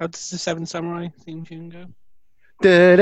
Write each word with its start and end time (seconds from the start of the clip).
Oh, 0.00 0.04
How 0.04 0.06
does 0.06 0.30
the 0.30 0.38
Seven 0.38 0.64
Samurai 0.64 1.08
theme 1.24 1.44
tune 1.44 1.70
go? 1.70 1.86
There 2.60 2.92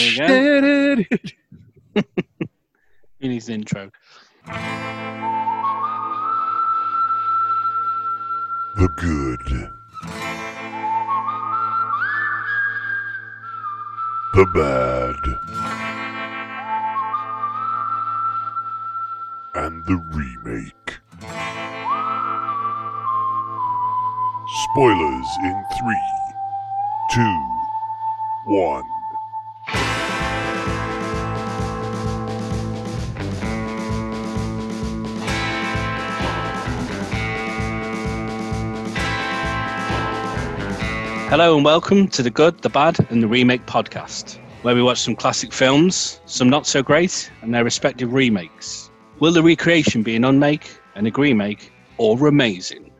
you 0.00 0.16
go. 0.16 1.04
He 3.18 3.28
needs 3.28 3.48
an 3.48 3.54
intro. 3.54 3.90
The 8.76 8.88
good. 8.96 9.70
The 14.34 14.46
bad. 14.54 15.17
The 19.88 19.96
remake. 19.96 20.98
Spoilers 24.64 25.26
in 25.42 25.64
three, 25.78 26.06
two, 27.14 27.48
one. 28.44 28.84
Hello 41.30 41.56
and 41.56 41.64
welcome 41.64 42.08
to 42.08 42.22
the 42.22 42.28
Good, 42.28 42.58
the 42.60 42.68
Bad, 42.68 42.98
and 43.08 43.22
the 43.22 43.26
Remake 43.26 43.64
podcast, 43.64 44.38
where 44.60 44.74
we 44.74 44.82
watch 44.82 45.00
some 45.00 45.16
classic 45.16 45.50
films, 45.50 46.20
some 46.26 46.50
not 46.50 46.66
so 46.66 46.82
great, 46.82 47.32
and 47.40 47.54
their 47.54 47.64
respective 47.64 48.12
remakes. 48.12 48.87
Will 49.20 49.32
the 49.32 49.42
recreation 49.42 50.04
be 50.04 50.14
an 50.14 50.24
unmake, 50.24 50.78
an 50.94 51.06
agree 51.06 51.34
make, 51.34 51.72
or 51.96 52.16
Remazing? 52.16 52.92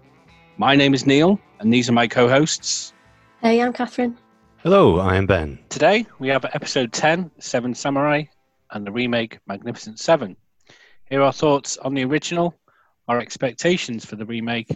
My 0.56 0.74
name 0.74 0.92
is 0.92 1.06
Neal, 1.06 1.38
and 1.60 1.72
these 1.72 1.88
are 1.88 1.92
my 1.92 2.08
co-hosts. 2.08 2.92
Hey, 3.40 3.62
I'm 3.62 3.72
Catherine. 3.72 4.18
Hello, 4.56 4.98
I 4.98 5.14
am 5.14 5.26
Ben. 5.26 5.60
Today 5.68 6.06
we 6.18 6.26
have 6.26 6.44
episode 6.44 6.92
10, 6.92 7.30
Seven 7.38 7.72
Samurai, 7.72 8.24
and 8.72 8.84
the 8.84 8.90
remake 8.90 9.38
Magnificent 9.46 10.00
Seven. 10.00 10.36
Here 11.08 11.20
are 11.20 11.26
our 11.26 11.32
thoughts 11.32 11.76
on 11.76 11.94
the 11.94 12.04
original, 12.04 12.52
our 13.06 13.20
expectations 13.20 14.04
for 14.04 14.16
the 14.16 14.26
remake, 14.26 14.70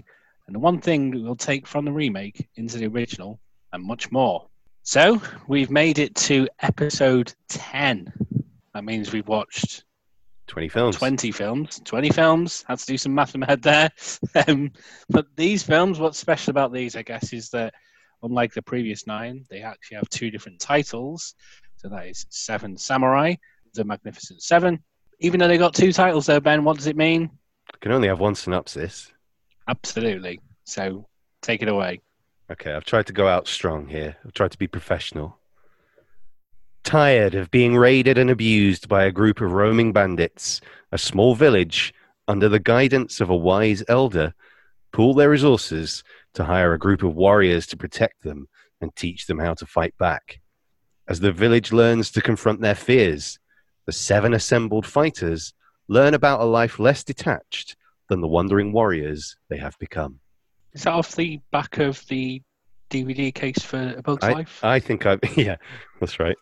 and 0.46 0.54
the 0.54 0.60
one 0.60 0.80
thing 0.80 1.10
that 1.10 1.22
we'll 1.22 1.34
take 1.34 1.66
from 1.66 1.84
the 1.84 1.92
remake 1.92 2.48
into 2.54 2.78
the 2.78 2.86
original, 2.86 3.40
and 3.72 3.82
much 3.82 4.12
more. 4.12 4.46
So 4.84 5.20
we've 5.48 5.72
made 5.72 5.98
it 5.98 6.14
to 6.14 6.46
episode 6.60 7.34
10. 7.48 8.12
That 8.74 8.84
means 8.84 9.12
we've 9.12 9.26
watched 9.26 9.82
20 10.52 10.68
films. 10.68 10.96
20 10.96 11.32
films. 11.32 11.80
20 11.82 12.10
films. 12.10 12.62
Had 12.68 12.78
to 12.78 12.84
do 12.84 12.98
some 12.98 13.14
math 13.14 13.34
in 13.34 13.40
my 13.40 13.46
head 13.46 13.62
there. 13.62 13.90
Um, 14.46 14.70
but 15.08 15.26
these 15.34 15.62
films, 15.62 15.98
what's 15.98 16.18
special 16.18 16.50
about 16.50 16.74
these, 16.74 16.94
I 16.94 17.00
guess, 17.02 17.32
is 17.32 17.48
that 17.50 17.72
unlike 18.22 18.52
the 18.52 18.60
previous 18.60 19.06
nine, 19.06 19.46
they 19.48 19.62
actually 19.62 19.96
have 19.96 20.08
two 20.10 20.30
different 20.30 20.60
titles. 20.60 21.34
So 21.76 21.88
that 21.88 22.06
is 22.06 22.26
Seven 22.28 22.76
Samurai, 22.76 23.34
The 23.72 23.84
Magnificent 23.84 24.42
Seven. 24.42 24.82
Even 25.20 25.40
though 25.40 25.48
they 25.48 25.56
got 25.56 25.74
two 25.74 25.90
titles, 25.90 26.26
though, 26.26 26.40
Ben, 26.40 26.64
what 26.64 26.76
does 26.76 26.86
it 26.86 26.96
mean? 26.96 27.30
Can 27.80 27.92
only 27.92 28.08
have 28.08 28.20
one 28.20 28.34
synopsis. 28.34 29.10
Absolutely. 29.68 30.38
So 30.64 31.06
take 31.40 31.62
it 31.62 31.68
away. 31.68 32.00
Okay, 32.50 32.72
I've 32.72 32.84
tried 32.84 33.06
to 33.06 33.14
go 33.14 33.26
out 33.26 33.48
strong 33.48 33.86
here. 33.86 34.16
I've 34.22 34.34
tried 34.34 34.52
to 34.52 34.58
be 34.58 34.66
professional. 34.66 35.38
Tired 36.84 37.34
of 37.34 37.50
being 37.50 37.76
raided 37.76 38.18
and 38.18 38.30
abused 38.30 38.88
by 38.88 39.04
a 39.04 39.12
group 39.12 39.40
of 39.40 39.52
roaming 39.52 39.92
bandits, 39.92 40.60
a 40.90 40.98
small 40.98 41.34
village, 41.34 41.94
under 42.28 42.48
the 42.48 42.58
guidance 42.58 43.20
of 43.20 43.30
a 43.30 43.36
wise 43.36 43.82
elder, 43.88 44.34
pool 44.92 45.14
their 45.14 45.30
resources 45.30 46.02
to 46.34 46.44
hire 46.44 46.72
a 46.72 46.78
group 46.78 47.02
of 47.02 47.14
warriors 47.14 47.66
to 47.68 47.76
protect 47.76 48.22
them 48.22 48.48
and 48.80 48.94
teach 48.96 49.26
them 49.26 49.38
how 49.38 49.54
to 49.54 49.66
fight 49.66 49.96
back. 49.98 50.40
As 51.08 51.20
the 51.20 51.32
village 51.32 51.72
learns 51.72 52.10
to 52.12 52.20
confront 52.20 52.60
their 52.60 52.74
fears, 52.74 53.38
the 53.86 53.92
seven 53.92 54.34
assembled 54.34 54.86
fighters 54.86 55.52
learn 55.88 56.14
about 56.14 56.40
a 56.40 56.44
life 56.44 56.78
less 56.78 57.02
detached 57.04 57.76
than 58.08 58.20
the 58.20 58.28
wandering 58.28 58.72
warriors 58.72 59.36
they 59.48 59.56
have 59.56 59.78
become. 59.78 60.20
Is 60.72 60.84
that 60.84 60.92
off 60.92 61.16
the 61.16 61.40
back 61.50 61.78
of 61.78 62.06
the 62.06 62.42
DVD 62.90 63.34
case 63.34 63.58
for 63.62 63.94
A 63.96 64.02
Bug's 64.02 64.24
I, 64.24 64.32
Life? 64.32 64.60
I 64.62 64.78
think 64.78 65.06
I've. 65.06 65.20
yeah, 65.36 65.56
that's 66.00 66.20
right. 66.20 66.36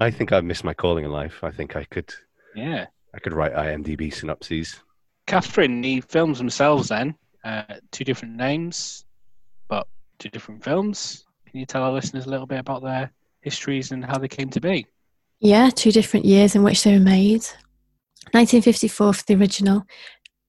I 0.00 0.10
think 0.10 0.32
I 0.32 0.40
missed 0.40 0.64
my 0.64 0.72
calling 0.72 1.04
in 1.04 1.12
life. 1.12 1.44
I 1.44 1.50
think 1.50 1.76
I 1.76 1.84
could 1.84 2.12
yeah. 2.54 2.86
I 3.14 3.18
could 3.18 3.34
write 3.34 3.54
IMDb 3.54 4.12
synopses. 4.12 4.80
Catherine, 5.26 5.80
the 5.80 6.00
films 6.00 6.38
themselves 6.38 6.88
then, 6.88 7.14
uh, 7.44 7.62
two 7.90 8.04
different 8.04 8.34
names, 8.36 9.04
but 9.68 9.86
two 10.18 10.30
different 10.30 10.64
films. 10.64 11.24
Can 11.46 11.60
you 11.60 11.66
tell 11.66 11.82
our 11.82 11.92
listeners 11.92 12.26
a 12.26 12.30
little 12.30 12.46
bit 12.46 12.58
about 12.60 12.82
their 12.82 13.12
histories 13.42 13.92
and 13.92 14.04
how 14.04 14.18
they 14.18 14.28
came 14.28 14.48
to 14.50 14.60
be? 14.60 14.86
Yeah, 15.40 15.70
two 15.70 15.92
different 15.92 16.24
years 16.24 16.54
in 16.54 16.62
which 16.62 16.82
they 16.82 16.92
were 16.92 17.04
made. 17.04 17.44
1954 18.32 19.12
for 19.14 19.24
the 19.26 19.34
original, 19.34 19.84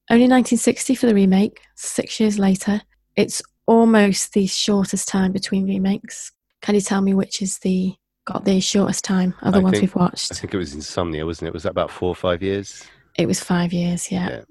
only 0.09 0.27
1960 0.27 0.95
for 0.95 1.07
the 1.07 1.15
remake, 1.15 1.61
six 1.75 2.19
years 2.19 2.37
later. 2.37 2.81
It's 3.15 3.41
almost 3.65 4.33
the 4.33 4.47
shortest 4.47 5.07
time 5.07 5.31
between 5.31 5.67
remakes. 5.67 6.31
Can 6.61 6.75
you 6.75 6.81
tell 6.81 7.01
me 7.01 7.13
which 7.13 7.41
is 7.41 7.59
the 7.59 7.95
got 8.25 8.45
the 8.45 8.59
shortest 8.59 9.03
time 9.03 9.33
of 9.41 9.53
the 9.53 9.59
I 9.59 9.63
ones 9.63 9.73
think- 9.73 9.81
we've 9.83 9.95
watched? 9.95 10.31
I 10.31 10.35
think 10.35 10.53
it 10.53 10.57
was 10.57 10.73
Insomnia, 10.73 11.25
wasn't 11.25 11.47
it? 11.47 11.53
Was 11.53 11.63
that 11.63 11.71
about 11.71 11.91
four 11.91 12.09
or 12.09 12.15
five 12.15 12.41
years? 12.43 12.83
It 13.17 13.27
was 13.27 13.39
five 13.39 13.73
years, 13.73 14.11
yeah. 14.11 14.29
Yeah. 14.29 14.41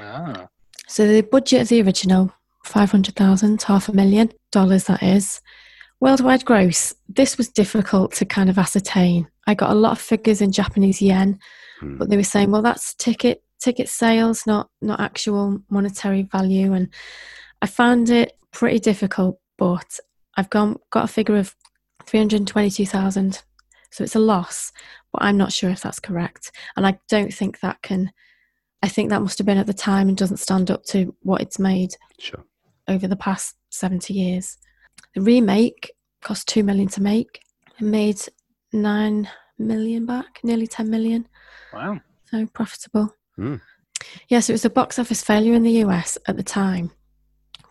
Ah, 0.00 0.46
So 0.86 1.06
the 1.06 1.22
budget 1.22 1.62
of 1.62 1.68
the 1.68 1.82
original, 1.82 2.32
500,000, 2.64 3.62
half 3.62 3.88
a 3.88 3.92
million 3.92 4.30
dollars 4.52 4.84
that 4.84 5.02
is. 5.02 5.40
Worldwide 6.00 6.44
gross, 6.44 6.92
this 7.08 7.38
was 7.38 7.48
difficult 7.48 8.12
to 8.14 8.24
kind 8.24 8.50
of 8.50 8.58
ascertain. 8.58 9.28
I 9.46 9.54
got 9.54 9.70
a 9.70 9.74
lot 9.74 9.92
of 9.92 10.00
figures 10.00 10.40
in 10.42 10.52
Japanese 10.52 11.00
yen, 11.00 11.38
Hmm. 11.80 11.96
but 11.98 12.10
they 12.10 12.16
were 12.16 12.22
saying, 12.24 12.50
well, 12.50 12.62
that's 12.62 12.94
ticket 12.94 13.42
ticket 13.60 13.88
sales, 13.88 14.46
not 14.46 14.68
not 14.82 15.00
actual 15.00 15.60
monetary 15.70 16.22
value. 16.22 16.74
And 16.74 16.88
I 17.62 17.66
found 17.66 18.10
it 18.10 18.36
pretty 18.52 18.78
difficult, 18.78 19.38
but 19.56 19.98
I've 20.36 20.50
gone 20.50 20.76
got 20.90 21.04
a 21.04 21.08
figure 21.08 21.36
of 21.36 21.54
322,000. 22.06 23.42
So 23.90 24.02
it's 24.04 24.16
a 24.16 24.20
loss, 24.20 24.72
but 25.12 25.22
I'm 25.22 25.36
not 25.36 25.52
sure 25.52 25.70
if 25.70 25.80
that's 25.82 26.00
correct. 26.00 26.50
And 26.76 26.86
I 26.86 26.98
don't 27.08 27.32
think 27.32 27.60
that 27.60 27.82
can 27.82 28.12
I 28.82 28.88
think 28.88 29.08
that 29.08 29.22
must 29.22 29.38
have 29.38 29.46
been 29.46 29.56
at 29.56 29.66
the 29.66 29.72
time 29.72 30.08
and 30.08 30.16
doesn't 30.16 30.36
stand 30.36 30.70
up 30.70 30.84
to 30.86 31.14
what 31.22 31.40
it's 31.40 31.58
made 31.58 31.94
Sure. 32.18 32.44
over 32.86 33.08
the 33.08 33.16
past 33.16 33.54
70 33.70 34.12
years. 34.12 34.58
The 35.14 35.22
remake 35.22 35.90
cost 36.20 36.48
2 36.48 36.62
million 36.62 36.88
to 36.88 37.00
make 37.02 37.40
and 37.78 37.90
made 37.90 38.20
9 38.74 39.26
million 39.58 40.04
back, 40.04 40.38
nearly 40.42 40.66
10 40.66 40.90
million. 40.90 41.26
wow. 41.72 41.98
So 42.30 42.44
profitable. 42.52 43.14
Hmm. 43.36 43.56
Yes, 44.28 44.50
it 44.50 44.52
was 44.52 44.66
a 44.66 44.70
box 44.70 44.98
office 44.98 45.22
failure 45.22 45.54
in 45.54 45.62
the 45.62 45.82
US 45.84 46.18
at 46.26 46.36
the 46.36 46.42
time, 46.42 46.90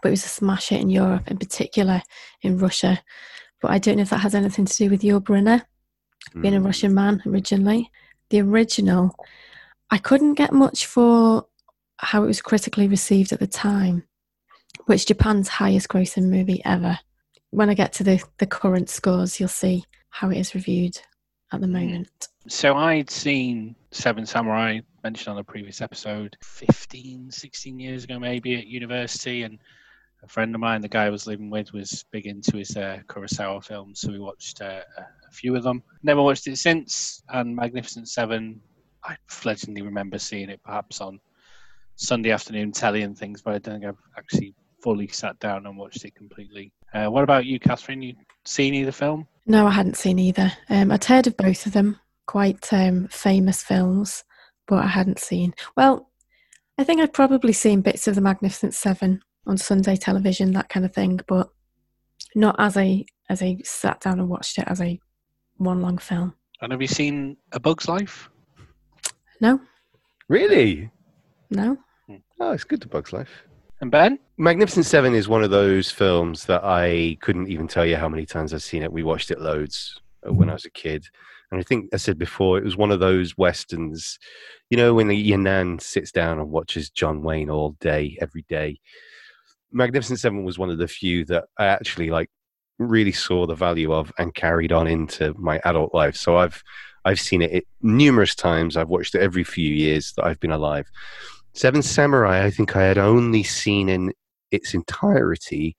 but 0.01 0.07
it 0.09 0.11
was 0.11 0.25
a 0.25 0.29
smash 0.29 0.69
hit 0.69 0.81
in 0.81 0.89
Europe, 0.89 1.29
in 1.29 1.37
particular 1.37 2.01
in 2.41 2.57
Russia. 2.57 3.03
But 3.63 3.71
I 3.71 3.79
don't 3.79 3.95
know 3.95 4.01
if 4.01 4.09
that 4.09 4.17
has 4.17 4.35
anything 4.35 4.65
to 4.65 4.75
do 4.77 4.89
with 4.89 5.03
Yul 5.03 5.21
Brynner 5.21 5.63
being 6.41 6.53
a 6.53 6.59
Hmm. 6.59 6.65
Russian 6.65 6.93
man 6.93 7.23
originally. 7.25 7.89
The 8.29 8.41
original, 8.41 9.15
I 9.89 9.97
couldn't 9.99 10.33
get 10.33 10.51
much 10.51 10.85
for 10.85 11.47
how 11.97 12.23
it 12.23 12.27
was 12.27 12.41
critically 12.41 12.89
received 12.89 13.31
at 13.31 13.39
the 13.39 13.47
time, 13.47 14.03
which 14.87 15.05
Japan's 15.05 15.47
highest 15.47 15.87
grossing 15.87 16.29
movie 16.29 16.61
ever. 16.65 16.99
When 17.51 17.69
I 17.69 17.73
get 17.73 17.93
to 17.93 18.03
the, 18.03 18.21
the 18.37 18.45
current 18.45 18.89
scores, 18.89 19.39
you'll 19.39 19.47
see 19.47 19.85
how 20.09 20.29
it 20.29 20.37
is 20.37 20.53
reviewed 20.53 20.99
at 21.53 21.61
the 21.61 21.67
Mm. 21.67 21.71
moment. 21.71 22.27
So 22.49 22.75
I'd 22.75 23.09
seen 23.09 23.77
Seven 23.91 24.25
Samurai 24.25 24.81
mentioned 25.05 25.31
on 25.35 25.39
a 25.39 25.43
previous 25.45 25.79
episode 25.79 26.35
15, 26.43 27.31
16 27.31 27.79
years 27.79 28.03
ago, 28.03 28.19
maybe 28.19 28.55
at 28.55 28.67
university. 28.67 29.43
And 29.43 29.59
a 30.23 30.27
friend 30.27 30.55
of 30.55 30.61
mine, 30.61 30.81
the 30.81 30.87
guy 30.87 31.05
I 31.05 31.09
was 31.09 31.27
living 31.27 31.49
with, 31.49 31.73
was 31.73 32.05
big 32.11 32.27
into 32.27 32.57
his 32.57 32.75
uh, 32.77 32.99
Kurosawa 33.07 33.63
films. 33.63 33.99
So 33.99 34.11
we 34.11 34.19
watched 34.19 34.61
uh, 34.61 34.81
a 34.97 35.31
few 35.31 35.55
of 35.55 35.63
them. 35.63 35.83
Never 36.01 36.21
watched 36.21 36.47
it 36.47 36.57
since. 36.57 37.21
And 37.29 37.55
Magnificent 37.55 38.07
Seven, 38.07 38.61
I 39.03 39.15
fledglingly 39.29 39.83
remember 39.83 40.17
seeing 40.17 40.49
it 40.49 40.61
perhaps 40.63 41.01
on 41.01 41.19
Sunday 41.95 42.31
afternoon 42.31 42.71
telly 42.71 43.03
and 43.03 43.17
things, 43.17 43.41
but 43.41 43.53
I 43.55 43.57
don't 43.59 43.81
think 43.81 43.85
I've 43.85 44.17
actually 44.17 44.55
fully 44.81 45.07
sat 45.07 45.37
down 45.39 45.65
and 45.65 45.77
watched 45.77 46.05
it 46.05 46.15
completely. 46.15 46.71
Uh, 46.93 47.07
what 47.07 47.23
about 47.23 47.45
you, 47.45 47.59
Catherine? 47.59 48.01
You 48.01 48.15
seen 48.45 48.73
either 48.73 48.91
film? 48.91 49.27
No, 49.45 49.67
I 49.67 49.71
hadn't 49.71 49.97
seen 49.97 50.19
either. 50.19 50.51
Um, 50.69 50.91
I'd 50.91 51.05
heard 51.05 51.27
of 51.27 51.37
both 51.37 51.65
of 51.65 51.73
them, 51.73 51.99
quite 52.27 52.71
um, 52.73 53.07
famous 53.09 53.61
films, 53.61 54.23
but 54.67 54.83
I 54.83 54.87
hadn't 54.87 55.19
seen. 55.19 55.53
Well, 55.75 56.09
I 56.77 56.83
think 56.83 57.01
I'd 57.01 57.13
probably 57.13 57.53
seen 57.53 57.81
bits 57.81 58.07
of 58.07 58.15
The 58.15 58.21
Magnificent 58.21 58.73
Seven 58.73 59.21
on 59.45 59.57
Sunday 59.57 59.95
television, 59.95 60.53
that 60.53 60.69
kind 60.69 60.85
of 60.85 60.93
thing, 60.93 61.19
but 61.27 61.49
not 62.35 62.55
as 62.59 62.77
I 62.77 63.05
as 63.29 63.41
I 63.41 63.57
sat 63.63 64.01
down 64.01 64.19
and 64.19 64.29
watched 64.29 64.57
it 64.57 64.65
as 64.67 64.81
a 64.81 64.99
one 65.57 65.81
long 65.81 65.97
film. 65.97 66.33
And 66.61 66.71
have 66.71 66.81
you 66.81 66.87
seen 66.87 67.37
A 67.51 67.59
Bug's 67.59 67.87
Life? 67.87 68.29
No, 69.41 69.59
Really? 70.29 70.89
No. 71.49 71.77
Oh, 72.39 72.51
it's 72.51 72.63
good 72.63 72.81
to 72.81 72.87
Bugs 72.87 73.13
Life. 73.13 73.43
And 73.81 73.91
Ben? 73.91 74.17
Magnificent 74.37 74.85
Seven 74.85 75.13
is 75.13 75.27
one 75.27 75.43
of 75.43 75.51
those 75.51 75.91
films 75.91 76.45
that 76.45 76.63
I 76.63 77.17
couldn't 77.21 77.49
even 77.49 77.67
tell 77.67 77.85
you 77.85 77.97
how 77.97 78.09
many 78.09 78.25
times 78.25 78.53
I've 78.53 78.63
seen 78.63 78.83
it. 78.83 78.91
We 78.91 79.03
watched 79.03 79.31
it 79.31 79.41
loads 79.41 80.01
when 80.23 80.49
I 80.49 80.53
was 80.53 80.65
a 80.65 80.71
kid. 80.71 81.05
And 81.51 81.59
I 81.59 81.63
think 81.63 81.89
I 81.93 81.97
said 81.97 82.17
before, 82.17 82.57
it 82.57 82.63
was 82.63 82.77
one 82.77 82.91
of 82.91 82.99
those 82.99 83.37
westerns, 83.37 84.17
you 84.69 84.77
know, 84.77 84.93
when 84.93 85.11
your 85.11 85.37
nan 85.37 85.77
sits 85.79 86.11
down 86.11 86.39
and 86.39 86.49
watches 86.49 86.89
John 86.89 87.21
Wayne 87.21 87.49
all 87.49 87.75
day, 87.79 88.17
every 88.19 88.45
day. 88.49 88.79
Magnificent 89.73 90.19
Seven 90.19 90.43
was 90.43 90.57
one 90.57 90.69
of 90.69 90.77
the 90.77 90.87
few 90.87 91.25
that 91.25 91.45
I 91.57 91.65
actually 91.65 92.09
like 92.09 92.29
really 92.79 93.11
saw 93.11 93.45
the 93.45 93.55
value 93.55 93.93
of 93.93 94.11
and 94.17 94.33
carried 94.33 94.71
on 94.71 94.87
into 94.87 95.33
my 95.37 95.59
adult 95.65 95.93
life. 95.93 96.15
So 96.15 96.37
I've 96.37 96.63
I've 97.05 97.19
seen 97.19 97.41
it 97.41 97.51
it 97.51 97.67
numerous 97.81 98.35
times. 98.35 98.77
I've 98.77 98.89
watched 98.89 99.15
it 99.15 99.21
every 99.21 99.43
few 99.43 99.69
years 99.69 100.13
that 100.13 100.25
I've 100.25 100.39
been 100.39 100.51
alive. 100.51 100.87
Seven 101.53 101.81
Samurai, 101.81 102.45
I 102.45 102.51
think 102.51 102.75
I 102.75 102.83
had 102.83 102.97
only 102.97 103.43
seen 103.43 103.89
in 103.89 104.13
its 104.51 104.73
entirety 104.73 105.75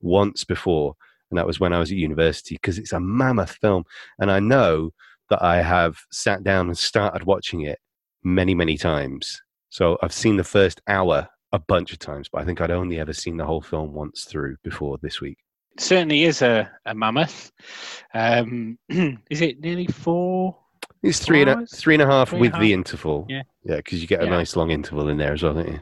once 0.00 0.44
before, 0.44 0.94
and 1.30 1.38
that 1.38 1.46
was 1.46 1.60
when 1.60 1.72
I 1.72 1.78
was 1.78 1.90
at 1.90 1.98
university 1.98 2.54
because 2.54 2.78
it's 2.78 2.92
a 2.92 3.00
mammoth 3.00 3.52
film. 3.52 3.84
And 4.18 4.30
I 4.30 4.40
know 4.40 4.92
that 5.30 5.42
I 5.42 5.60
have 5.60 5.98
sat 6.10 6.42
down 6.42 6.68
and 6.68 6.78
started 6.78 7.24
watching 7.24 7.62
it 7.62 7.78
many, 8.24 8.54
many 8.54 8.78
times. 8.78 9.42
So 9.70 9.98
I've 10.02 10.12
seen 10.12 10.36
the 10.36 10.44
first 10.44 10.80
hour 10.88 11.28
a 11.52 11.58
bunch 11.58 11.92
of 11.92 11.98
times, 11.98 12.28
but 12.28 12.42
I 12.42 12.44
think 12.44 12.60
I'd 12.60 12.70
only 12.70 12.98
ever 12.98 13.12
seen 13.12 13.36
the 13.36 13.44
whole 13.46 13.60
film 13.60 13.92
once 13.92 14.24
through 14.24 14.56
before 14.62 14.98
this 14.98 15.20
week. 15.20 15.38
It 15.74 15.80
certainly 15.80 16.24
is 16.24 16.42
a, 16.42 16.70
a 16.86 16.94
mammoth. 16.94 17.52
Um, 18.14 18.78
is 18.88 19.40
it 19.40 19.60
nearly 19.60 19.86
four? 19.86 20.56
It's 21.02 21.20
three 21.20 21.42
and 21.42 21.50
a, 21.50 21.66
three 21.66 21.94
and 21.94 22.02
a 22.02 22.06
half 22.06 22.30
Three 22.30 22.40
with 22.40 22.54
a 22.54 22.58
the 22.58 22.72
interval. 22.72 23.24
Yeah. 23.28 23.42
yeah, 23.64 23.76
because 23.76 24.00
you 24.00 24.08
get 24.08 24.20
a 24.20 24.24
Yeah. 24.24 24.30
nice 24.30 24.56
long 24.56 24.70
interval 24.70 25.08
in 25.08 25.16
there 25.16 25.32
as 25.32 25.42
well, 25.42 25.54
don't 25.54 25.68
you? 25.68 25.80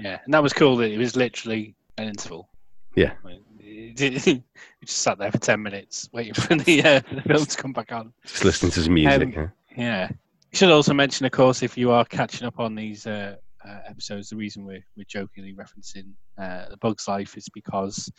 Yeah, 0.00 0.18
and 0.24 0.34
that 0.34 0.42
was 0.42 0.52
cool 0.52 0.76
that 0.78 0.90
it 0.90 0.98
was 0.98 1.14
literally 1.14 1.74
an 1.98 2.08
interval. 2.08 2.48
Yeah. 2.96 3.12
We 3.22 3.92
just 3.94 4.42
sat 4.84 5.18
there 5.18 5.30
for 5.30 5.38
10 5.38 5.62
minutes 5.62 6.08
waiting 6.12 6.34
for 6.34 6.56
the, 6.56 6.82
uh, 6.82 7.00
the 7.12 7.22
film 7.22 7.46
to 7.46 7.56
come 7.56 7.72
back 7.72 7.92
on. 7.92 8.12
Just 8.26 8.44
listening 8.44 8.72
to 8.72 8.82
some 8.82 8.94
music. 8.94 9.22
Um, 9.22 9.32
huh? 9.32 9.46
Yeah. 9.76 10.08
You 10.10 10.56
should 10.56 10.70
also 10.70 10.92
mention, 10.94 11.26
of 11.26 11.32
course, 11.32 11.62
if 11.62 11.78
you 11.78 11.92
are 11.92 12.04
catching 12.04 12.46
up 12.46 12.58
on 12.58 12.74
these 12.74 13.06
uh, 13.06 13.36
uh, 13.66 13.78
episodes, 13.88 14.28
the 14.30 14.36
reason 14.36 14.64
we're, 14.64 14.84
we're 14.96 15.04
jokingly 15.08 15.54
referencing 15.54 16.12
uh, 16.38 16.68
The 16.70 16.76
Bug's 16.78 17.06
Life 17.08 17.36
is 17.36 17.48
because 17.52 18.10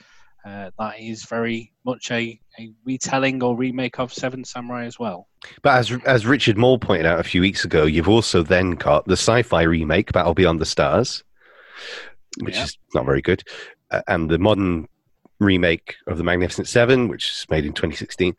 uh, 0.46 0.72
that 0.80 1.00
is 1.00 1.26
very 1.26 1.72
much 1.86 2.10
a, 2.12 2.40
a 2.60 2.72
retelling 2.86 3.42
or 3.44 3.56
remake 3.56 4.00
of 4.00 4.12
Seven 4.14 4.44
Samurai 4.44 4.86
as 4.86 4.98
well. 4.98 5.28
But 5.62 5.78
as 5.78 5.92
as 6.06 6.26
Richard 6.26 6.58
Moore 6.58 6.80
pointed 6.80 7.06
out 7.06 7.20
a 7.20 7.24
few 7.24 7.42
weeks 7.42 7.64
ago, 7.66 7.86
you've 7.86 8.10
also 8.10 8.42
then 8.44 8.72
got 8.72 9.06
the 9.06 9.14
sci-fi 9.14 9.62
remake 9.64 10.12
Battle 10.12 10.34
Beyond 10.34 10.60
the 10.60 10.66
Stars, 10.66 11.24
which 12.42 12.56
Yeah. 12.56 12.64
is 12.64 12.78
not 12.96 13.06
very 13.06 13.22
good, 13.22 13.44
uh, 13.92 14.02
and 14.08 14.30
the 14.30 14.40
modern 14.40 14.88
remake 15.40 15.96
of 16.08 16.18
the 16.18 16.24
Magnificent 16.24 16.68
Seven, 16.68 17.08
which 17.08 17.32
is 17.32 17.46
made 17.50 17.66
in 17.66 17.74
2016. 17.74 18.36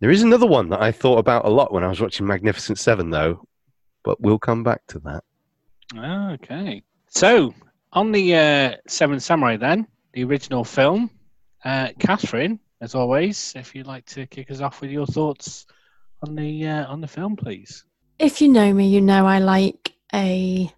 There 0.00 0.10
is 0.10 0.22
another 0.22 0.46
one 0.46 0.68
that 0.70 0.82
I 0.82 0.90
thought 0.92 1.18
about 1.18 1.44
a 1.44 1.50
lot 1.50 1.72
when 1.72 1.84
I 1.84 1.88
was 1.88 2.00
watching 2.00 2.26
Magnificent 2.26 2.78
Seven, 2.78 3.10
though, 3.10 3.46
but 4.04 4.20
we'll 4.20 4.38
come 4.38 4.64
back 4.64 4.80
to 4.88 4.98
that. 5.00 5.24
Okay. 5.96 6.82
So, 7.08 7.54
on 7.92 8.12
the 8.12 8.34
uh, 8.34 8.76
Seven 8.88 9.20
Samurai, 9.20 9.56
then, 9.56 9.86
the 10.12 10.24
original 10.24 10.64
film, 10.64 11.10
uh, 11.64 11.88
Catherine, 11.98 12.58
as 12.80 12.94
always, 12.94 13.52
if 13.56 13.74
you'd 13.74 13.86
like 13.86 14.06
to 14.06 14.26
kick 14.26 14.50
us 14.50 14.60
off 14.60 14.80
with 14.80 14.90
your 14.90 15.06
thoughts 15.06 15.66
on 16.26 16.34
the 16.34 16.66
uh, 16.66 16.86
on 16.86 17.00
the 17.00 17.06
film, 17.08 17.36
please. 17.36 17.84
If 18.18 18.40
you 18.40 18.48
know 18.48 18.72
me, 18.72 18.88
you 18.88 19.00
know 19.00 19.26
I 19.26 19.38
like 19.38 19.92
a 20.14 20.72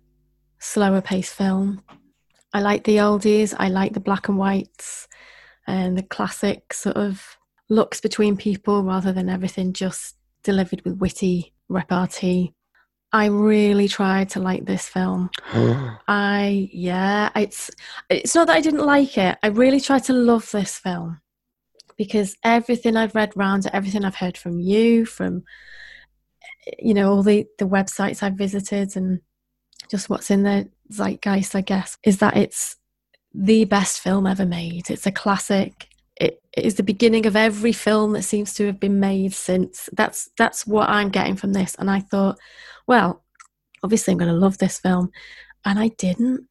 slower 0.59 1.01
paced 1.01 1.35
film. 1.35 1.83
I 2.53 2.61
like 2.61 2.85
the 2.85 2.97
oldies, 2.97 3.55
I 3.59 3.69
like 3.69 3.95
the 3.95 4.01
black 4.01 4.29
and 4.29 4.39
whites 4.39 5.09
and 5.67 5.97
the 5.97 6.03
classic 6.03 6.73
sort 6.73 6.97
of 6.97 7.37
looks 7.69 8.01
between 8.01 8.37
people 8.37 8.83
rather 8.83 9.13
than 9.13 9.29
everything 9.29 9.73
just 9.73 10.17
delivered 10.43 10.83
with 10.85 10.99
witty 10.99 11.53
repartee. 11.69 12.53
I 13.15 13.27
really 13.27 13.87
tried 13.87 14.31
to 14.31 14.41
like 14.41 14.65
this 14.65 14.89
film. 14.89 15.31
I 16.09 16.69
yeah, 16.73 17.31
it's 17.37 17.71
it's 18.11 18.35
not 18.35 18.49
that 18.49 18.57
I 18.57 18.61
didn't 18.61 18.85
like 18.85 19.17
it. 19.17 19.39
I 19.41 19.47
really 19.47 19.81
tried 19.81 20.03
to 20.05 20.13
love 20.13 20.51
this 20.51 20.79
film 20.79 21.21
because 21.97 22.37
everything 22.43 22.97
I've 22.97 23.15
read 23.15 23.33
round 23.37 23.67
it, 23.67 23.73
everything 23.73 24.05
I've 24.05 24.17
heard 24.17 24.37
from 24.37 24.59
you, 24.59 25.07
from 25.07 25.45
you 26.81 26.93
know 26.93 27.13
all 27.13 27.23
the 27.23 27.47
the 27.61 27.69
websites 27.69 28.21
I've 28.21 28.35
visited, 28.35 28.97
and 28.97 29.21
just 29.89 30.11
what's 30.11 30.33
in 30.33 30.43
the 30.43 30.69
zeitgeist, 30.91 31.55
I 31.55 31.61
guess, 31.61 31.97
is 32.03 32.19
that 32.19 32.37
it's 32.37 32.75
the 33.33 33.65
best 33.65 34.01
film 34.01 34.27
ever 34.27 34.45
made. 34.45 34.91
It's 34.91 35.07
a 35.07 35.13
classic. 35.13 35.87
It, 36.57 36.65
is 36.65 36.75
the 36.77 36.83
beginning 36.83 37.27
of 37.27 37.37
every 37.37 37.73
film 37.73 38.13
that 38.13 38.23
seems 38.23 38.55
to 38.55 38.67
have 38.67 38.81
been 38.81 39.01
made 39.01 39.35
since. 39.35 39.89
That's 39.93 40.31
that's 40.37 40.67
what 40.67 40.89
I'm 40.89 41.11
getting 41.11 41.37
from 41.37 41.53
this, 41.53 41.75
and 41.77 41.91
I 41.91 42.01
thought, 42.01 42.39
well, 42.87 43.23
obviously 43.83 44.13
I'm 44.13 44.19
going 44.19 44.31
to 44.31 44.37
love 44.37 44.59
this 44.59 44.79
film, 44.79 45.11
and 45.65 45.79
I 45.79 45.89
didn't. 45.89 46.47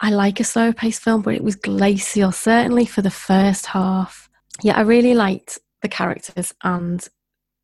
I 0.00 0.10
like 0.10 0.38
a 0.38 0.44
slower 0.44 0.72
paced 0.72 1.02
film, 1.02 1.22
but 1.22 1.34
it 1.34 1.42
was 1.42 1.56
glacial, 1.56 2.30
certainly 2.30 2.86
for 2.86 3.02
the 3.02 3.10
first 3.10 3.66
half. 3.66 4.30
Yeah, 4.62 4.76
I 4.76 4.82
really 4.82 5.14
liked 5.14 5.58
the 5.82 5.88
characters 5.88 6.54
and 6.62 7.06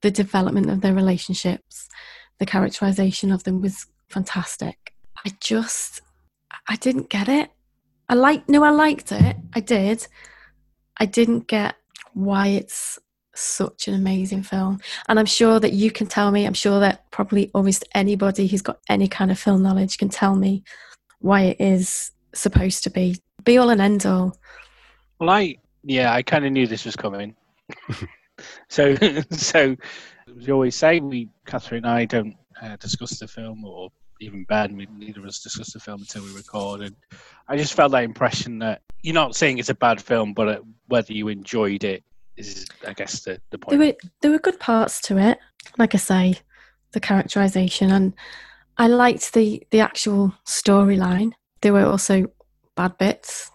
the 0.03 0.11
development 0.11 0.69
of 0.69 0.81
their 0.81 0.95
relationships. 0.95 1.89
The 2.39 2.47
characterization 2.47 3.31
of 3.31 3.45
them 3.45 3.61
was 3.61 3.87
fantastic. 4.09 4.95
I 5.25 5.31
just, 5.41 6.03
I 6.69 6.77
didn't 6.77 7.09
get 7.09 7.29
it. 7.29 7.51
I 8.09 8.15
like, 8.15 8.49
no, 8.49 8.63
I 8.65 8.71
liked 8.71 9.13
it. 9.13 9.37
I 9.55 9.61
did. 9.61 10.07
I 10.99 11.07
didn't 11.07 11.47
get 11.47 11.77
why 12.15 12.49
it's 12.49 12.99
such 13.35 13.89
an 13.89 13.95
amazing 13.95 14.43
film. 14.43 14.81
And 15.09 15.19
I'm 15.19 15.27
sure 15.27 15.61
that 15.61 15.73
you 15.73 15.91
can 15.91 16.07
tell 16.07 16.31
me, 16.31 16.47
I'm 16.47 16.55
sure 16.55 16.81
that 16.81 17.11
probably 17.11 17.51
almost 17.55 17.85
anybody 17.95 18.47
who's 18.47 18.63
got 18.63 18.79
any 18.89 19.09
kind 19.09 19.31
of 19.31 19.39
film 19.39 19.63
knowledge 19.63 19.99
can 19.99 20.09
tell 20.09 20.37
me 20.37 20.63
why 21.19 21.43
it 21.43 21.61
is 21.61 22.13
supposed 22.33 22.85
to 22.85 22.91
be 22.91 23.17
be 23.45 23.59
all 23.59 23.71
and 23.71 23.81
end 23.81 24.07
all. 24.07 24.37
Well, 25.19 25.31
I 25.31 25.57
yeah, 25.83 26.13
I 26.13 26.23
kind 26.23 26.45
of 26.45 26.53
knew 26.53 26.67
this 26.67 26.85
was 26.85 26.97
coming. 26.97 27.35
so, 28.69 28.95
so 29.31 29.77
as 30.39 30.47
we 30.47 30.53
always 30.53 30.77
say, 30.77 31.01
we 31.01 31.29
Catherine 31.47 31.85
and 31.85 31.93
I 31.93 32.05
don't 32.05 32.37
uh, 32.61 32.77
discuss 32.77 33.19
the 33.19 33.29
film, 33.29 33.65
or 33.65 33.91
even 34.21 34.45
Ben. 34.45 34.77
We 34.77 34.87
neither 34.97 35.21
of 35.21 35.27
us 35.27 35.41
discuss 35.41 35.73
the 35.73 35.81
film 35.81 36.01
until 36.01 36.23
we 36.23 36.33
record. 36.33 36.81
And 36.81 36.97
I 37.49 37.57
just 37.57 37.75
felt 37.75 37.93
that 37.93 38.05
impression 38.05 38.59
that 38.61 38.83
you're 39.03 39.15
not 39.15 39.37
saying 39.37 39.59
it's 39.59 39.69
a 39.69 39.75
bad 39.75 40.01
film, 40.01 40.33
but 40.33 40.49
uh, 40.49 40.61
whether 40.89 41.13
you 41.13 41.29
enjoyed 41.29 41.85
it 41.85 42.03
is, 42.37 42.67
I 42.87 42.93
guess, 42.93 43.21
the 43.23 43.41
the 43.51 43.59
point. 43.59 43.79
There 43.79 43.87
point. 43.87 44.03
were 44.03 44.11
there 44.21 44.31
were 44.31 44.39
good 44.39 44.61
parts 44.61 45.01
to 45.03 45.19
it. 45.19 45.39
Like 45.79 45.95
I 45.95 45.99
say, 45.99 46.35
the 46.93 47.01
characterization 47.01 47.91
and 47.91 48.15
I 48.79 48.89
liked 48.89 49.33
the 49.35 49.63
the 49.71 49.81
actual 49.81 50.35
storyline. 50.47 51.33
There 51.61 51.73
were 51.73 51.87
also 51.87 52.27
bad 52.77 52.99
bits. 52.99 53.51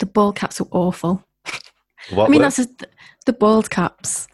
The 0.00 0.06
bald 0.06 0.36
caps 0.36 0.60
were 0.60 0.68
awful. 0.70 1.24
What 2.10 2.24
I 2.28 2.28
mean, 2.28 2.40
were- 2.40 2.44
that's 2.44 2.58
a, 2.58 2.66
the 3.26 3.32
bald 3.32 3.70
caps. 3.70 4.28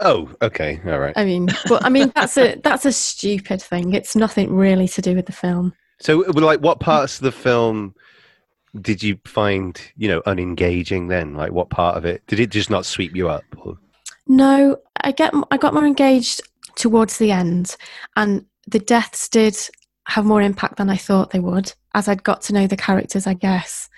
oh, 0.00 0.30
okay, 0.42 0.80
all 0.86 0.98
right. 0.98 1.16
I 1.16 1.24
mean, 1.24 1.48
but 1.68 1.84
I 1.84 1.88
mean, 1.88 2.12
that's 2.14 2.36
a 2.36 2.54
that's 2.64 2.84
a 2.86 2.92
stupid 2.92 3.62
thing. 3.62 3.94
It's 3.94 4.16
nothing 4.16 4.54
really 4.54 4.88
to 4.88 5.02
do 5.02 5.14
with 5.14 5.26
the 5.26 5.32
film. 5.32 5.74
So, 6.00 6.18
like, 6.18 6.60
what 6.60 6.80
parts 6.80 7.18
of 7.18 7.24
the 7.24 7.32
film 7.32 7.94
did 8.80 9.02
you 9.02 9.18
find, 9.24 9.80
you 9.96 10.08
know, 10.08 10.22
unengaging? 10.26 11.08
Then, 11.08 11.34
like, 11.34 11.52
what 11.52 11.70
part 11.70 11.96
of 11.96 12.04
it 12.04 12.22
did 12.26 12.40
it 12.40 12.50
just 12.50 12.70
not 12.70 12.86
sweep 12.86 13.16
you 13.16 13.28
up? 13.28 13.44
Or- 13.58 13.78
No, 14.26 14.76
I 15.00 15.12
get 15.12 15.32
I 15.50 15.56
got 15.56 15.74
more 15.74 15.86
engaged 15.86 16.40
towards 16.76 17.18
the 17.18 17.32
end, 17.32 17.76
and 18.16 18.44
the 18.66 18.78
deaths 18.78 19.28
did 19.28 19.56
have 20.06 20.24
more 20.24 20.42
impact 20.42 20.76
than 20.76 20.90
I 20.90 20.96
thought 20.96 21.30
they 21.30 21.40
would. 21.40 21.72
As 21.94 22.08
I'd 22.08 22.22
got 22.22 22.42
to 22.42 22.52
know 22.52 22.66
the 22.66 22.76
characters, 22.76 23.26
I 23.26 23.34
guess. 23.34 23.88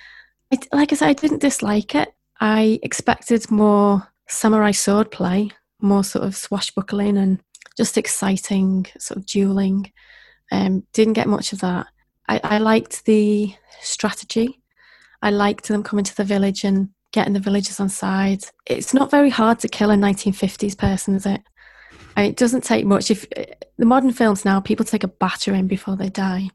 It, 0.51 0.67
like 0.73 0.93
I 0.93 0.97
said, 0.97 1.09
I 1.09 1.13
didn't 1.15 1.41
dislike 1.43 1.95
it. 1.95 2.13
I 2.41 2.79
expected 2.83 3.51
more 3.51 4.09
samurai 4.29 4.73
swordplay, 4.73 5.53
more 5.81 6.05
sort 6.05 6.25
of 6.25 6.37
swashbuckling 6.37 7.17
and 7.17 7.39
just 7.77 7.99
exciting 7.99 8.87
sort 8.99 9.19
of 9.19 9.27
dueling. 9.27 9.93
Um, 10.51 10.87
didn't 10.93 11.15
get 11.15 11.29
much 11.29 11.53
of 11.53 11.61
that. 11.61 11.87
I, 12.29 12.41
I 12.43 12.59
liked 12.59 13.05
the 13.05 13.55
strategy. 13.81 14.61
I 15.23 15.31
liked 15.31 15.69
them 15.69 15.83
coming 15.83 16.05
to 16.05 16.17
the 16.17 16.25
village 16.25 16.65
and 16.65 16.89
getting 17.13 17.33
the 17.33 17.41
villagers 17.41 17.79
on 17.79 17.89
side. 17.89 18.45
It's 18.67 18.93
not 18.93 19.11
very 19.11 19.31
hard 19.31 19.61
to 19.61 19.69
kill 19.69 19.91
a 19.91 19.95
1950s 19.95 20.77
person, 20.77 21.15
is 21.15 21.27
it? 21.27 21.41
I 22.17 22.23
mean, 22.23 22.31
it 22.31 22.37
doesn't 22.37 22.65
take 22.65 22.85
much. 22.85 23.11
If 23.11 23.29
the 23.31 23.87
modern 23.87 24.13
films 24.13 24.45
now, 24.45 24.61
people 24.61 24.85
take 24.85 25.05
a 25.05 25.09
battering 25.09 25.67
before 25.67 25.97
they 25.97 26.09
die. 26.09 26.51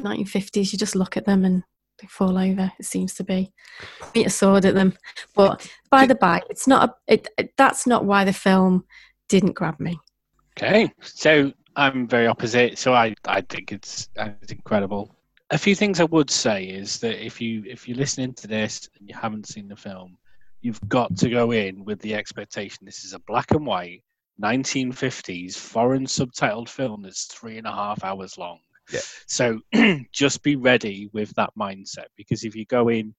1950s, 0.00 0.72
you 0.72 0.78
just 0.78 0.96
look 0.96 1.16
at 1.16 1.26
them 1.26 1.44
and 1.44 1.62
they 2.00 2.08
fall 2.08 2.38
over. 2.38 2.72
It 2.78 2.84
seems 2.86 3.14
to 3.14 3.24
be 3.24 3.52
point 4.00 4.26
a 4.26 4.30
sword 4.30 4.64
at 4.64 4.74
them. 4.74 4.94
But 5.34 5.68
by 5.90 6.06
the 6.06 6.14
by, 6.14 6.42
it's 6.48 6.66
not. 6.66 6.88
A, 6.88 7.12
it, 7.12 7.28
it, 7.38 7.52
that's 7.56 7.86
not 7.86 8.04
why 8.04 8.24
the 8.24 8.32
film 8.32 8.84
didn't 9.28 9.52
grab 9.52 9.78
me. 9.78 9.98
Okay, 10.58 10.92
so 11.00 11.52
I'm 11.76 12.08
very 12.08 12.26
opposite. 12.26 12.78
So 12.78 12.94
I, 12.94 13.14
I 13.26 13.42
think 13.42 13.72
it's, 13.72 14.08
it's 14.16 14.52
incredible. 14.52 15.14
A 15.52 15.58
few 15.58 15.74
things 15.74 16.00
I 16.00 16.04
would 16.04 16.30
say 16.30 16.64
is 16.64 16.98
that 17.00 17.24
if 17.24 17.40
you 17.40 17.62
if 17.66 17.86
you're 17.86 17.96
listening 17.96 18.32
to 18.34 18.48
this 18.48 18.88
and 18.98 19.08
you 19.08 19.14
haven't 19.14 19.46
seen 19.46 19.68
the 19.68 19.76
film, 19.76 20.16
you've 20.62 20.80
got 20.88 21.14
to 21.18 21.28
go 21.28 21.52
in 21.52 21.84
with 21.84 22.00
the 22.00 22.14
expectation 22.14 22.78
this 22.82 23.04
is 23.04 23.12
a 23.12 23.18
black 23.20 23.50
and 23.50 23.66
white 23.66 24.02
1950s 24.42 25.56
foreign 25.56 26.06
subtitled 26.06 26.68
film 26.68 27.02
that's 27.02 27.26
three 27.26 27.58
and 27.58 27.66
a 27.66 27.72
half 27.72 28.02
hours 28.02 28.38
long. 28.38 28.60
Yeah. 28.90 29.00
So 29.26 29.60
just 30.12 30.42
be 30.42 30.56
ready 30.56 31.10
with 31.12 31.32
that 31.34 31.50
mindset 31.58 32.06
because 32.16 32.44
if 32.44 32.56
you 32.56 32.64
go 32.64 32.88
in 32.88 33.14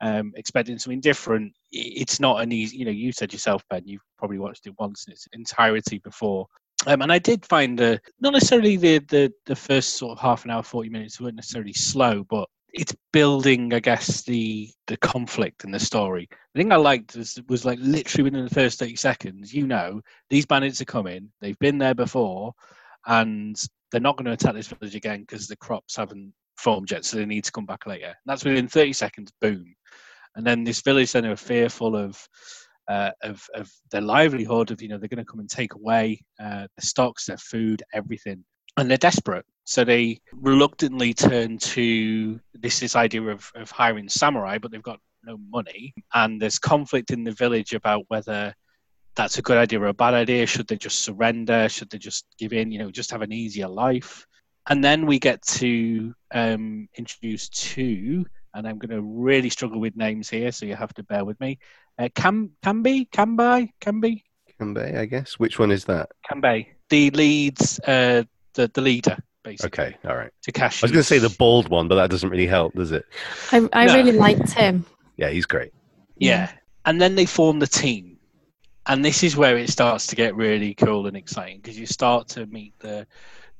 um, 0.00 0.32
expecting 0.36 0.78
something 0.78 1.00
different, 1.00 1.52
it's 1.70 2.18
not 2.18 2.42
an 2.42 2.50
easy. 2.50 2.78
You 2.78 2.86
know, 2.86 2.90
you 2.90 3.12
said 3.12 3.32
yourself, 3.32 3.62
Ben. 3.68 3.82
You've 3.84 4.02
probably 4.18 4.38
watched 4.38 4.66
it 4.66 4.74
once 4.78 5.06
in 5.06 5.12
its 5.12 5.28
entirety 5.32 5.98
before. 5.98 6.46
Um, 6.86 7.02
and 7.02 7.12
I 7.12 7.18
did 7.18 7.46
find 7.46 7.78
the 7.78 8.00
not 8.20 8.34
necessarily 8.34 8.76
the, 8.76 8.98
the 8.98 9.32
the 9.46 9.56
first 9.56 9.96
sort 9.96 10.12
of 10.12 10.20
half 10.20 10.44
an 10.44 10.50
hour, 10.50 10.62
forty 10.62 10.90
minutes 10.90 11.20
weren't 11.20 11.36
necessarily 11.36 11.72
slow, 11.72 12.24
but 12.24 12.48
it's 12.74 12.94
building, 13.12 13.72
I 13.72 13.80
guess, 13.80 14.22
the 14.22 14.70
the 14.86 14.96
conflict 14.98 15.64
in 15.64 15.70
the 15.70 15.78
story. 15.78 16.28
The 16.54 16.60
thing 16.60 16.72
I 16.72 16.76
liked 16.76 17.16
was, 17.16 17.40
was 17.48 17.64
like 17.64 17.78
literally 17.80 18.24
within 18.24 18.44
the 18.44 18.54
first 18.54 18.78
thirty 18.78 18.96
seconds, 18.96 19.54
you 19.54 19.66
know, 19.66 20.00
these 20.28 20.44
bandits 20.44 20.80
are 20.80 20.86
coming. 20.86 21.30
They've 21.40 21.58
been 21.58 21.78
there 21.78 21.94
before, 21.94 22.52
and 23.06 23.56
they're 23.90 24.00
not 24.00 24.16
going 24.16 24.26
to 24.26 24.32
attack 24.32 24.54
this 24.54 24.68
village 24.68 24.94
again 24.94 25.20
because 25.20 25.46
the 25.46 25.56
crops 25.56 25.96
haven't 25.96 26.34
formed 26.58 26.90
yet, 26.90 27.04
so 27.04 27.16
they 27.16 27.26
need 27.26 27.44
to 27.44 27.52
come 27.52 27.66
back 27.66 27.86
later. 27.86 28.06
And 28.06 28.14
that's 28.26 28.44
within 28.44 28.68
thirty 28.68 28.92
seconds. 28.92 29.32
Boom, 29.40 29.74
and 30.36 30.46
then 30.46 30.64
this 30.64 30.82
village 30.82 31.12
then 31.12 31.24
are 31.26 31.36
fearful 31.36 31.96
of 31.96 32.28
uh, 32.88 33.10
of 33.22 33.46
of 33.54 33.70
their 33.90 34.00
livelihood. 34.00 34.70
Of 34.70 34.82
you 34.82 34.88
know 34.88 34.98
they're 34.98 35.08
going 35.08 35.24
to 35.24 35.30
come 35.30 35.40
and 35.40 35.50
take 35.50 35.74
away 35.74 36.20
uh, 36.42 36.66
the 36.76 36.86
stocks, 36.86 37.26
their 37.26 37.38
food, 37.38 37.82
everything, 37.92 38.44
and 38.76 38.90
they're 38.90 38.96
desperate. 38.96 39.44
So 39.64 39.84
they 39.84 40.20
reluctantly 40.32 41.14
turn 41.14 41.58
to 41.58 42.40
this 42.54 42.80
this 42.80 42.96
idea 42.96 43.22
of 43.22 43.50
of 43.54 43.70
hiring 43.70 44.08
samurai, 44.08 44.58
but 44.58 44.70
they've 44.70 44.82
got 44.82 45.00
no 45.24 45.38
money, 45.50 45.94
and 46.14 46.40
there's 46.40 46.58
conflict 46.58 47.10
in 47.10 47.24
the 47.24 47.32
village 47.32 47.72
about 47.72 48.04
whether 48.08 48.54
that's 49.16 49.38
a 49.38 49.42
good 49.42 49.56
idea 49.56 49.80
or 49.80 49.86
a 49.86 49.94
bad 49.94 50.14
idea. 50.14 50.46
Should 50.46 50.68
they 50.68 50.76
just 50.76 51.04
surrender? 51.04 51.68
Should 51.68 51.90
they 51.90 51.98
just 51.98 52.26
give 52.38 52.52
in? 52.52 52.70
You 52.70 52.80
know, 52.80 52.90
just 52.90 53.10
have 53.10 53.22
an 53.22 53.32
easier 53.32 53.68
life. 53.68 54.26
And 54.68 54.82
then 54.82 55.06
we 55.06 55.18
get 55.18 55.42
to 55.42 56.14
um, 56.32 56.88
introduce 56.96 57.48
two, 57.50 58.24
and 58.54 58.66
I'm 58.66 58.78
going 58.78 58.96
to 58.96 59.02
really 59.02 59.50
struggle 59.50 59.78
with 59.78 59.96
names 59.96 60.30
here, 60.30 60.52
so 60.52 60.64
you 60.64 60.74
have 60.74 60.94
to 60.94 61.02
bear 61.02 61.24
with 61.24 61.38
me. 61.38 61.58
Uh, 61.98 62.08
Cam, 62.14 62.50
Camby, 62.62 63.08
Camby, 63.10 63.70
Camby, 63.80 64.22
Kanbei, 64.60 64.98
I 64.98 65.04
guess. 65.06 65.34
Which 65.38 65.58
one 65.58 65.70
is 65.70 65.84
that? 65.84 66.10
Camby, 66.30 66.66
the 66.88 67.10
leads, 67.10 67.78
uh, 67.80 68.24
the 68.54 68.70
the 68.74 68.80
leader, 68.80 69.16
basically. 69.42 69.84
Okay, 69.84 69.96
all 70.08 70.16
right. 70.16 70.30
Takashi. 70.46 70.82
I 70.82 70.86
was 70.86 70.92
going 70.92 71.02
to 71.02 71.04
say 71.04 71.18
the 71.18 71.34
bald 71.38 71.68
one, 71.68 71.88
but 71.88 71.96
that 71.96 72.10
doesn't 72.10 72.28
really 72.28 72.46
help, 72.46 72.74
does 72.74 72.92
it? 72.92 73.04
I, 73.52 73.68
I 73.72 73.86
No. 73.86 73.94
really 73.94 74.12
liked 74.12 74.52
him. 74.52 74.84
Yeah, 75.16 75.30
he's 75.30 75.46
great. 75.46 75.72
Yeah. 76.16 76.50
And 76.84 77.00
then 77.00 77.14
they 77.14 77.26
form 77.26 77.58
the 77.60 77.66
team. 77.66 78.18
And 78.86 79.02
this 79.04 79.22
is 79.22 79.34
where 79.36 79.56
it 79.56 79.70
starts 79.70 80.06
to 80.08 80.16
get 80.16 80.34
really 80.36 80.74
cool 80.74 81.06
and 81.06 81.16
exciting 81.16 81.58
because 81.60 81.78
you 81.78 81.86
start 81.86 82.28
to 82.28 82.44
meet 82.46 82.78
the, 82.80 83.06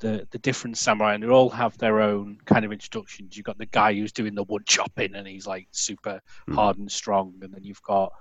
the 0.00 0.26
the 0.30 0.38
different 0.38 0.76
samurai 0.76 1.14
and 1.14 1.22
they 1.22 1.28
all 1.28 1.50
have 1.50 1.76
their 1.78 2.00
own 2.00 2.38
kind 2.44 2.64
of 2.64 2.72
introductions. 2.72 3.36
You've 3.36 3.46
got 3.46 3.58
the 3.58 3.66
guy 3.66 3.94
who's 3.94 4.12
doing 4.12 4.34
the 4.34 4.44
wood 4.44 4.66
chopping 4.66 5.14
and 5.14 5.26
he's 5.26 5.46
like 5.46 5.68
super 5.70 6.20
Hmm. 6.46 6.54
hard 6.54 6.78
and 6.78 6.90
strong. 6.90 7.34
And 7.42 7.52
then 7.52 7.64
you've 7.64 7.82
got 7.82 8.12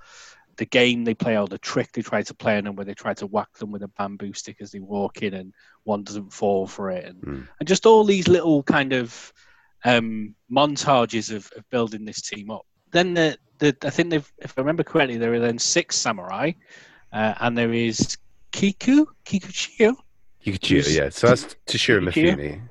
the 0.57 0.65
game 0.65 1.03
they 1.03 1.15
play 1.15 1.37
or 1.37 1.47
the 1.47 1.57
trick 1.57 1.91
they 1.91 2.03
try 2.03 2.21
to 2.21 2.33
play 2.35 2.57
on 2.57 2.65
them 2.65 2.75
where 2.75 2.85
they 2.85 2.93
try 2.93 3.13
to 3.15 3.25
whack 3.27 3.51
them 3.57 3.71
with 3.71 3.81
a 3.83 3.87
bamboo 3.87 4.33
stick 4.33 4.57
as 4.61 4.71
they 4.71 4.79
walk 4.79 5.23
in 5.23 5.33
and 5.33 5.53
one 5.83 6.03
doesn't 6.03 6.31
fall 6.31 6.67
for 6.67 6.91
it. 6.91 7.05
And, 7.05 7.23
Hmm. 7.23 7.41
and 7.59 7.67
just 7.67 7.85
all 7.85 8.03
these 8.03 8.27
little 8.27 8.61
kind 8.63 8.93
of 8.93 9.33
um, 9.83 10.35
montages 10.51 11.35
of, 11.35 11.51
of 11.57 11.69
building 11.69 12.05
this 12.05 12.21
team 12.21 12.51
up. 12.51 12.65
Then 12.91 13.15
the, 13.15 13.37
the 13.57 13.75
I 13.83 13.89
think 13.89 14.11
they've, 14.11 14.31
if 14.37 14.53
I 14.57 14.61
remember 14.61 14.83
correctly, 14.83 15.17
there 15.17 15.33
are 15.33 15.39
then 15.39 15.57
six 15.57 15.95
samurai, 15.97 16.51
uh, 17.11 17.33
and 17.39 17.57
there 17.57 17.73
is 17.73 18.17
Kiku 18.51 19.07
Kikuchiyo, 19.25 19.95
Yukichiro, 20.45 20.83
Who's- 20.83 20.95
yeah. 20.95 21.09
So 21.09 21.27
that's 21.27 21.55
Toshiro 21.67 22.01
Yukichiro? 22.09 22.35
Mifune. 22.37 22.61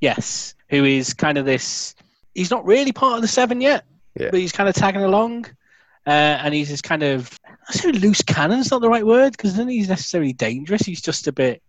yes, 0.00 0.54
who 0.68 0.84
is 0.84 1.14
kind 1.14 1.38
of 1.38 1.44
this. 1.44 1.94
He's 2.34 2.50
not 2.50 2.64
really 2.66 2.92
part 2.92 3.16
of 3.16 3.22
the 3.22 3.28
seven 3.28 3.60
yet, 3.60 3.84
Yeah. 4.18 4.30
but 4.30 4.40
he's 4.40 4.52
kind 4.52 4.68
of 4.68 4.74
tagging 4.74 5.02
along, 5.02 5.46
uh, 6.06 6.10
and 6.10 6.52
he's 6.54 6.68
this 6.68 6.82
kind 6.82 7.02
of 7.02 7.38
I 7.68 7.72
say 7.72 7.90
loose 7.92 8.22
cannon's 8.22 8.70
not 8.70 8.80
the 8.80 8.88
right 8.88 9.04
word 9.06 9.32
because 9.32 9.56
then 9.56 9.68
he's 9.68 9.88
necessarily 9.88 10.32
dangerous. 10.32 10.82
He's 10.82 11.00
just 11.02 11.26
a 11.26 11.32
bit 11.32 11.62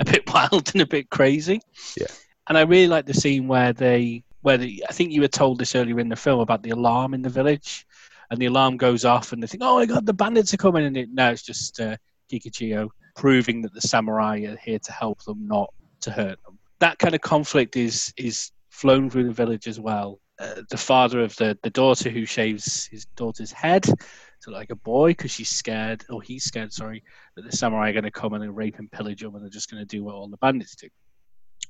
a 0.00 0.04
bit 0.04 0.22
wild 0.32 0.70
and 0.74 0.82
a 0.82 0.86
bit 0.86 1.10
crazy. 1.10 1.60
Yeah. 1.96 2.06
And 2.48 2.56
I 2.58 2.62
really 2.62 2.88
like 2.88 3.06
the 3.06 3.14
scene 3.14 3.48
where 3.48 3.72
they 3.72 4.22
where 4.42 4.56
the, 4.58 4.84
I 4.88 4.92
think 4.92 5.12
you 5.12 5.20
were 5.20 5.28
told 5.28 5.58
this 5.58 5.74
earlier 5.74 6.00
in 6.00 6.08
the 6.08 6.16
film 6.16 6.40
about 6.40 6.62
the 6.62 6.70
alarm 6.70 7.12
in 7.14 7.20
the 7.22 7.28
village, 7.28 7.86
and 8.30 8.40
the 8.40 8.46
alarm 8.46 8.76
goes 8.78 9.04
off, 9.04 9.32
and 9.32 9.42
they 9.42 9.46
think, 9.46 9.62
"Oh 9.62 9.76
my 9.76 9.86
god, 9.86 10.06
the 10.06 10.12
bandits 10.14 10.54
are 10.54 10.56
coming!" 10.58 10.84
And 10.86 10.96
it, 10.96 11.08
no, 11.12 11.30
it's 11.30 11.42
just 11.42 11.78
uh, 11.80 11.96
Kikuchiyo 12.32 12.88
proving 13.16 13.62
that 13.62 13.74
the 13.74 13.80
samurai 13.80 14.40
are 14.40 14.56
here 14.56 14.78
to 14.78 14.92
help 14.92 15.22
them, 15.24 15.46
not 15.46 15.72
to 16.02 16.10
hurt 16.10 16.42
them. 16.44 16.58
That 16.78 16.98
kind 16.98 17.14
of 17.14 17.20
conflict 17.20 17.76
is 17.76 18.12
is 18.16 18.50
flown 18.70 19.10
through 19.10 19.24
the 19.24 19.32
village 19.32 19.66
as 19.68 19.78
well. 19.78 20.20
Uh, 20.38 20.62
the 20.70 20.76
father 20.76 21.20
of 21.20 21.36
the 21.36 21.58
the 21.62 21.70
daughter 21.70 22.08
who 22.10 22.24
shaves 22.24 22.86
his 22.86 23.04
daughter's 23.16 23.52
head 23.52 23.84
to 23.84 24.50
like 24.50 24.70
a 24.70 24.76
boy 24.76 25.10
because 25.10 25.30
she's 25.30 25.50
scared, 25.50 26.04
or 26.08 26.22
he's 26.22 26.44
scared, 26.44 26.72
sorry, 26.72 27.02
that 27.36 27.44
the 27.44 27.54
samurai 27.54 27.90
are 27.90 27.92
going 27.92 28.04
to 28.04 28.10
come 28.10 28.32
and 28.32 28.56
rape 28.56 28.78
and 28.78 28.90
pillage 28.90 29.20
them, 29.20 29.34
and 29.34 29.44
they're 29.44 29.50
just 29.50 29.70
going 29.70 29.82
to 29.82 29.86
do 29.86 30.02
what 30.02 30.14
all 30.14 30.28
the 30.28 30.38
bandits 30.38 30.74
do. 30.76 30.88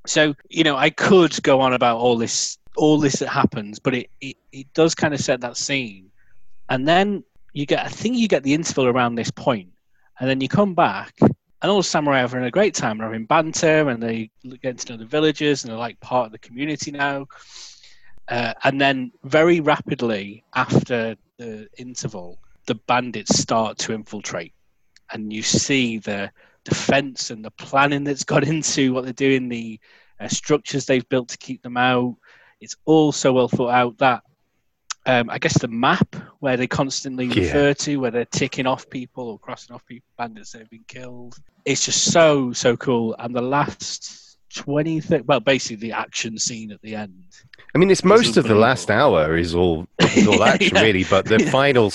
So 0.06 0.34
you 0.48 0.64
know, 0.64 0.76
I 0.76 0.90
could 0.90 1.42
go 1.42 1.60
on 1.60 1.72
about 1.72 1.98
all 1.98 2.16
this, 2.16 2.58
all 2.76 2.98
this 2.98 3.16
that 3.16 3.28
happens, 3.28 3.78
but 3.80 3.94
it 3.94 4.10
it, 4.20 4.36
it 4.52 4.72
does 4.72 4.94
kind 4.94 5.12
of 5.12 5.20
set 5.20 5.40
that 5.40 5.56
scene, 5.56 6.10
and 6.68 6.86
then 6.86 7.24
you 7.52 7.66
get, 7.66 7.84
I 7.84 7.88
think 7.88 8.16
you 8.16 8.28
get 8.28 8.42
the 8.42 8.54
interval 8.54 8.86
around 8.86 9.14
this 9.14 9.30
point, 9.30 9.70
and 10.20 10.28
then 10.28 10.40
you 10.40 10.48
come 10.48 10.74
back, 10.74 11.14
and 11.20 11.70
all 11.70 11.78
the 11.78 11.82
samurai 11.82 12.18
are 12.18 12.20
having 12.20 12.44
a 12.44 12.50
great 12.50 12.74
time, 12.74 12.98
they're 12.98 13.06
having 13.06 13.24
banter, 13.24 13.88
and 13.88 14.02
they 14.02 14.30
get 14.62 14.78
to 14.78 14.92
know 14.92 14.98
the 14.98 15.06
villagers, 15.06 15.64
and 15.64 15.70
they're 15.70 15.78
like 15.78 15.98
part 16.00 16.26
of 16.26 16.32
the 16.32 16.38
community 16.38 16.90
now. 16.90 17.26
Uh, 18.28 18.52
and 18.62 18.80
then 18.80 19.10
very 19.24 19.60
rapidly 19.60 20.44
after 20.54 21.16
the 21.38 21.66
interval, 21.78 22.38
the 22.66 22.74
bandits 22.86 23.38
start 23.38 23.78
to 23.78 23.94
infiltrate, 23.94 24.52
and 25.12 25.32
you 25.32 25.42
see 25.42 25.98
the 25.98 26.30
defense 26.64 27.30
and 27.30 27.42
the 27.42 27.50
planning 27.52 28.04
that's 28.04 28.24
got 28.24 28.44
into 28.48 28.92
what 28.92 29.04
they're 29.04 29.12
doing, 29.14 29.48
the 29.48 29.80
uh, 30.20 30.28
structures 30.28 30.84
they've 30.84 31.08
built 31.08 31.28
to 31.28 31.38
keep 31.38 31.62
them 31.62 31.78
out. 31.78 32.14
It's 32.60 32.76
all 32.84 33.10
so 33.10 33.32
well 33.32 33.48
thought 33.48 33.70
out 33.70 33.98
that 33.98 34.22
um, 35.06 35.30
I 35.30 35.38
guess 35.38 35.58
the 35.58 35.68
map 35.68 36.14
where 36.40 36.56
they 36.56 36.66
constantly 36.66 37.26
Yeah. 37.26 37.40
refer 37.44 37.74
to, 37.74 37.96
where 37.96 38.10
they're 38.10 38.24
ticking 38.26 38.66
off 38.66 38.88
people 38.90 39.28
or 39.28 39.38
crossing 39.38 39.74
off 39.74 39.84
people, 39.86 40.06
bandits 40.18 40.52
that 40.52 40.58
have 40.60 40.70
been 40.70 40.84
killed. 40.88 41.36
It's 41.64 41.84
just 41.84 42.12
so 42.12 42.52
so 42.52 42.76
cool. 42.76 43.14
And 43.18 43.34
the 43.34 43.42
last 43.42 44.38
20, 44.56 45.00
30, 45.00 45.24
well, 45.24 45.40
basically 45.40 45.76
the 45.88 45.92
action 45.92 46.36
scene 46.38 46.70
at 46.72 46.80
the 46.82 46.96
end. 46.96 47.22
I 47.74 47.78
mean, 47.78 47.90
it's 47.90 48.02
most 48.04 48.36
of 48.36 48.44
the 48.44 48.54
last 48.56 48.90
hour 48.90 49.36
is 49.36 49.54
all 49.54 49.86
is 50.00 50.26
all 50.26 50.42
action, 50.54 50.76
Yeah. 50.76 50.82
really. 50.82 51.04
But 51.04 51.24
the 51.26 51.38
Yeah. 51.44 51.50
final 51.50 51.90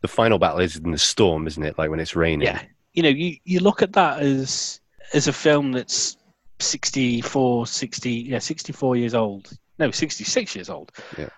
the 0.00 0.08
final 0.08 0.38
battle 0.38 0.60
is 0.60 0.76
in 0.76 0.90
the 0.90 0.98
storm, 0.98 1.46
isn't 1.46 1.62
it? 1.62 1.76
Like 1.78 1.90
when 1.90 2.00
it's 2.00 2.16
raining. 2.16 2.46
yeah 2.46 2.62
you 2.94 3.02
know 3.02 3.10
you, 3.10 3.36
you 3.44 3.60
look 3.60 3.82
at 3.82 3.92
that 3.92 4.18
as 4.20 4.80
as 5.14 5.28
a 5.28 5.32
film 5.32 5.70
that's 5.72 6.16
64 6.58 7.66
60 7.66 8.10
yeah 8.10 8.38
64 8.38 8.96
years 8.96 9.14
old 9.14 9.50
no 9.78 9.90
66 9.90 10.54
years 10.56 10.70
old 10.70 10.90
Yeah. 11.18 11.28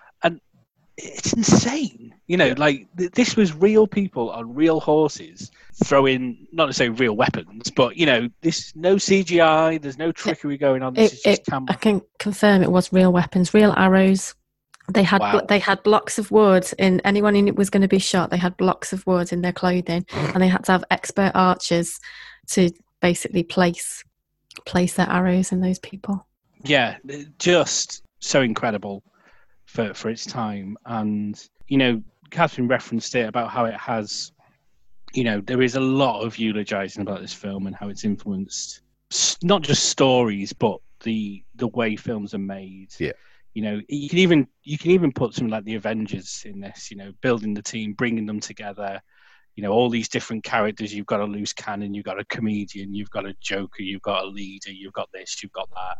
It's 0.97 1.33
insane 1.33 2.13
you 2.27 2.35
know 2.37 2.53
like 2.57 2.87
th- 2.97 3.11
this 3.11 3.35
was 3.35 3.53
real 3.55 3.87
people 3.87 4.29
on 4.31 4.53
real 4.53 4.79
horses 4.79 5.49
throwing 5.85 6.45
not 6.51 6.65
necessarily 6.67 6.95
real 6.97 7.15
weapons 7.15 7.71
but 7.71 7.95
you 7.95 8.05
know 8.05 8.29
this 8.41 8.73
no 8.75 8.95
cgi 8.97 9.81
there's 9.81 9.97
no 9.97 10.11
trickery 10.11 10.57
going 10.57 10.83
on 10.83 10.93
this 10.93 11.11
It- 11.11 11.15
is 11.15 11.23
just 11.39 11.41
it- 11.47 11.53
I 11.69 11.73
can 11.73 12.01
confirm 12.19 12.61
it 12.61 12.71
was 12.71 12.91
real 12.93 13.11
weapons, 13.11 13.53
real 13.53 13.73
arrows. 13.77 14.35
They 14.91 15.03
had 15.03 15.21
Wow. 15.21 15.41
they 15.47 15.59
had 15.59 15.81
blocks 15.83 16.17
of 16.19 16.31
wood 16.31 16.65
in 16.77 16.99
anyone 17.05 17.33
who 17.35 17.53
was 17.53 17.69
going 17.69 17.81
to 17.83 17.87
be 17.87 17.99
shot. 17.99 18.29
They 18.29 18.37
had 18.37 18.57
blocks 18.57 18.91
of 18.91 19.05
wood 19.07 19.31
in 19.31 19.41
their 19.41 19.53
clothing, 19.53 20.05
and 20.13 20.41
they 20.43 20.47
had 20.49 20.65
to 20.65 20.71
have 20.73 20.83
expert 20.91 21.31
archers 21.33 21.99
to 22.49 22.69
basically 22.99 23.43
place 23.43 24.03
place 24.65 24.95
their 24.95 25.09
arrows 25.09 25.51
in 25.53 25.61
those 25.61 25.79
people. 25.79 26.27
yeah 26.65 26.97
just 27.39 28.03
so 28.19 28.41
incredible 28.41 29.01
for 29.71 29.93
for 29.93 30.09
its 30.09 30.25
time. 30.25 30.77
And 30.85 31.41
you 31.67 31.77
know 31.77 32.03
catherine 32.29 32.67
referenced 32.67 33.15
it 33.15 33.27
about 33.27 33.49
how 33.49 33.65
it 33.65 33.75
has 33.75 34.31
you 35.13 35.23
know 35.23 35.41
there 35.41 35.61
is 35.61 35.75
a 35.75 35.79
lot 35.79 36.21
of 36.21 36.37
eulogizing 36.37 37.01
about 37.01 37.21
this 37.21 37.33
film 37.33 37.67
and 37.67 37.75
how 37.75 37.89
it's 37.89 38.05
influenced 38.05 38.81
not 39.43 39.61
just 39.61 39.89
stories 39.89 40.53
but 40.53 40.79
the 41.03 41.43
the 41.55 41.67
way 41.67 41.95
films 41.95 42.33
are 42.33 42.45
made. 42.59 42.93
Yeah. 42.99 43.11
you 43.53 43.61
know 43.61 43.81
you 43.89 44.07
can 44.09 44.19
even 44.19 44.47
you 44.63 44.77
can 44.77 44.91
even 44.91 45.11
put 45.11 45.33
something 45.33 45.51
like 45.51 45.65
the 45.65 45.75
avengers 45.75 46.43
in 46.45 46.59
this 46.59 46.91
you 46.91 46.97
know 46.97 47.11
building 47.21 47.53
the 47.53 47.61
team 47.61 47.93
bringing 47.93 48.25
them 48.25 48.39
together. 48.39 49.01
You 49.55 49.63
know 49.63 49.71
all 49.71 49.89
these 49.89 50.07
different 50.07 50.45
characters 50.45 50.93
you've 50.93 51.05
got 51.13 51.19
a 51.19 51.25
loose 51.25 51.51
cannon 51.51 51.93
you've 51.93 52.05
got 52.05 52.19
a 52.19 52.25
comedian 52.25 52.93
you've 52.93 53.09
got 53.09 53.25
a 53.25 53.35
joker 53.41 53.83
you've 53.83 54.01
got 54.01 54.23
a 54.23 54.27
leader 54.27 54.71
you've 54.71 54.93
got 54.93 55.09
this 55.11 55.43
you've 55.43 55.51
got 55.51 55.69
that 55.71 55.97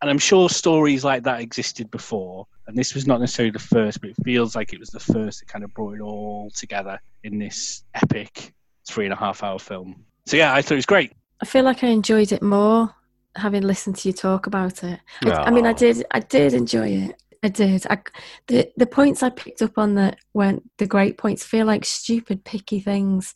And 0.00 0.10
I'm 0.10 0.18
sure 0.18 0.48
stories 0.48 1.04
like 1.04 1.24
that 1.24 1.40
existed 1.40 1.90
before, 1.90 2.46
and 2.66 2.76
this 2.76 2.94
was 2.94 3.06
not 3.06 3.20
necessarily 3.20 3.50
the 3.50 3.58
first, 3.58 4.00
but 4.00 4.10
it 4.10 4.16
feels 4.24 4.56
like 4.56 4.72
it 4.72 4.80
was 4.80 4.88
the 4.88 5.00
first 5.00 5.40
that 5.40 5.48
kind 5.48 5.62
of 5.62 5.74
brought 5.74 5.96
it 5.96 6.00
all 6.00 6.50
together 6.54 6.98
in 7.22 7.38
this 7.38 7.84
epic 7.94 8.54
three 8.88 9.04
and 9.04 9.12
a 9.12 9.16
half 9.16 9.42
hour 9.42 9.58
film. 9.58 10.04
So 10.26 10.36
yeah, 10.36 10.54
I 10.54 10.62
thought 10.62 10.72
it 10.72 10.76
was 10.76 10.86
great. 10.86 11.12
I 11.42 11.46
feel 11.46 11.64
like 11.64 11.84
I 11.84 11.88
enjoyed 11.88 12.32
it 12.32 12.42
more 12.42 12.94
having 13.36 13.62
listened 13.62 13.96
to 13.96 14.08
you 14.08 14.12
talk 14.12 14.46
about 14.46 14.82
it. 14.82 15.00
I, 15.24 15.30
I 15.30 15.50
mean, 15.50 15.66
I 15.66 15.72
did, 15.72 16.04
I 16.10 16.20
did 16.20 16.54
enjoy 16.54 16.88
it. 16.88 17.22
I 17.42 17.48
did. 17.48 17.86
I, 17.88 17.98
the 18.48 18.70
the 18.76 18.86
points 18.86 19.22
I 19.22 19.30
picked 19.30 19.62
up 19.62 19.78
on 19.78 19.94
that 19.94 20.18
weren't 20.34 20.68
the 20.76 20.86
great 20.86 21.16
points. 21.16 21.44
Feel 21.44 21.66
like 21.66 21.84
stupid, 21.86 22.44
picky 22.44 22.80
things, 22.80 23.34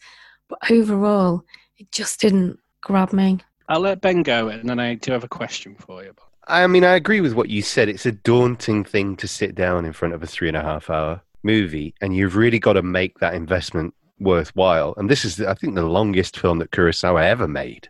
but 0.49 0.59
overall, 0.71 1.45
it 1.79 1.91
just 1.91 2.21
didn't 2.21 2.59
grab 2.83 3.13
me. 3.13 3.41
I'll 3.67 3.81
let 3.81 4.03
Ben 4.03 4.23
go, 4.23 4.49
and 4.49 4.69
then 4.69 4.79
I 4.79 4.95
do 4.95 5.13
have 5.13 5.25
a 5.25 5.29
question 5.29 5.75
for 5.75 6.05
you. 6.05 6.15
I 6.47 6.67
mean, 6.67 6.85
I 6.85 6.95
agree 6.95 7.21
with 7.21 7.35
what 7.35 7.49
you 7.49 7.63
said. 7.63 7.89
It's 7.89 8.07
a 8.07 8.13
daunting 8.13 8.85
thing 8.85 9.17
to 9.17 9.29
sit 9.29 9.55
down 9.55 9.85
in 9.85 9.93
front 9.93 10.15
of 10.15 10.23
a 10.23 10.27
three 10.27 10.49
and 10.49 10.57
a 10.57 10.63
half 10.63 10.91
hour 10.91 11.23
movie, 11.43 11.95
and 12.01 12.15
you've 12.15 12.37
really 12.37 12.59
got 12.59 12.75
to 12.75 12.83
make 12.83 13.19
that 13.19 13.35
investment 13.35 13.95
worthwhile. 14.21 14.95
And 14.97 15.11
this 15.11 15.25
is, 15.25 15.41
I 15.41 15.55
think, 15.55 15.75
the 15.75 15.83
longest 15.83 16.39
film 16.39 16.59
that 16.59 16.71
Kurosawa 16.71 17.25
ever 17.25 17.49
made. 17.49 17.89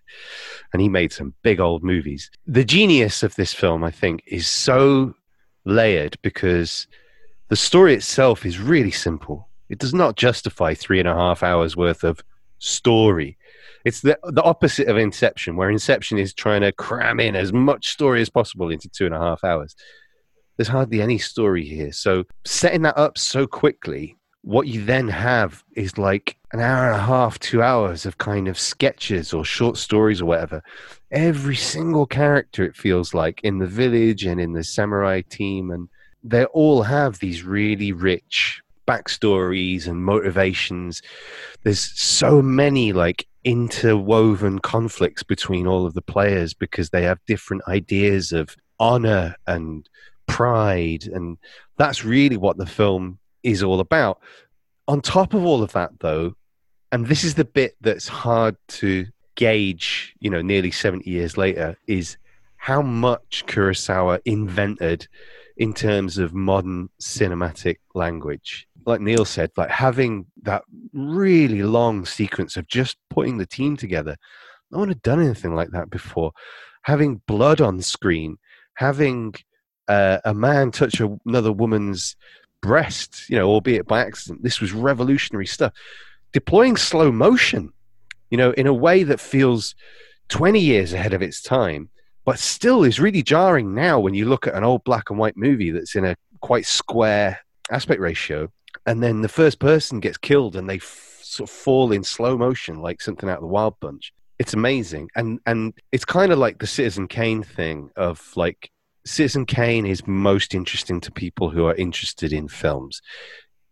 And 0.73 0.81
he 0.81 0.89
made 0.89 1.13
some 1.13 1.35
big 1.43 1.61
old 1.61 1.83
movies. 1.83 2.31
The 2.47 2.65
genius 2.65 3.23
of 3.23 3.35
this 3.37 3.53
film, 3.53 3.85
I 3.85 3.91
think, 3.91 4.23
is 4.27 4.47
so 4.47 5.15
layered 5.65 6.17
because 6.23 6.87
the 7.49 7.57
story 7.57 7.95
itself 7.95 8.47
is 8.47 8.59
really 8.59 8.91
simple. 8.91 9.49
It 9.69 9.79
does 9.79 9.95
not 9.95 10.17
justify 10.17 10.75
three 10.75 10.99
and 10.99 11.09
a 11.09 11.15
half 11.15 11.43
hours 11.43 11.77
worth 11.77 12.05
of 12.05 12.23
story. 12.59 13.37
It's 13.85 14.01
the 14.01 14.19
the 14.25 14.43
opposite 14.43 14.89
of 14.89 14.97
Inception, 14.97 15.57
where 15.57 15.71
Inception 15.71 16.19
is 16.19 16.33
trying 16.33 16.63
to 16.63 16.73
cram 16.73 17.21
in 17.21 17.37
as 17.37 17.53
much 17.53 17.89
story 17.89 18.21
as 18.21 18.31
possible 18.31 18.71
into 18.71 18.89
two 18.89 19.07
and 19.07 19.15
a 19.15 19.19
half 19.19 19.45
hours. 19.45 19.77
There's 20.57 20.69
hardly 20.69 21.03
any 21.03 21.19
story 21.19 21.65
here. 21.65 21.93
So 21.93 22.25
setting 22.45 22.83
that 22.83 22.97
up 22.97 23.19
so 23.19 23.47
quickly, 23.47 24.17
what 24.43 24.69
you 24.69 24.85
then 24.85 25.09
have 25.09 25.65
is 25.75 25.99
like 25.99 26.37
an 26.53 26.61
hour 26.61 26.87
and 26.87 26.97
a 26.97 27.05
half, 27.05 27.39
two 27.39 27.63
hours 27.63 28.07
of 28.07 28.19
kind 28.19 28.47
of 28.47 28.59
sketches 28.59 29.33
or 29.33 29.45
short 29.45 29.77
stories 29.77 30.21
or 30.21 30.27
whatever. 30.27 30.63
Every 31.11 31.57
single 31.57 32.07
character, 32.07 32.65
it 32.65 32.77
feels 32.77 33.15
like, 33.15 33.41
in 33.43 33.59
the 33.59 33.67
village 33.67 34.25
and 34.25 34.41
in 34.41 34.53
the 34.53 34.63
samurai 34.63 35.23
team, 35.23 35.71
and 35.71 35.89
they 36.23 36.45
all 36.47 36.83
have 36.83 37.19
these 37.19 37.43
really 37.43 37.93
rich 37.93 38.63
backstories 38.87 39.87
and 39.87 40.05
motivations. 40.05 41.03
There's 41.63 41.81
so 41.81 42.43
many 42.43 42.93
like 42.93 43.27
interwoven 43.45 44.59
conflicts 44.59 45.23
between 45.23 45.67
all 45.67 45.87
of 45.87 45.95
the 45.95 46.03
players 46.03 46.55
because 46.55 46.91
they 46.91 47.03
have 47.03 47.19
different 47.27 47.63
ideas 47.69 48.33
of 48.33 48.57
honor 48.81 49.35
and 49.47 49.89
pride 50.27 51.05
and 51.05 51.37
that's 51.77 52.05
really 52.05 52.37
what 52.37 52.57
the 52.57 52.67
film 52.67 53.19
is 53.43 53.63
all 53.63 53.81
about 53.81 54.21
on 54.89 55.01
top 55.01 55.35
of 55.35 55.45
all 55.45 55.63
of 55.63 55.73
that 55.73 55.91
though 56.01 56.35
and 56.91 57.07
this 57.07 57.25
is 57.25 57.35
the 57.35 57.45
bit 57.45 57.77
that's 57.83 58.09
hard 58.09 58.57
to 58.69 59.07
gauge 59.35 60.15
you 60.21 60.31
know 60.31 60.41
nearly 60.41 60.71
70 60.71 61.09
years 61.09 61.37
later 61.37 61.77
is 61.87 62.17
how 62.57 62.81
much 62.81 63.45
kurosawa 63.47 64.21
invented 64.25 65.07
in 65.57 65.75
terms 65.75 66.19
of 66.19 66.33
modern 66.33 66.89
cinematic 67.01 67.77
language 67.95 68.67
like 68.87 69.01
neal 69.01 69.25
said 69.25 69.51
like 69.57 69.71
having 69.71 70.27
that 70.43 70.63
really 70.93 71.63
long 71.63 72.05
sequence 72.05 72.57
of 72.57 72.67
just 72.69 72.97
putting 73.11 73.39
the 73.39 73.47
team 73.47 73.77
together 73.77 74.17
no 74.71 74.79
one 74.79 74.89
had 74.89 75.03
done 75.03 75.23
anything 75.23 75.55
like 75.55 75.71
that 75.71 75.91
before 75.91 76.33
having 76.83 77.21
blood 77.27 77.61
on 77.61 77.81
screen 77.81 78.37
having 78.75 79.35
uh, 79.89 80.19
a 80.25 80.35
man 80.35 80.71
touch 80.71 81.01
another 81.27 81.53
woman's 81.53 82.17
breast, 82.65 83.29
you 83.29 83.37
know, 83.37 83.49
albeit 83.49 83.87
by 83.87 84.01
accident. 84.01 84.43
This 84.43 84.61
was 84.61 84.73
revolutionary 84.73 85.47
stuff. 85.47 85.73
Deploying 86.33 86.77
slow 86.77 87.13
motion, 87.13 87.73
you 88.31 88.39
know, 88.39 88.53
in 88.53 88.67
a 88.67 88.75
way 88.75 89.03
that 89.03 89.21
feels 89.21 89.75
20 90.29 90.59
years 90.59 90.93
ahead 90.93 91.13
of 91.13 91.23
its 91.23 91.43
time, 91.43 91.91
but 92.25 92.39
still 92.39 92.83
is 92.83 92.99
really 92.99 93.23
jarring 93.23 93.75
now 93.75 94.01
when 94.01 94.15
you 94.15 94.25
look 94.25 94.47
at 94.47 94.55
an 94.55 94.65
old 94.65 94.83
black 94.85 95.11
and 95.11 95.19
white 95.19 95.37
movie 95.37 95.71
that's 95.71 95.95
in 95.95 96.07
a 96.07 96.17
quite 96.41 96.65
square 96.65 97.39
aspect 97.71 98.01
ratio. 98.01 98.51
And 98.87 99.03
then 99.03 99.23
the 99.23 99.29
first 99.29 99.59
person 99.59 100.01
gets 100.01 100.19
killed 100.19 100.57
and 100.57 100.69
they 100.69 100.77
f- 100.77 101.21
sort 101.23 101.51
of 101.51 101.55
fall 101.55 101.93
in 101.93 102.05
slow 102.05 102.37
motion 102.37 102.81
like 102.81 103.01
something 103.01 103.29
out 103.29 103.37
of 103.37 103.43
the 103.43 103.49
Wild 103.49 103.79
Bunch. 103.81 104.13
It's 104.39 104.55
amazing. 104.55 105.11
And, 105.17 105.41
and 105.47 105.75
it's 105.93 106.05
kind 106.05 106.33
of 106.33 106.39
like 106.39 106.59
the 106.59 106.67
Citizen 106.67 107.09
Kane 107.09 107.43
thing 107.43 107.91
of 107.97 108.33
like, 108.37 108.71
Citizen 109.07 109.45
Kane 109.45 109.87
is 109.87 110.07
most 110.07 110.55
interesting 110.55 111.01
to 111.03 111.13
people 111.13 111.51
who 111.51 111.67
are 111.67 111.75
interested 111.75 112.33
in 112.33 112.49
films. 112.49 113.03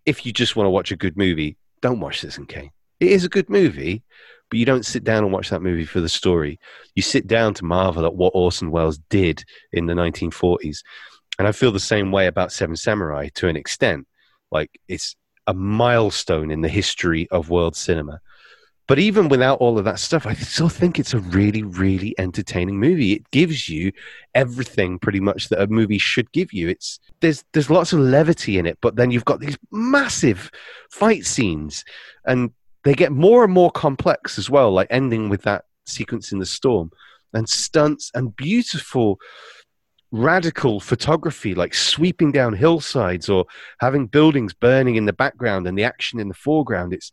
If 0.04 0.26
you 0.26 0.32
just 0.32 0.56
want 0.56 0.66
to 0.66 0.70
watch 0.70 0.92
a 0.92 0.96
good 0.96 1.16
movie, 1.16 1.56
don't 1.80 2.00
watch 2.00 2.20
Citizen 2.20 2.46
Kane. 2.46 2.70
It 3.00 3.08
is 3.08 3.24
a 3.24 3.30
good 3.30 3.48
movie, 3.48 4.02
but 4.50 4.58
you 4.58 4.66
don't 4.66 4.84
sit 4.84 5.04
down 5.04 5.24
and 5.24 5.32
watch 5.32 5.48
that 5.50 5.62
movie 5.62 5.86
for 5.86 6.00
the 6.00 6.08
story. 6.08 6.60
You 6.94 7.02
sit 7.02 7.26
down 7.26 7.54
to 7.54 7.64
marvel 7.64 8.04
at 8.04 8.14
what 8.14 8.34
Orson 8.34 8.70
Welles 8.70 8.98
did 9.08 9.42
in 9.72 9.86
the 9.86 9.94
1940s. 9.94 10.82
And 11.38 11.48
I 11.48 11.52
feel 11.52 11.72
the 11.72 11.80
same 11.80 12.12
way 12.12 12.26
about 12.26 12.52
Seven 12.52 12.76
Samurai 12.76 13.28
to 13.34 13.48
an 13.48 13.56
extent. 13.56 14.06
Like 14.52 14.70
it's 14.86 15.16
a 15.46 15.54
milestone 15.54 16.50
in 16.50 16.60
the 16.60 16.68
history 16.68 17.28
of 17.30 17.50
world 17.50 17.74
cinema. 17.74 18.20
But 18.88 18.98
even 18.98 19.28
without 19.28 19.58
all 19.60 19.78
of 19.78 19.84
that 19.84 19.98
stuff, 20.00 20.26
I 20.26 20.34
still 20.34 20.68
think 20.68 20.98
it's 20.98 21.14
a 21.14 21.18
really, 21.18 21.62
really 21.62 22.14
entertaining 22.18 22.78
movie. 22.78 23.12
It 23.12 23.30
gives 23.30 23.68
you 23.68 23.92
everything 24.34 24.98
pretty 24.98 25.20
much 25.20 25.48
that 25.48 25.62
a 25.62 25.66
movie 25.66 25.98
should 25.98 26.30
give 26.32 26.52
you. 26.52 26.68
It's 26.68 26.98
there's 27.20 27.44
there's 27.52 27.70
lots 27.70 27.92
of 27.92 28.00
levity 28.00 28.58
in 28.58 28.66
it, 28.66 28.78
but 28.82 28.96
then 28.96 29.10
you've 29.10 29.24
got 29.24 29.40
these 29.40 29.56
massive 29.70 30.50
fight 30.90 31.24
scenes, 31.24 31.84
and 32.26 32.50
they 32.84 32.94
get 32.94 33.12
more 33.12 33.44
and 33.44 33.52
more 33.52 33.70
complex 33.70 34.38
as 34.38 34.50
well. 34.50 34.72
Like 34.72 34.88
ending 34.90 35.28
with 35.28 35.42
that 35.42 35.64
sequence 35.86 36.32
in 36.32 36.38
the 36.38 36.46
storm, 36.46 36.90
and 37.32 37.48
stunts 37.48 38.10
and 38.14 38.36
beautiful 38.36 39.18
radical 40.12 40.78
photography 40.78 41.54
like 41.54 41.72
sweeping 41.74 42.30
down 42.30 42.52
hillsides 42.52 43.30
or 43.30 43.46
having 43.80 44.06
buildings 44.06 44.52
burning 44.52 44.96
in 44.96 45.06
the 45.06 45.12
background 45.12 45.66
and 45.66 45.76
the 45.76 45.84
action 45.84 46.20
in 46.20 46.28
the 46.28 46.34
foreground. 46.34 46.92
It's 46.92 47.10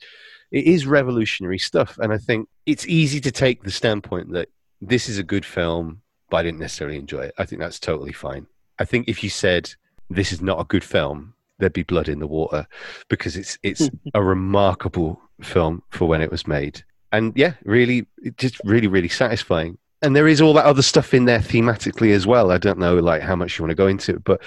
it 0.51 0.65
is 0.65 0.85
revolutionary 0.85 1.59
stuff. 1.59 1.97
And 1.99 2.11
i 2.13 2.17
think 2.17 2.49
it's 2.65 2.85
easy 2.87 3.21
to 3.21 3.31
take 3.31 3.63
the 3.63 3.71
standpoint 3.71 4.33
that 4.33 4.49
this 4.81 5.09
is 5.09 5.17
a 5.17 5.23
good 5.23 5.45
film 5.45 6.01
but 6.29 6.37
i 6.37 6.43
didn't 6.43 6.59
necessarily 6.59 6.97
enjoy 6.97 7.21
it. 7.21 7.33
I 7.37 7.45
think 7.45 7.61
that's 7.61 7.79
totally 7.79 8.13
fine. 8.13 8.45
I 8.77 8.85
think 8.85 9.07
if 9.07 9.23
you 9.23 9.29
said 9.29 9.71
this 10.09 10.31
is 10.31 10.41
not 10.41 10.59
a 10.59 10.65
good 10.65 10.83
film 10.83 11.33
there'd 11.57 11.73
be 11.73 11.83
blood 11.83 12.07
in 12.07 12.19
the 12.19 12.27
water 12.27 12.67
because 13.07 13.37
it's 13.37 13.57
it's 13.63 13.89
a 14.13 14.21
remarkable 14.21 15.21
film 15.41 15.83
for 15.89 16.05
when 16.05 16.21
it 16.21 16.31
was 16.31 16.45
made. 16.45 16.83
And 17.13 17.31
yeah 17.37 17.53
really 17.63 18.07
just 18.35 18.59
really 18.65 18.87
really 18.87 19.09
satisfying 19.09 19.77
and 20.01 20.15
there 20.15 20.27
is 20.27 20.39
all 20.39 20.53
that 20.53 20.65
other 20.65 20.81
stuff 20.81 21.13
in 21.13 21.25
there 21.25 21.39
thematically 21.39 22.13
as 22.13 22.25
well. 22.25 22.51
I 22.51 22.57
don't 22.57 22.79
know 22.79 22.95
like 22.95 23.21
how 23.21 23.35
much 23.35 23.57
you 23.57 23.63
want 23.63 23.71
to 23.71 23.75
go 23.75 23.87
into 23.87 24.15
it, 24.15 24.23
but 24.23 24.41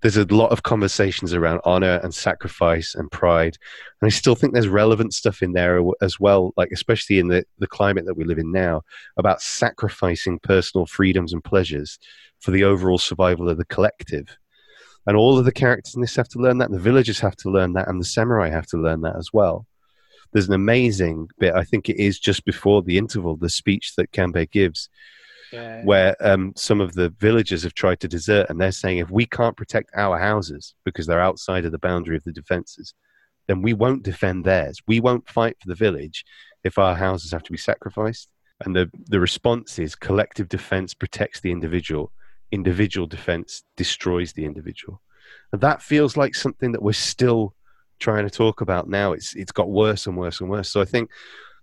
there's 0.00 0.16
a 0.16 0.24
lot 0.26 0.52
of 0.52 0.62
conversations 0.62 1.34
around 1.34 1.60
honor 1.64 2.00
and 2.04 2.14
sacrifice 2.14 2.94
and 2.94 3.10
pride. 3.10 3.58
And 4.00 4.06
I 4.06 4.10
still 4.10 4.36
think 4.36 4.52
there's 4.52 4.68
relevant 4.68 5.12
stuff 5.12 5.42
in 5.42 5.52
there 5.52 5.82
as 6.00 6.20
well, 6.20 6.52
like 6.56 6.70
especially 6.72 7.18
in 7.18 7.28
the, 7.28 7.44
the 7.58 7.66
climate 7.66 8.06
that 8.06 8.16
we 8.16 8.24
live 8.24 8.38
in 8.38 8.52
now, 8.52 8.82
about 9.16 9.42
sacrificing 9.42 10.38
personal 10.38 10.86
freedoms 10.86 11.32
and 11.32 11.42
pleasures 11.42 11.98
for 12.38 12.52
the 12.52 12.64
overall 12.64 12.98
survival 12.98 13.48
of 13.48 13.58
the 13.58 13.64
collective. 13.64 14.38
And 15.06 15.16
all 15.16 15.36
of 15.36 15.44
the 15.44 15.52
characters 15.52 15.96
in 15.96 16.00
this 16.00 16.14
have 16.14 16.28
to 16.28 16.38
learn 16.38 16.58
that, 16.58 16.70
the 16.70 16.78
villagers 16.78 17.18
have 17.20 17.34
to 17.38 17.50
learn 17.50 17.72
that, 17.72 17.88
and 17.88 18.00
the 18.00 18.04
samurai 18.04 18.50
have 18.50 18.66
to 18.68 18.76
learn 18.76 19.00
that 19.00 19.16
as 19.16 19.30
well 19.32 19.66
there's 20.32 20.48
an 20.48 20.54
amazing 20.54 21.28
bit. 21.38 21.54
I 21.54 21.64
think 21.64 21.88
it 21.88 21.96
is 21.96 22.18
just 22.18 22.44
before 22.44 22.82
the 22.82 22.98
interval, 22.98 23.36
the 23.36 23.50
speech 23.50 23.94
that 23.96 24.12
Kanbei 24.12 24.50
gives, 24.50 24.88
Yeah. 25.52 25.84
where 25.84 26.16
um, 26.20 26.52
some 26.56 26.80
of 26.80 26.94
the 26.94 27.10
villagers 27.18 27.62
have 27.64 27.74
tried 27.74 28.00
to 28.00 28.08
desert, 28.08 28.46
and 28.48 28.60
they're 28.60 28.72
saying 28.72 28.98
if 28.98 29.10
we 29.10 29.26
can't 29.26 29.56
protect 29.56 29.90
our 29.94 30.18
houses 30.18 30.74
because 30.84 31.06
they're 31.06 31.20
outside 31.20 31.64
of 31.64 31.72
the 31.72 31.78
boundary 31.78 32.16
of 32.16 32.24
the 32.24 32.32
defenses, 32.32 32.94
then 33.48 33.60
we 33.60 33.74
won't 33.74 34.02
defend 34.04 34.44
theirs. 34.44 34.80
We 34.86 35.00
won't 35.00 35.28
fight 35.28 35.56
for 35.60 35.68
the 35.68 35.74
village 35.74 36.24
if 36.64 36.78
our 36.78 36.94
houses 36.94 37.32
have 37.32 37.42
to 37.42 37.52
be 37.52 37.58
sacrificed. 37.58 38.28
And 38.64 38.74
the 38.76 38.88
the 39.08 39.18
response 39.20 39.78
is 39.78 39.94
collective 39.96 40.48
defense 40.48 40.94
protects 40.94 41.40
the 41.40 41.50
individual. 41.50 42.12
Individual 42.52 43.06
defense 43.08 43.64
destroys 43.76 44.32
the 44.32 44.44
individual. 44.44 45.02
And 45.52 45.60
that 45.60 45.82
feels 45.82 46.16
like 46.16 46.34
something 46.34 46.70
that 46.72 46.82
we're 46.82 46.92
still 46.92 47.54
trying 47.98 48.24
to 48.24 48.30
talk 48.30 48.60
about 48.60 48.88
now. 48.88 49.12
It's 49.12 49.34
it's 49.34 49.52
got 49.52 49.70
worse 49.70 50.06
and 50.06 50.16
worse 50.16 50.40
and 50.40 50.50
worse. 50.50 50.68
So 50.68 50.80
I 50.80 50.84
think 50.84 51.10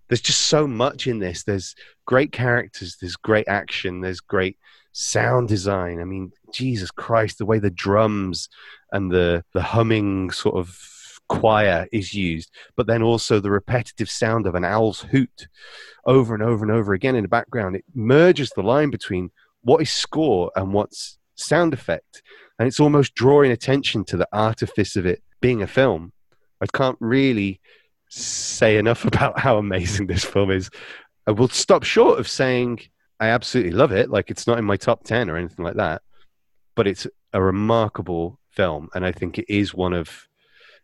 there's 0.08 0.22
just 0.22 0.42
so 0.42 0.68
much 0.68 1.08
in 1.08 1.20
this. 1.20 1.44
There's 1.44 1.76
great 2.06 2.32
characters, 2.32 2.98
there's 3.00 3.16
great 3.16 3.48
action, 3.48 4.02
there's 4.02 4.20
great 4.20 4.58
sound 4.92 5.48
design. 5.48 6.02
I 6.02 6.04
mean, 6.04 6.32
Jesus 6.54 6.92
Christ, 6.92 7.38
the 7.38 7.46
way 7.46 7.60
the 7.60 7.70
drums 7.70 8.50
and 8.92 9.12
the 9.12 9.44
the 9.54 9.62
humming 9.62 10.32
sort 10.32 10.56
of 10.56 10.78
choir 11.30 11.88
is 11.92 12.14
used, 12.14 12.52
but 12.76 12.88
then 12.88 13.04
also 13.04 13.40
the 13.40 13.52
repetitive 13.52 14.10
sound 14.10 14.48
of 14.48 14.56
an 14.56 14.66
owl's 14.66 15.02
hoot 15.02 15.48
over 16.06 16.34
and 16.34 16.44
over 16.44 16.66
and 16.66 16.72
over 16.72 16.94
again 16.94 17.16
in 17.16 17.22
the 17.22 17.30
background. 17.30 17.76
It 17.76 17.86
merges 17.94 18.50
the 18.50 18.64
line 18.64 18.90
between 18.90 19.30
what 19.62 19.82
is 19.82 19.92
score 19.92 20.52
and 20.56 20.74
what's 20.74 21.20
sound 21.36 21.74
effect, 21.74 22.24
and 22.58 22.68
it's 22.68 22.80
almost 22.80 23.14
drawing 23.14 23.52
attention 23.52 24.04
to 24.06 24.18
the 24.18 24.28
artifice 24.34 24.96
of 24.96 25.06
it 25.06 25.22
being 25.40 25.62
a 25.62 25.68
film. 25.68 26.12
I 26.62 26.66
can't 26.68 26.98
really 27.00 27.60
say 28.10 28.78
enough 28.78 29.06
about 29.12 29.40
how 29.40 29.58
amazing 29.58 30.08
this 30.08 30.26
film 30.26 30.52
is. 30.52 30.70
I 31.28 31.32
will 31.32 31.50
stop 31.50 31.84
short 31.84 32.20
of 32.20 32.28
saying 32.28 32.80
I 33.20 33.28
absolutely 33.28 33.74
love 33.74 33.92
it. 33.92 34.10
Like 34.10 34.32
it's 34.32 34.48
not 34.48 34.58
in 34.58 34.66
my 34.66 34.78
top 34.78 35.04
10 35.04 35.30
or 35.30 35.38
anything 35.38 35.66
like 35.66 35.76
that, 35.76 36.02
but 36.76 36.88
it's 36.88 37.06
a 37.34 37.42
remarkable 37.42 38.40
film. 38.52 38.90
And 38.96 39.06
I 39.06 39.12
think 39.12 39.38
it 39.38 39.46
is 39.50 39.74
one 39.74 39.94
of, 39.94 40.28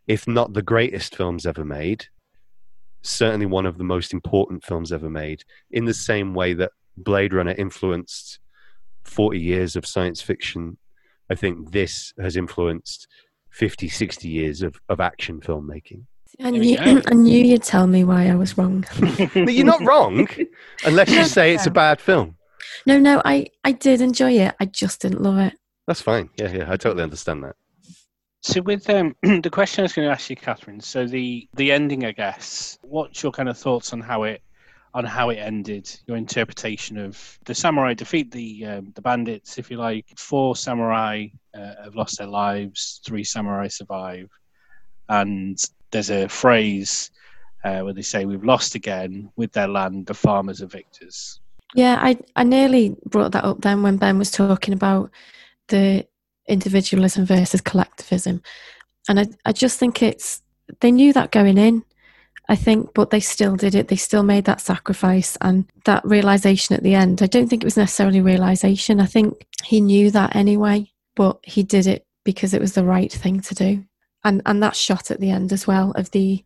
if 0.06 0.28
not 0.28 0.52
the 0.52 0.62
greatest 0.62 1.16
films 1.16 1.46
ever 1.46 1.64
made, 1.64 2.06
certainly 3.02 3.46
one 3.46 3.66
of 3.66 3.78
the 3.78 3.84
most 3.84 4.12
important 4.12 4.64
films 4.64 4.92
ever 4.92 5.08
made 5.08 5.44
in 5.70 5.84
the 5.84 5.94
same 5.94 6.34
way 6.34 6.52
that 6.54 6.72
Blade 6.96 7.32
Runner 7.32 7.52
influenced 7.52 8.38
40 9.04 9.38
years 9.38 9.76
of 9.76 9.86
science 9.86 10.20
fiction. 10.20 10.76
I 11.30 11.34
think 11.34 11.72
this 11.72 12.12
has 12.20 12.36
influenced 12.36 13.08
50, 13.56 13.88
60 13.88 14.28
years 14.28 14.60
of, 14.60 14.78
of 14.90 15.00
action 15.00 15.40
filmmaking. 15.40 16.02
I 16.42 16.50
knew. 16.50 16.76
I 16.78 17.14
knew 17.14 17.42
you'd 17.42 17.62
tell 17.62 17.86
me 17.86 18.04
why 18.04 18.28
I 18.28 18.34
was 18.34 18.58
wrong. 18.58 18.84
But 19.34 19.54
you're 19.54 19.64
not 19.64 19.82
wrong 19.82 20.28
unless 20.84 21.10
you 21.10 21.24
say 21.24 21.54
it's 21.54 21.66
a 21.66 21.70
bad 21.70 21.98
film. 21.98 22.36
No, 22.84 22.98
no, 22.98 23.22
I, 23.24 23.46
I 23.64 23.72
did 23.72 24.02
enjoy 24.02 24.32
it. 24.32 24.54
I 24.60 24.66
just 24.66 25.00
didn't 25.00 25.22
love 25.22 25.38
it. 25.38 25.54
That's 25.86 26.02
fine. 26.02 26.28
Yeah, 26.36 26.52
yeah, 26.52 26.70
I 26.70 26.76
totally 26.76 27.02
understand 27.02 27.44
that. 27.44 27.56
So 28.42 28.60
with 28.60 28.90
um, 28.90 29.16
the 29.22 29.50
question 29.50 29.82
I 29.82 29.84
was 29.84 29.94
going 29.94 30.06
to 30.06 30.12
ask 30.12 30.28
you, 30.28 30.36
Catherine. 30.36 30.80
So 30.80 31.06
the 31.06 31.48
the 31.54 31.72
ending, 31.72 32.04
I 32.04 32.12
guess. 32.12 32.78
What's 32.82 33.22
your 33.22 33.32
kind 33.32 33.48
of 33.48 33.56
thoughts 33.56 33.94
on 33.94 34.00
how 34.02 34.24
it 34.24 34.42
on 34.96 35.04
how 35.04 35.28
it 35.28 35.36
ended? 35.36 35.94
Your 36.06 36.16
interpretation 36.16 36.96
of 36.96 37.38
the 37.44 37.54
samurai 37.54 37.92
defeat 37.92 38.30
the 38.30 38.64
um, 38.64 38.92
the 38.94 39.02
bandits, 39.02 39.58
if 39.58 39.70
you 39.70 39.76
like. 39.76 40.06
Four 40.16 40.56
samurai 40.56 41.26
uh, 41.54 41.74
have 41.84 41.94
lost 41.94 42.16
their 42.16 42.26
lives. 42.26 43.02
Three 43.04 43.22
samurai 43.22 43.68
survive, 43.68 44.30
and 45.10 45.62
there's 45.90 46.10
a 46.10 46.28
phrase 46.28 47.10
uh, 47.62 47.80
where 47.80 47.92
they 47.92 48.02
say, 48.02 48.24
"We've 48.24 48.42
lost 48.42 48.74
again. 48.74 49.30
With 49.36 49.52
their 49.52 49.68
land, 49.68 50.06
the 50.06 50.14
farmers 50.14 50.62
are 50.62 50.66
victors." 50.66 51.40
Yeah, 51.74 51.98
I, 52.00 52.16
I 52.34 52.44
nearly 52.44 52.96
brought 53.04 53.32
that 53.32 53.44
up 53.44 53.60
then 53.60 53.82
when 53.82 53.98
Ben 53.98 54.18
was 54.18 54.30
talking 54.30 54.72
about 54.72 55.10
the 55.68 56.06
individualism 56.48 57.26
versus 57.26 57.60
collectivism. 57.60 58.40
And 59.08 59.20
I, 59.20 59.26
I 59.44 59.52
just 59.52 59.78
think 59.78 60.02
it's, 60.02 60.42
they 60.80 60.90
knew 60.90 61.12
that 61.12 61.32
going 61.32 61.58
in, 61.58 61.84
I 62.48 62.54
think, 62.56 62.94
but 62.94 63.10
they 63.10 63.20
still 63.20 63.56
did 63.56 63.74
it. 63.74 63.88
They 63.88 63.96
still 63.96 64.22
made 64.22 64.44
that 64.44 64.60
sacrifice 64.60 65.36
and 65.40 65.64
that 65.84 66.04
realization 66.04 66.76
at 66.76 66.82
the 66.82 66.94
end. 66.94 67.20
I 67.22 67.26
don't 67.26 67.48
think 67.48 67.62
it 67.62 67.66
was 67.66 67.76
necessarily 67.76 68.20
realization. 68.20 69.00
I 69.00 69.06
think 69.06 69.46
he 69.64 69.80
knew 69.80 70.10
that 70.12 70.36
anyway, 70.36 70.92
but 71.16 71.38
he 71.42 71.62
did 71.64 71.86
it 71.88 72.04
because 72.24 72.54
it 72.54 72.60
was 72.60 72.74
the 72.74 72.84
right 72.84 73.12
thing 73.12 73.40
to 73.40 73.54
do. 73.54 73.84
And, 74.24 74.42
and 74.46 74.62
that 74.62 74.76
shot 74.76 75.10
at 75.10 75.18
the 75.20 75.30
end 75.30 75.52
as 75.52 75.66
well 75.66 75.90
of 75.92 76.10
the, 76.12 76.44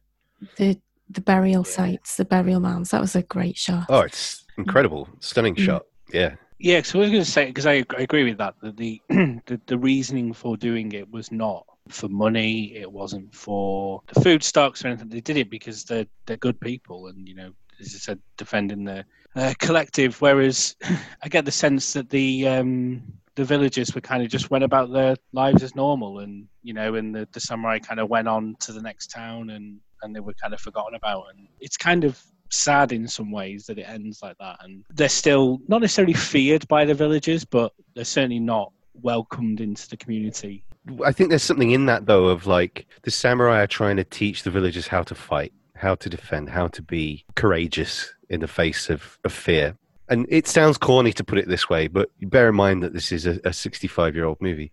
the, 0.56 0.78
the 1.10 1.20
burial 1.20 1.64
Yeah. 1.66 1.72
sites, 1.72 2.16
the 2.16 2.24
burial 2.24 2.60
mounds. 2.60 2.90
That 2.90 3.00
was 3.00 3.14
a 3.14 3.22
great 3.22 3.58
shot. 3.58 3.86
Oh, 3.90 4.00
it's 4.00 4.44
incredible. 4.56 5.08
Stunning 5.20 5.54
Mm. 5.54 5.64
shot. 5.64 5.82
Yeah. 6.12 6.34
Yeah, 6.58 6.82
so 6.82 6.98
I 6.98 7.02
was 7.02 7.10
going 7.10 7.24
to 7.24 7.30
say 7.30 7.46
because 7.46 7.66
I, 7.66 7.84
I 7.96 8.02
agree 8.02 8.24
with 8.24 8.36
that. 8.38 8.54
That 8.62 8.76
the, 8.76 9.00
the 9.08 9.60
the 9.66 9.78
reasoning 9.78 10.34
for 10.34 10.58
doing 10.58 10.92
it 10.92 11.10
was 11.10 11.32
not 11.32 11.64
for 11.92 12.08
money. 12.08 12.74
It 12.76 12.90
wasn't 12.90 13.34
for 13.34 14.02
the 14.12 14.20
food 14.20 14.42
stocks 14.42 14.84
or 14.84 14.88
anything. 14.88 15.08
They 15.08 15.20
did 15.20 15.36
it 15.36 15.50
because 15.50 15.84
they're 15.84 16.06
they're 16.26 16.36
good 16.36 16.60
people, 16.60 17.08
and 17.08 17.28
you 17.28 17.34
know, 17.34 17.52
as 17.80 17.94
I 17.94 17.98
said, 17.98 18.18
defending 18.36 18.84
the 18.84 19.04
uh, 19.36 19.54
collective. 19.58 20.20
Whereas 20.20 20.76
I 21.22 21.28
get 21.28 21.44
the 21.44 21.52
sense 21.52 21.92
that 21.92 22.10
the 22.10 22.48
um, 22.48 23.02
the 23.34 23.44
villagers 23.44 23.94
were 23.94 24.00
kind 24.00 24.22
of 24.22 24.28
just 24.28 24.50
went 24.50 24.64
about 24.64 24.92
their 24.92 25.16
lives 25.32 25.62
as 25.62 25.74
normal, 25.74 26.20
and 26.20 26.46
you 26.62 26.74
know, 26.74 26.94
and 26.94 27.14
the, 27.14 27.28
the 27.32 27.40
samurai 27.40 27.78
kind 27.78 28.00
of 28.00 28.08
went 28.08 28.28
on 28.28 28.56
to 28.60 28.72
the 28.72 28.82
next 28.82 29.08
town, 29.08 29.50
and 29.50 29.80
and 30.02 30.14
they 30.14 30.20
were 30.20 30.34
kind 30.34 30.54
of 30.54 30.60
forgotten 30.60 30.94
about. 30.94 31.26
And 31.34 31.48
it's 31.60 31.76
kind 31.76 32.04
of 32.04 32.20
sad 32.50 32.92
in 32.92 33.06
some 33.06 33.30
ways 33.30 33.66
that 33.66 33.78
it 33.78 33.88
ends 33.88 34.22
like 34.22 34.36
that 34.38 34.56
and 34.62 34.84
they're 34.90 35.08
still 35.08 35.60
not 35.68 35.80
necessarily 35.80 36.12
feared 36.12 36.66
by 36.68 36.84
the 36.84 36.94
villagers 36.94 37.44
but 37.44 37.72
they're 37.94 38.04
certainly 38.04 38.40
not 38.40 38.72
welcomed 38.94 39.60
into 39.60 39.88
the 39.88 39.96
community 39.96 40.64
I 41.04 41.12
think 41.12 41.30
there's 41.30 41.42
something 41.42 41.70
in 41.70 41.86
that 41.86 42.06
though 42.06 42.26
of 42.26 42.46
like 42.46 42.86
the 43.02 43.10
samurai 43.10 43.62
are 43.62 43.66
trying 43.66 43.96
to 43.96 44.04
teach 44.04 44.42
the 44.42 44.50
villagers 44.50 44.88
how 44.88 45.02
to 45.04 45.14
fight, 45.14 45.52
how 45.76 45.94
to 45.96 46.08
defend, 46.08 46.50
how 46.50 46.68
to 46.68 46.82
be 46.82 47.24
courageous 47.34 48.12
in 48.28 48.40
the 48.40 48.48
face 48.48 48.88
of, 48.88 49.18
of 49.24 49.32
fear. 49.32 49.76
And 50.08 50.26
it 50.28 50.48
sounds 50.48 50.78
corny 50.78 51.12
to 51.12 51.24
put 51.24 51.38
it 51.38 51.48
this 51.48 51.68
way, 51.68 51.86
but 51.86 52.10
bear 52.22 52.48
in 52.48 52.56
mind 52.56 52.82
that 52.82 52.92
this 52.92 53.12
is 53.12 53.26
a 53.26 53.52
65 53.52 54.14
year 54.14 54.24
old 54.24 54.40
movie. 54.40 54.72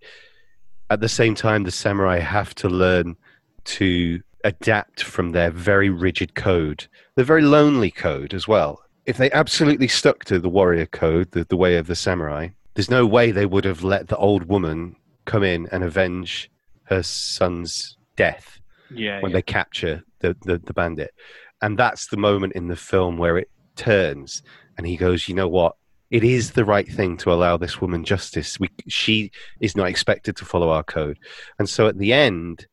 At 0.89 1.01
the 1.01 1.09
same 1.09 1.35
time, 1.35 1.63
the 1.63 1.71
samurai 1.71 2.19
have 2.19 2.55
to 2.55 2.69
learn 2.69 3.17
to 3.65 4.21
adapt 4.43 5.03
from 5.03 5.31
their 5.31 5.51
very 5.51 5.89
rigid 5.89 6.33
code, 6.33 6.87
the 7.15 7.23
very 7.23 7.41
lonely 7.41 7.91
code 7.91 8.33
as 8.33 8.47
well. 8.47 8.81
If 9.05 9.17
they 9.17 9.31
absolutely 9.31 9.89
stuck 9.89 10.23
to 10.25 10.39
the 10.39 10.49
warrior 10.49 10.85
code, 10.85 11.31
the, 11.31 11.43
the 11.43 11.57
way 11.57 11.75
of 11.75 11.87
the 11.87 11.95
samurai, 11.95 12.49
there's 12.73 12.89
no 12.89 13.05
way 13.05 13.31
they 13.31 13.45
would 13.45 13.65
have 13.65 13.83
let 13.83 14.07
the 14.07 14.17
old 14.17 14.45
woman 14.45 14.95
come 15.27 15.43
in 15.43 15.67
and 15.71 15.83
avenge 15.83 16.49
her 16.85 17.03
son's 17.03 17.97
death 18.15 18.59
yeah, 18.89 19.21
when 19.21 19.33
they 19.33 19.43
capture 19.43 20.03
the, 20.19 20.35
the, 20.41 20.57
the 20.57 20.73
bandit. 20.73 21.13
And 21.61 21.77
that's 21.77 22.07
the 22.07 22.17
moment 22.17 22.53
in 22.53 22.67
the 22.67 22.75
film 22.75 23.17
where 23.17 23.37
it 23.37 23.51
turns 23.75 24.41
and 24.77 24.87
he 24.87 24.97
goes, 24.97 25.27
you 25.27 25.35
know 25.35 25.47
what? 25.47 25.75
It 26.09 26.23
is 26.23 26.51
the 26.51 26.65
right 26.65 26.87
thing 26.87 27.17
to 27.17 27.33
allow 27.33 27.57
this 27.57 27.81
woman 27.81 28.03
justice. 28.05 28.59
We, 28.59 28.69
she 28.87 29.31
is 29.59 29.75
not 29.75 29.89
expected 29.89 30.37
to 30.37 30.45
follow 30.45 30.69
our 30.69 30.83
code. 30.83 31.19
And 31.59 31.69
so 31.69 31.87
at 31.87 31.97
the 31.97 32.13
end, 32.13 32.65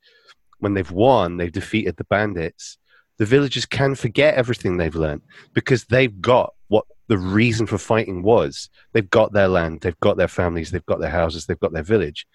when 0.60 0.74
they've 0.74 0.90
won, 0.90 1.36
they've 1.36 1.50
defeated 1.50 1.96
the 1.96 2.04
bandits, 2.04 2.78
the 3.18 3.26
villagers 3.26 3.66
can 3.66 3.94
forget 3.94 4.34
everything 4.34 4.76
they've 4.76 4.94
learned 4.94 5.22
because 5.52 5.84
they've 5.84 6.20
got 6.20 6.54
what 6.68 6.84
the 7.08 7.18
reason 7.18 7.66
for 7.66 7.78
fighting 7.78 8.22
was. 8.22 8.70
They've 8.92 9.08
got 9.08 9.32
their 9.32 9.48
land, 9.48 9.80
they've 9.80 9.98
got 10.00 10.16
their 10.16 10.28
families, 10.28 10.70
they've 10.70 10.86
got 10.86 11.00
their 11.00 11.10
houses, 11.10 11.46
they've 11.46 11.60
got 11.60 11.72
their 11.72 11.82
village. 11.82 12.26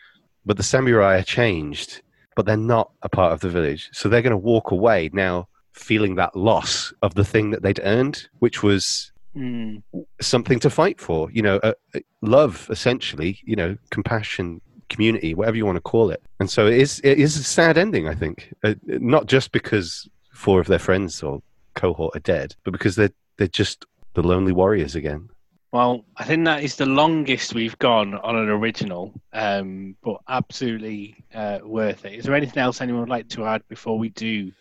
But 0.46 0.58
the 0.58 0.64
samurai 0.64 1.20
are 1.20 1.24
changed, 1.24 2.02
but 2.36 2.46
they're 2.46 2.58
not 2.58 2.92
a 3.02 3.10
part 3.10 3.34
of 3.34 3.42
the 3.42 3.50
village. 3.50 3.90
So 3.94 4.10
they're 4.10 4.22
going 4.22 4.32
to 4.32 4.38
walk 4.38 4.72
away 4.72 5.10
now 5.14 5.48
feeling 5.74 6.16
that 6.16 6.36
loss 6.36 6.94
of 7.02 7.14
the 7.16 7.24
thing 7.26 7.52
that 7.52 7.62
they'd 7.62 7.80
earned, 7.84 8.28
which 8.40 8.64
was 8.64 9.12
Mm. 9.36 9.84
something 10.20 10.60
to 10.60 10.72
fight 10.72 11.00
for. 11.00 11.30
You 11.32 11.44
know, 11.44 11.58
uh, 11.58 11.74
uh, 11.94 12.00
love, 12.22 12.68
essentially. 12.72 13.40
You 13.44 13.56
know, 13.56 13.78
compassion, 13.92 14.60
community, 14.90 15.36
whatever 15.36 15.56
you 15.56 15.68
want 15.68 15.76
to 15.76 15.82
call 15.82 16.10
it. 16.10 16.22
And 16.40 16.50
so 16.50 16.66
it 16.66 16.74
is. 16.74 17.00
It 17.04 17.20
is 17.20 17.38
a 17.38 17.44
sad 17.44 17.78
ending. 17.78 18.08
I 18.08 18.16
think, 18.16 18.52
uh, 18.64 18.74
not 18.88 19.28
just 19.28 19.52
because 19.52 20.10
four 20.34 20.60
of 20.60 20.66
their 20.68 20.80
friends 20.80 21.22
or 21.22 21.42
cohort 21.76 22.16
are 22.16 22.20
dead, 22.22 22.56
but 22.64 22.72
because 22.72 22.96
they're 22.96 23.12
they're 23.38 23.48
just 23.48 23.86
the 24.16 24.24
lonely 24.24 24.52
warriors 24.52 24.96
again. 24.96 25.30
Well 25.72 26.04
i 26.18 26.24
think 26.24 26.46
that 26.46 26.64
is 26.64 26.76
the 26.76 26.86
longest 26.86 27.54
we've 27.54 27.78
gone 27.80 28.16
on 28.16 28.36
an 28.36 28.50
original 28.50 29.14
um, 29.34 29.96
but 30.04 30.18
absolutely 30.28 31.24
uh, 31.34 31.60
worth 31.64 32.06
it. 32.06 32.14
Is 32.14 32.26
there 32.26 32.36
anything 32.36 32.62
else 32.62 32.82
anyone 32.82 33.02
would 33.02 33.10
like 33.10 33.30
to 33.30 33.46
add 33.46 33.62
before 33.70 33.98
we 33.98 34.10
do 34.10 34.52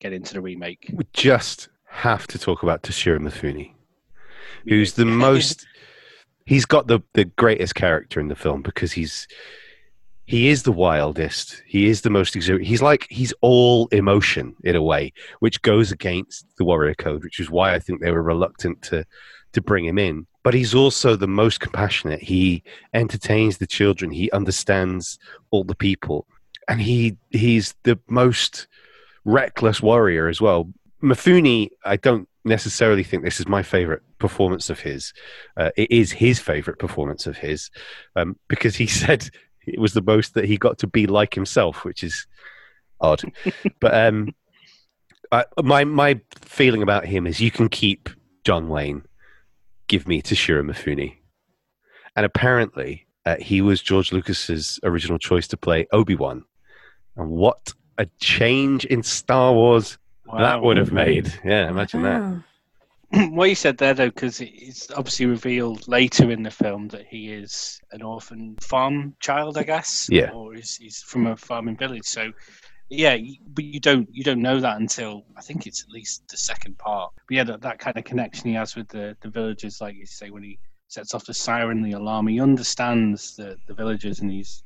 get 0.00 0.12
into 0.12 0.34
the 0.34 0.40
remake? 0.40 0.90
We 0.92 1.06
just 1.12 1.68
have 1.86 2.26
to 2.28 2.38
talk 2.38 2.62
about 2.62 2.82
Toshiro 2.82 3.18
Mifune. 3.18 3.72
who's 4.68 4.94
the 4.94 5.04
most 5.06 5.66
he's 6.44 6.64
got 6.66 6.86
the 6.86 7.00
the 7.14 7.24
greatest 7.24 7.74
character 7.74 8.20
in 8.20 8.28
the 8.28 8.34
film 8.34 8.62
because 8.62 8.92
he's 8.92 9.26
he 10.24 10.48
is 10.48 10.64
the 10.64 10.72
wildest. 10.72 11.62
He 11.66 11.86
is 11.86 12.00
the 12.00 12.10
most 12.10 12.34
exuberant 12.34 12.66
he's 12.66 12.82
like 12.82 13.06
he's 13.08 13.32
all 13.40 13.86
emotion 13.88 14.56
in 14.64 14.74
a 14.74 14.82
way 14.82 15.12
which 15.38 15.62
goes 15.62 15.92
against 15.92 16.44
the 16.58 16.64
warrior 16.64 16.94
code 16.94 17.22
which 17.22 17.38
is 17.38 17.48
why 17.50 17.74
i 17.74 17.78
think 17.78 18.00
they 18.00 18.10
were 18.10 18.22
reluctant 18.22 18.82
to 18.82 19.04
to 19.52 19.60
bring 19.60 19.84
him 19.84 19.98
in 19.98 20.26
but 20.46 20.54
he's 20.54 20.76
also 20.76 21.16
the 21.16 21.26
most 21.26 21.58
compassionate. 21.58 22.22
He 22.22 22.62
entertains 22.94 23.58
the 23.58 23.66
children. 23.66 24.12
He 24.12 24.30
understands 24.30 25.18
all 25.50 25.64
the 25.64 25.74
people. 25.74 26.24
And 26.68 26.80
he 26.80 27.16
he's 27.30 27.74
the 27.82 27.98
most 28.06 28.68
reckless 29.24 29.82
warrior 29.82 30.28
as 30.28 30.40
well. 30.40 30.72
Mifune, 31.02 31.70
I 31.84 31.96
don't 31.96 32.28
necessarily 32.44 33.02
think 33.02 33.24
this 33.24 33.40
is 33.40 33.48
my 33.48 33.64
favorite 33.64 34.02
performance 34.20 34.70
of 34.70 34.78
his. 34.78 35.12
Uh, 35.56 35.72
it 35.76 35.90
is 35.90 36.12
his 36.12 36.38
favorite 36.38 36.78
performance 36.78 37.26
of 37.26 37.36
his 37.36 37.68
um, 38.14 38.38
because 38.46 38.76
he 38.76 38.86
said 39.02 39.28
it 39.66 39.80
was 39.80 39.94
the 39.94 40.02
most 40.02 40.34
that 40.34 40.44
he 40.44 40.56
got 40.56 40.78
to 40.78 40.86
be 40.86 41.08
like 41.08 41.34
himself, 41.34 41.84
which 41.84 42.04
is 42.04 42.24
odd. 43.00 43.20
but 43.80 43.92
um, 43.92 44.32
I, 45.32 45.44
my 45.60 45.82
my 45.82 46.20
feeling 46.42 46.82
about 46.82 47.04
him 47.04 47.26
is 47.26 47.40
you 47.40 47.50
can 47.50 47.68
keep 47.68 48.08
John 48.44 48.68
Wayne, 48.68 49.02
give 49.88 50.08
me 50.08 50.22
Toshiro 50.22 50.62
Mifune, 50.62 51.16
and 52.14 52.26
apparently 52.26 53.06
uh, 53.24 53.36
he 53.40 53.60
was 53.60 53.82
George 53.82 54.12
Lucas's 54.12 54.80
original 54.82 55.18
choice 55.18 55.48
to 55.48 55.56
play 55.56 55.86
Obi 55.92 56.14
Wan, 56.14 56.44
and 57.16 57.30
what 57.30 57.72
a 57.98 58.06
change 58.20 58.84
in 58.84 59.02
Star 59.02 59.52
Wars 59.52 59.98
that 60.36 60.62
would 60.62 60.76
have 60.76 60.92
made. 60.92 61.32
Yeah, 61.44 61.68
imagine 61.68 62.02
that. 62.02 62.20
Wow. 62.20 62.42
what 63.30 63.48
you 63.48 63.54
said 63.54 63.78
there, 63.78 63.94
though, 63.94 64.08
because 64.08 64.40
it's 64.40 64.90
obviously 64.90 65.26
revealed 65.26 65.86
later 65.86 66.30
in 66.30 66.42
the 66.42 66.50
film 66.50 66.88
that 66.88 67.06
he 67.06 67.32
is 67.32 67.80
an 67.92 68.02
orphan 68.02 68.56
farm 68.60 69.14
child, 69.20 69.56
I 69.56 69.62
guess. 69.62 70.08
Yeah. 70.10 70.30
Or 70.32 70.54
he's, 70.54 70.76
he's 70.76 71.02
from 71.02 71.26
a 71.26 71.36
farming 71.36 71.76
village. 71.76 72.04
So, 72.04 72.32
yeah, 72.88 73.16
but 73.48 73.64
you 73.64 73.80
don't 73.80 74.08
you 74.12 74.22
don't 74.22 74.42
know 74.42 74.60
that 74.60 74.80
until 74.80 75.24
I 75.36 75.40
think 75.40 75.66
it's 75.66 75.82
at 75.82 75.90
least 75.90 76.22
the 76.28 76.36
second 76.36 76.78
part. 76.78 77.12
But 77.28 77.34
yeah, 77.34 77.44
that, 77.44 77.62
that 77.62 77.78
kind 77.78 77.96
of 77.96 78.04
connection 78.04 78.48
he 78.48 78.54
has 78.54 78.76
with 78.76 78.88
the, 78.88 79.16
the 79.22 79.28
villagers, 79.28 79.80
like 79.80 79.96
you 79.96 80.06
say, 80.06 80.30
when 80.30 80.42
he 80.42 80.58
sets 80.88 81.14
off 81.14 81.26
the 81.26 81.34
siren, 81.34 81.82
the 81.82 81.92
alarm, 81.92 82.28
he 82.28 82.40
understands 82.40 83.34
the, 83.36 83.56
the 83.66 83.74
villagers, 83.74 84.20
and 84.20 84.30
he's 84.30 84.62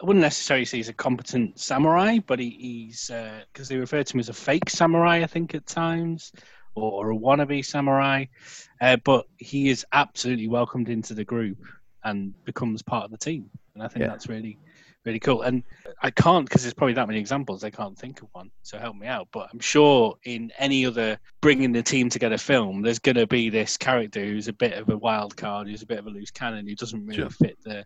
I 0.00 0.06
wouldn't 0.06 0.22
necessarily 0.22 0.64
say 0.64 0.76
he's 0.76 0.88
a 0.88 0.94
competent 0.94 1.58
samurai, 1.58 2.18
but 2.26 2.38
he, 2.38 2.50
he's 2.50 3.10
because 3.52 3.68
they 3.68 3.76
refer 3.76 4.02
to 4.04 4.14
him 4.14 4.20
as 4.20 4.28
a 4.28 4.32
fake 4.34 4.70
samurai, 4.70 5.22
I 5.22 5.26
think, 5.26 5.54
at 5.54 5.66
times, 5.66 6.32
or, 6.76 6.92
or 6.92 7.10
a 7.10 7.16
wannabe 7.16 7.64
samurai. 7.64 8.26
Uh, 8.80 8.96
but 9.04 9.26
he 9.38 9.68
is 9.70 9.84
absolutely 9.92 10.46
welcomed 10.46 10.88
into 10.88 11.14
the 11.14 11.24
group 11.24 11.58
and 12.04 12.32
becomes 12.44 12.80
part 12.80 13.04
of 13.04 13.10
the 13.10 13.18
team, 13.18 13.50
and 13.74 13.82
I 13.82 13.88
think 13.88 14.04
Yeah. 14.04 14.08
that's 14.08 14.28
really, 14.28 14.56
really 15.04 15.18
cool. 15.18 15.42
And 15.42 15.62
I 16.02 16.10
can't 16.10 16.46
because 16.46 16.62
there's 16.62 16.74
probably 16.74 16.94
that 16.94 17.06
many 17.08 17.18
examples. 17.18 17.64
I 17.64 17.70
can't 17.70 17.98
think 17.98 18.22
of 18.22 18.28
one, 18.32 18.50
so 18.62 18.78
help 18.78 18.96
me 18.96 19.06
out. 19.06 19.28
But 19.32 19.48
I'm 19.52 19.60
sure 19.60 20.16
in 20.24 20.52
any 20.58 20.84
other 20.86 21.18
bringing 21.40 21.72
the 21.72 21.82
team 21.82 22.08
together 22.10 22.38
film, 22.38 22.82
there's 22.82 22.98
going 22.98 23.16
to 23.16 23.26
be 23.26 23.50
this 23.50 23.76
character 23.76 24.24
who's 24.24 24.48
a 24.48 24.52
bit 24.52 24.74
of 24.74 24.88
a 24.88 24.96
wild 24.96 25.36
card, 25.36 25.68
who's 25.68 25.82
a 25.82 25.86
bit 25.86 25.98
of 25.98 26.06
a 26.06 26.10
loose 26.10 26.30
cannon, 26.30 26.66
who 26.66 26.74
doesn't 26.74 27.04
really 27.06 27.20
Sure. 27.20 27.30
fit 27.30 27.58
the 27.64 27.84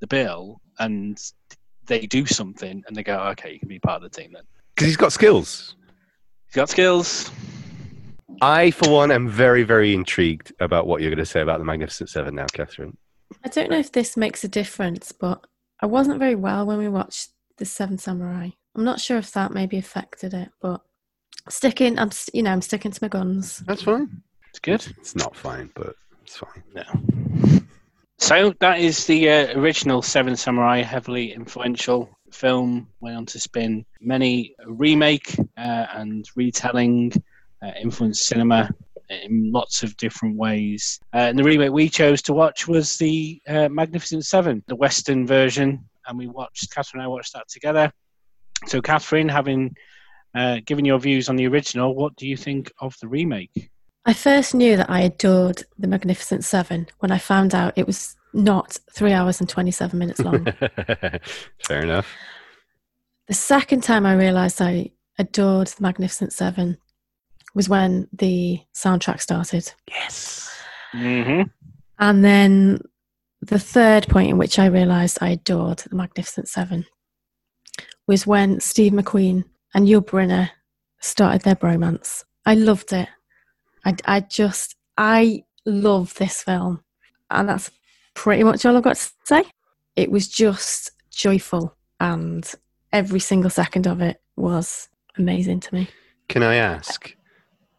the 0.00 0.06
bill, 0.08 0.60
and 0.80 1.18
they 1.86 2.00
do 2.00 2.26
something, 2.26 2.82
and 2.86 2.96
they 2.96 3.02
go, 3.02 3.18
"Okay, 3.30 3.52
you 3.52 3.58
can 3.58 3.68
be 3.68 3.78
part 3.78 4.02
of 4.02 4.10
the 4.10 4.20
team 4.20 4.32
then." 4.32 4.42
Because 4.74 4.88
he's 4.88 4.96
got 4.96 5.12
skills. 5.12 5.76
He's 6.46 6.56
got 6.56 6.68
skills. 6.68 7.30
I, 8.42 8.72
for 8.72 8.90
one, 8.90 9.12
am 9.12 9.28
very, 9.28 9.62
very 9.62 9.94
intrigued 9.94 10.52
about 10.60 10.86
what 10.86 11.00
you're 11.00 11.10
going 11.10 11.18
to 11.18 11.26
say 11.26 11.40
about 11.40 11.58
the 11.58 11.64
Magnificent 11.64 12.10
Seven 12.10 12.34
now, 12.34 12.46
Catherine. 12.52 12.96
I 13.44 13.48
don't 13.48 13.70
know 13.70 13.78
if 13.78 13.92
this 13.92 14.16
makes 14.16 14.42
a 14.44 14.48
difference, 14.48 15.12
but 15.12 15.46
I 15.84 15.86
wasn't 15.86 16.18
very 16.18 16.34
well 16.34 16.64
when 16.64 16.78
we 16.78 16.88
watched 16.88 17.28
The 17.58 17.66
Seven 17.66 17.98
Samurai. 17.98 18.48
I'm 18.74 18.84
not 18.84 19.02
sure 19.02 19.18
if 19.18 19.32
that 19.32 19.52
maybe 19.52 19.76
affected 19.76 20.32
it, 20.32 20.48
but 20.62 20.80
sticking, 21.50 21.98
I'm 21.98 22.08
s- 22.08 22.30
you 22.32 22.42
know 22.42 22.52
I'm 22.52 22.62
sticking 22.62 22.90
to 22.90 22.98
my 23.04 23.08
guns. 23.08 23.58
That's 23.66 23.82
fine. 23.82 24.22
It's 24.48 24.60
good. 24.60 24.86
It's 24.96 25.14
not 25.14 25.36
fine, 25.36 25.70
but 25.74 25.94
it's 26.22 26.38
fine. 26.38 26.62
No. 26.74 27.60
So 28.16 28.54
that 28.60 28.80
is 28.80 29.04
the 29.06 29.28
uh, 29.28 29.60
original 29.60 30.00
Seven 30.00 30.36
Samurai, 30.36 30.80
heavily 30.80 31.34
influential 31.34 32.08
film. 32.32 32.88
Went 33.00 33.18
on 33.18 33.26
to 33.26 33.38
spin 33.38 33.84
many 34.00 34.54
remake 34.66 35.38
uh, 35.58 35.86
and 35.92 36.26
retelling, 36.34 37.12
uh, 37.62 37.72
influenced 37.78 38.24
cinema 38.26 38.70
in 39.08 39.50
lots 39.52 39.82
of 39.82 39.96
different 39.96 40.36
ways. 40.36 40.98
Uh, 41.12 41.18
and 41.18 41.38
the 41.38 41.44
remake 41.44 41.72
we 41.72 41.88
chose 41.88 42.22
to 42.22 42.32
watch 42.32 42.66
was 42.66 42.96
the 42.96 43.40
uh, 43.48 43.68
Magnificent 43.68 44.24
Seven, 44.24 44.62
the 44.66 44.76
Western 44.76 45.26
version, 45.26 45.84
and 46.06 46.18
we 46.18 46.26
watched. 46.26 46.74
Catherine 46.74 47.00
and 47.00 47.06
I 47.06 47.08
watched 47.08 47.32
that 47.34 47.48
together. 47.48 47.90
So, 48.66 48.80
Catherine, 48.80 49.28
having 49.28 49.74
uh, 50.34 50.58
given 50.64 50.84
your 50.84 50.98
views 50.98 51.28
on 51.28 51.36
the 51.36 51.46
original, 51.46 51.94
what 51.94 52.16
do 52.16 52.26
you 52.26 52.36
think 52.36 52.72
of 52.80 52.96
the 53.00 53.08
remake? 53.08 53.70
I 54.06 54.12
first 54.12 54.54
knew 54.54 54.76
that 54.76 54.90
I 54.90 55.00
adored 55.00 55.62
The 55.78 55.86
Magnificent 55.86 56.44
Seven 56.44 56.88
when 56.98 57.10
I 57.10 57.18
found 57.18 57.54
out 57.54 57.72
it 57.76 57.86
was 57.86 58.16
not 58.34 58.78
three 58.92 59.12
hours 59.12 59.40
and 59.40 59.48
27 59.48 59.98
minutes 59.98 60.20
long. 60.20 60.44
Fair 61.66 61.82
enough. 61.82 62.12
the 63.28 63.34
second 63.34 63.82
time 63.82 64.04
I 64.04 64.14
realised 64.14 64.60
I 64.60 64.90
adored 65.18 65.68
The 65.68 65.82
Magnificent 65.82 66.32
Seven 66.32 66.76
was 67.54 67.68
when 67.68 68.08
the 68.12 68.60
soundtrack 68.74 69.20
started. 69.20 69.72
Yes. 69.88 70.50
Mm-hmm. 70.92 71.42
And 71.98 72.24
then 72.24 72.80
the 73.40 73.58
third 73.58 74.08
point 74.08 74.30
in 74.30 74.38
which 74.38 74.58
I 74.58 74.66
realised 74.66 75.18
I 75.20 75.30
adored 75.30 75.78
The 75.78 75.96
Magnificent 75.96 76.48
Seven 76.48 76.86
was 78.06 78.26
when 78.26 78.60
Steve 78.60 78.92
McQueen 78.92 79.44
and 79.74 79.86
Yul 79.86 80.04
Brynner 80.04 80.50
started 81.00 81.42
their 81.42 81.56
bromance. 81.56 82.24
I 82.46 82.54
loved 82.54 82.92
it. 82.92 83.08
I, 83.84 83.94
I 84.04 84.20
just, 84.20 84.76
I 84.96 85.44
love 85.66 86.14
this 86.14 86.42
film. 86.42 86.82
And 87.30 87.48
that's 87.48 87.70
pretty 88.14 88.44
much 88.44 88.64
all 88.64 88.76
I've 88.76 88.82
got 88.82 88.96
to 88.96 89.10
say. 89.24 89.44
It 89.96 90.10
was 90.10 90.28
just 90.28 90.90
joyful, 91.10 91.76
and 92.00 92.50
every 92.92 93.20
single 93.20 93.50
second 93.50 93.86
of 93.86 94.00
it 94.00 94.20
was 94.36 94.88
amazing 95.16 95.60
to 95.60 95.74
me. 95.74 95.88
Can 96.28 96.42
I 96.42 96.56
ask, 96.56 97.14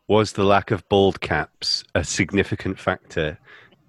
was 0.08 0.34
the 0.34 0.44
lack 0.44 0.72
of 0.72 0.88
bald 0.90 1.22
caps 1.22 1.84
a 1.96 2.04
significant 2.04 2.80
factor 2.80 3.38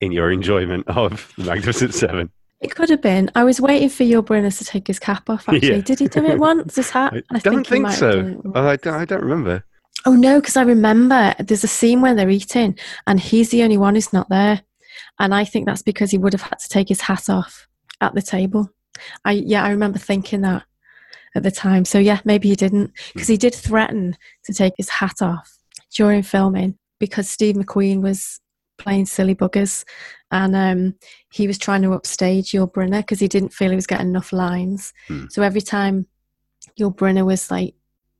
in 0.00 0.12
your 0.12 0.31
enjoyment 0.31 0.87
of 0.88 1.33
the 1.37 1.44
Magnificent 1.44 1.94
Seven? 1.94 2.31
It 2.61 2.74
could 2.74 2.88
have 2.88 3.02
been. 3.02 3.31
I 3.35 3.44
was 3.44 3.61
waiting 3.61 3.90
for 3.90 4.05
Yul 4.05 4.24
Brynner 4.24 4.57
to 4.57 4.64
take 4.64 4.87
his 4.87 4.98
cap 4.98 5.29
off. 5.29 5.48
Actually, 5.48 5.76
Yeah. 5.76 5.81
did 5.83 5.98
he 5.98 6.09
do 6.09 6.24
it 6.24 6.38
once? 6.38 6.76
His 6.76 6.90
hat? 6.90 7.12
I 7.31 7.38
don't 7.38 7.66
he 7.66 7.70
think, 7.70 7.90
so. 7.90 8.11
done 8.12 8.31
it 8.31 8.44
once. 8.44 8.52
Oh, 8.57 8.66
I, 8.66 8.76
don't, 8.76 8.94
I 8.94 9.05
don't 9.05 9.22
remember. 9.22 9.64
Oh 10.07 10.14
no, 10.14 10.40
because 10.40 10.57
I 10.57 10.62
remember 10.62 11.35
there's 11.38 11.64
a 11.64 11.68
scene 11.68 12.00
where 12.00 12.14
they're 12.14 12.31
eating 12.31 12.79
and 13.07 13.20
he's 13.20 13.50
the 13.50 13.62
only 13.62 13.76
one 13.76 13.94
who's 13.94 14.12
not 14.12 14.29
there. 14.29 14.62
And 15.18 15.35
I 15.35 15.44
think 15.44 15.66
that's 15.66 15.83
because 15.83 16.11
he 16.11 16.18
would 16.18 16.33
have 16.33 16.42
had 16.42 16.59
to 16.59 16.68
take 16.68 16.88
his 16.88 17.02
hat 17.02 17.29
off 17.29 17.66
at 18.00 18.14
the 18.14 18.22
table. 18.22 18.70
I 19.24 19.33
yeah, 19.33 19.64
I 19.64 19.70
remember 19.70 19.98
thinking 19.98 20.42
that 20.42 20.64
at 21.35 21.42
the 21.42 21.50
time. 21.50 21.85
So 21.85 21.98
yeah, 21.98 22.20
maybe 22.24 22.48
he 22.48 22.57
didn't. 22.57 22.92
Because 23.12 23.29
hmm. 23.29 23.33
he 23.33 23.38
did 23.38 23.55
threaten 23.55 24.16
to 24.44 24.55
take 24.55 24.74
his 24.76 24.88
hat 24.88 25.20
off 25.20 25.56
during 25.94 26.22
filming 26.22 26.79
because 26.99 27.29
Steve 27.29 27.57
McQueen 27.57 28.03
was 28.03 28.40
playing 28.79 29.07
silly 29.07 29.35
buggers 29.35 29.85
and 30.31 30.57
um, 30.57 30.94
he 31.33 31.46
was 31.46 31.59
trying 31.59 31.83
to 31.83 31.92
upstage 31.92 32.53
Yul 32.53 32.70
Brynner 32.70 33.01
because 33.01 33.20
he 33.20 33.29
didn't 33.29 33.53
feel 33.53 33.70
he 33.70 33.77
was 33.77 33.87
getting 33.87 34.09
enough 34.09 34.33
lines. 34.33 34.92
Hmm. 35.09 35.27
So 35.31 35.42
every 35.42 35.61
time 35.61 36.07
Yul 36.79 36.94
Brynner 36.94 37.25
was 37.25 37.51
like 37.51 37.75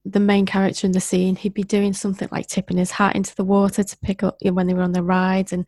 the 0.05 0.21
main 0.21 0.47
character 0.47 0.87
in 0.87 0.93
the 0.93 1.01
scene, 1.01 1.37
he'd 1.37 1.55
be 1.55 1.65
doing 1.65 1.93
something 1.93 2.29
like 2.31 2.47
tipping 2.47 2.77
his 2.77 2.93
hat 2.93 3.17
into 3.17 3.35
the 3.35 3.45
water 3.45 3.83
to 3.83 3.99
pick 3.99 4.23
up 4.23 4.37
you 4.41 4.51
know, 4.51 4.55
when 4.55 4.67
they 4.67 4.75
were 4.75 4.83
on 4.83 4.93
the 4.93 5.03
rides 5.03 5.53
and 5.53 5.67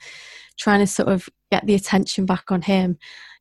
trying 0.59 0.81
to 0.81 0.87
sort 0.87 1.09
of 1.09 1.29
get 1.51 1.67
the 1.67 1.75
attention 1.75 2.25
back 2.25 2.51
on 2.51 2.63
him. 2.63 2.99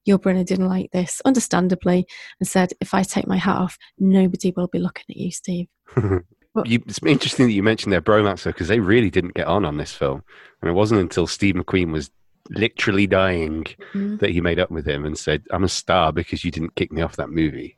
Yul 0.07 0.17
Brynner 0.17 0.45
didn't 0.45 0.69
like 0.69 0.89
this, 0.91 1.21
understandably, 1.25 2.07
and 2.39 2.47
said, 2.47 2.71
"If 2.79 2.93
I 2.93 3.03
take 3.03 3.27
my 3.27 3.35
hat 3.35 3.57
off, 3.57 3.77
nobody 3.99 4.53
will 4.55 4.69
be 4.69 4.79
looking 4.79 5.03
at 5.09 5.17
you, 5.17 5.31
Steve." 5.31 5.67
You, 6.65 6.81
it's 6.87 6.99
interesting 7.05 7.47
that 7.47 7.53
you 7.53 7.63
mentioned 7.63 7.93
their 7.93 8.01
bromance 8.01 8.43
though, 8.43 8.51
because 8.51 8.67
they 8.67 8.79
really 8.79 9.09
didn't 9.09 9.33
get 9.35 9.47
on 9.47 9.65
on 9.65 9.77
this 9.77 9.93
film, 9.93 10.23
and 10.61 10.69
it 10.69 10.73
wasn't 10.73 11.01
until 11.01 11.27
Steve 11.27 11.55
McQueen 11.55 11.91
was 11.91 12.09
literally 12.49 13.07
dying 13.07 13.65
Mm. 13.93 14.19
that 14.19 14.29
he 14.29 14.39
made 14.39 14.59
up 14.59 14.71
with 14.71 14.87
him 14.87 15.05
and 15.05 15.17
said, 15.17 15.43
"I'm 15.51 15.63
a 15.65 15.69
star 15.69 16.13
because 16.13 16.45
you 16.45 16.51
didn't 16.51 16.75
kick 16.75 16.91
me 16.91 17.01
off 17.01 17.17
that 17.17 17.29
movie." 17.29 17.77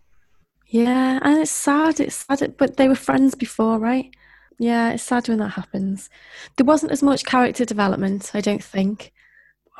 Yeah, 0.68 1.20
and 1.24 1.40
it's 1.40 1.52
sad. 1.52 2.00
It's 2.00 2.26
sad, 2.28 2.56
but 2.58 2.78
they 2.78 2.88
were 2.88 2.96
friends 2.96 3.34
before, 3.34 3.80
right? 3.80 4.14
Yeah, 4.60 4.92
it's 4.92 5.04
sad 5.04 5.28
when 5.28 5.40
that 5.40 5.50
happens. 5.50 6.10
There 6.58 6.66
wasn't 6.66 6.92
as 6.92 7.02
much 7.02 7.24
character 7.26 7.66
development, 7.66 8.32
I 8.34 8.42
don't 8.42 8.64
think, 8.64 9.12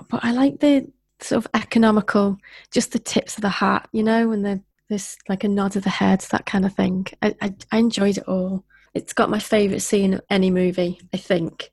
but 0.10 0.24
I 0.24 0.32
like 0.32 0.60
the 0.62 0.88
sort 1.22 1.46
of 1.46 1.52
economical, 1.54 2.38
just 2.72 2.94
the 2.94 3.00
tips 3.00 3.38
of 3.38 3.42
the 3.42 3.50
hat, 3.50 3.88
you 3.92 4.02
know, 4.04 4.32
and 4.32 4.44
the 4.46 4.62
this 4.88 5.18
like 5.28 5.44
a 5.44 5.48
nod 5.48 5.76
of 5.76 5.84
the 5.84 5.90
head, 5.92 6.22
that 6.32 6.48
kind 6.48 6.66
of 6.66 6.74
thing. 6.74 7.06
I 7.22 7.36
I, 7.42 7.54
I 7.72 7.78
enjoyed 7.78 8.18
it 8.18 8.28
all. 8.28 8.64
It's 8.94 9.14
got 9.14 9.30
my 9.30 9.40
favourite 9.40 9.82
scene 9.82 10.16
of 10.16 10.22
any 10.30 10.52
movie, 10.52 11.00
I 11.14 11.18
think. 11.18 11.72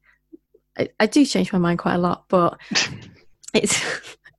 I, 0.79 0.89
I 1.01 1.07
do 1.07 1.25
change 1.25 1.53
my 1.53 1.59
mind 1.59 1.79
quite 1.79 1.95
a 1.95 1.99
lot, 1.99 2.25
but 2.29 2.59
it's 3.55 3.83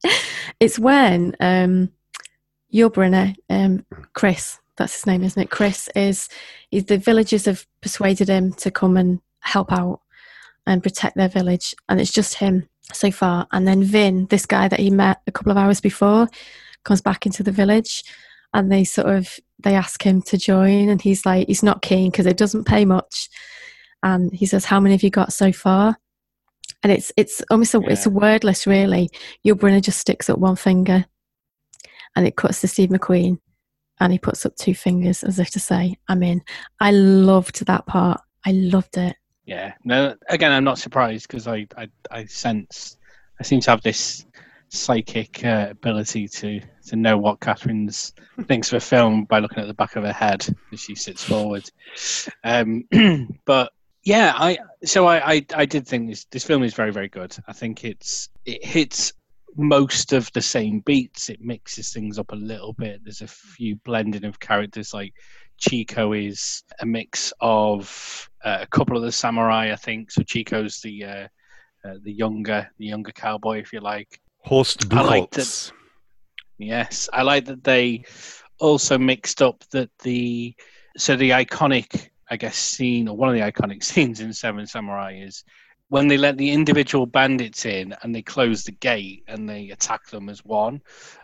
it's 0.60 0.80
when 0.80 1.36
um 1.40 1.92
Yul 2.74 2.92
Brynner, 2.92 3.36
um, 3.50 3.86
Chris, 4.14 4.60
that's 4.76 4.94
his 4.94 5.06
name, 5.06 5.24
isn't 5.24 5.42
it? 5.42 5.50
Chris 5.50 5.90
is, 5.96 6.30
is 6.72 6.86
the 6.86 6.98
villagers 6.98 7.46
have 7.46 7.66
persuaded 7.82 8.28
him 8.28 8.54
to 8.54 8.72
come 8.72 8.98
and 8.98 9.20
help 9.40 9.72
out 9.72 10.02
and 10.66 10.84
protect 10.84 11.16
their 11.16 11.30
village, 11.30 11.74
and 11.88 12.00
it's 12.00 12.12
just 12.12 12.36
him 12.36 12.68
so 12.94 13.10
far. 13.10 13.48
And 13.52 13.68
then 13.68 13.84
Vin, 13.84 14.28
this 14.28 14.46
guy 14.46 14.68
that 14.68 14.80
he 14.80 14.90
met 14.90 15.22
a 15.28 15.32
couple 15.32 15.52
of 15.52 15.58
hours 15.58 15.80
before, 15.80 16.28
comes 16.84 17.02
back 17.02 17.26
into 17.26 17.42
the 17.42 17.52
village, 17.52 18.04
and 18.54 18.72
they 18.72 18.84
sort 18.84 19.08
of 19.08 19.40
they 19.60 19.76
ask 19.76 20.04
him 20.04 20.22
to 20.24 20.38
join, 20.38 20.90
and 20.90 21.02
he's 21.02 21.26
like, 21.26 21.48
he's 21.48 21.64
not 21.64 21.82
keen 21.82 22.12
because 22.12 22.26
it 22.26 22.38
doesn't 22.38 22.66
pay 22.66 22.86
much, 22.86 23.30
and 24.04 24.34
he 24.34 24.46
says, 24.46 24.66
"How 24.66 24.80
many 24.80 24.96
have 24.96 25.04
you 25.04 25.10
got 25.10 25.34
so 25.34 25.52
far?" 25.52 25.98
And 26.84 26.92
it's 26.92 27.12
it's 27.18 27.44
almost 27.50 27.74
a 27.74 27.82
it's 27.82 28.06
a 28.06 28.12
wordless 28.12 28.68
really. 28.68 29.10
Yul 29.46 29.56
Brynner 29.56 29.82
just 29.82 30.00
sticks 30.00 30.30
up 30.30 30.40
one 30.40 30.56
finger, 30.56 31.06
and 32.16 32.28
it 32.28 32.36
cuts 32.36 32.62
to 32.62 32.68
Steve 32.68 32.90
McQueen, 32.90 33.40
and 34.00 34.14
he 34.14 34.20
puts 34.20 34.46
up 34.46 34.56
two 34.56 34.76
fingers 34.76 35.24
as 35.24 35.40
if 35.40 35.50
to 35.52 35.60
say, 35.60 35.98
"I'm 36.08 36.24
in." 36.24 36.44
I 36.80 36.92
loved 36.92 37.66
that 37.66 37.86
part. 37.88 38.22
I 38.46 38.52
loved 38.52 38.98
it. 38.98 39.16
Yeah. 39.46 39.74
No. 39.84 40.16
Again, 40.30 40.52
I'm 40.52 40.64
not 40.64 40.78
surprised 40.78 41.28
because 41.28 41.48
I, 41.48 41.68
I 41.76 41.90
I 42.12 42.26
sense 42.26 42.98
I 43.40 43.44
seem 43.44 43.62
to 43.62 43.72
have 43.72 43.82
this 43.82 44.26
psychic 44.70 45.44
uh, 45.44 45.68
ability 45.72 46.28
to 46.28 46.62
to 46.88 46.96
know 46.96 47.18
what 47.18 47.40
Catherine's 47.40 48.14
thinks 48.44 48.72
of 48.72 48.78
a 48.78 48.86
film 48.86 49.26
by 49.26 49.40
looking 49.40 49.60
at 49.60 49.68
the 49.68 49.74
back 49.74 49.96
of 49.96 50.04
her 50.04 50.14
head 50.14 50.48
as 50.72 50.80
she 50.80 50.96
sits 50.96 51.24
forward. 51.24 51.70
Um, 52.44 52.86
but 53.46 53.72
Yeah, 54.04 54.34
I 54.36 54.58
so 54.86 55.06
I, 55.06 55.34
I 55.34 55.46
I 55.54 55.66
did 55.66 55.86
think 55.86 56.10
this 56.10 56.26
this 56.32 56.46
film 56.46 56.64
is 56.64 56.74
very 56.74 56.94
very 56.94 57.10
good. 57.10 57.36
I 57.48 57.52
think 57.52 57.84
it's 57.84 58.30
it 58.46 58.64
hits 58.64 59.12
most 59.58 60.14
of 60.14 60.32
the 60.32 60.42
same 60.42 60.80
beats. 60.82 61.30
It 61.30 61.42
mixes 61.42 61.92
things 61.92 62.18
up 62.18 62.32
a 62.32 62.36
little 62.36 62.72
bit. 62.72 63.02
There's 63.04 63.22
a 63.22 63.28
few 63.28 63.76
blending 63.84 64.24
of 64.24 64.40
characters. 64.40 64.94
Like 64.94 65.14
Chico 65.58 66.14
is 66.14 66.64
a 66.80 66.86
mix 66.86 67.34
of 67.42 68.30
uh, 68.46 68.60
a 68.62 68.68
couple 68.68 68.96
of 68.96 69.04
the 69.04 69.12
samurai, 69.12 69.74
I 69.74 69.76
think. 69.76 70.12
So 70.12 70.24
Chico's 70.24 70.80
the 70.80 71.04
uh, 71.04 71.28
uh, 71.84 71.96
the 72.02 72.14
younger 72.14 72.70
the 72.78 72.86
younger 72.86 73.12
cowboy, 73.12 73.60
if 73.60 73.74
you 73.74 73.82
like. 73.82 74.22
Horst 74.46 74.88
Buchholz. 74.88 75.74
Yes, 76.58 77.10
I 77.14 77.22
like 77.22 77.46
that 77.46 77.64
they 77.64 78.04
also 78.60 78.98
mixed 78.98 79.42
up 79.42 79.64
that 79.72 79.90
the 80.04 80.56
so 80.98 81.16
the 81.16 81.30
iconic, 81.32 82.10
I 82.30 82.38
guess, 82.38 82.58
scene 82.58 83.08
or 83.08 83.16
one 83.16 83.30
of 83.30 83.36
the 83.36 83.42
iconic 83.42 83.84
scenes 83.84 84.20
in 84.20 84.34
Seven 84.34 84.66
Samurai 84.66 85.20
is 85.22 85.44
when 85.90 86.08
they 86.08 86.18
let 86.18 86.38
the 86.38 86.50
individual 86.50 87.06
bandits 87.06 87.66
in 87.66 87.96
and 88.02 88.14
they 88.14 88.22
close 88.22 88.64
the 88.64 88.74
gate 88.74 89.24
and 89.28 89.48
they 89.48 89.70
attack 89.70 90.08
them 90.08 90.28
as 90.30 90.44
one. 90.44 90.82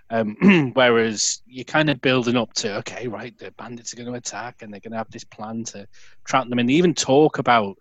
Um, 0.09 0.71
whereas 0.75 1.41
you're 1.47 1.65
kind 1.65 1.89
of 1.89 1.99
building 2.01 2.37
up 2.37 2.53
to 2.55 2.77
okay, 2.77 3.07
right, 3.07 3.37
the 3.37 3.51
bandits 3.51 3.93
are 3.93 3.97
going 3.97 4.11
to 4.11 4.17
attack 4.17 4.61
and 4.61 4.71
they're 4.71 4.79
going 4.79 4.91
to 4.91 4.97
have 4.97 5.09
this 5.09 5.23
plan 5.23 5.63
to 5.65 5.87
trap 6.25 6.47
them, 6.47 6.59
and 6.59 6.69
they 6.69 6.73
even 6.73 6.93
talk 6.93 7.39
about, 7.39 7.75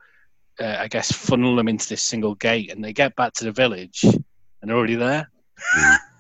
uh, 0.58 0.76
I 0.78 0.88
guess, 0.88 1.12
funnel 1.12 1.54
them 1.54 1.68
into 1.68 1.88
this 1.88 2.02
single 2.02 2.34
gate, 2.34 2.72
and 2.72 2.82
they 2.82 2.94
get 2.94 3.14
back 3.16 3.34
to 3.34 3.44
the 3.44 3.52
village 3.52 4.02
and 4.04 4.24
they're 4.62 4.76
already 4.76 4.94
there. 4.94 5.30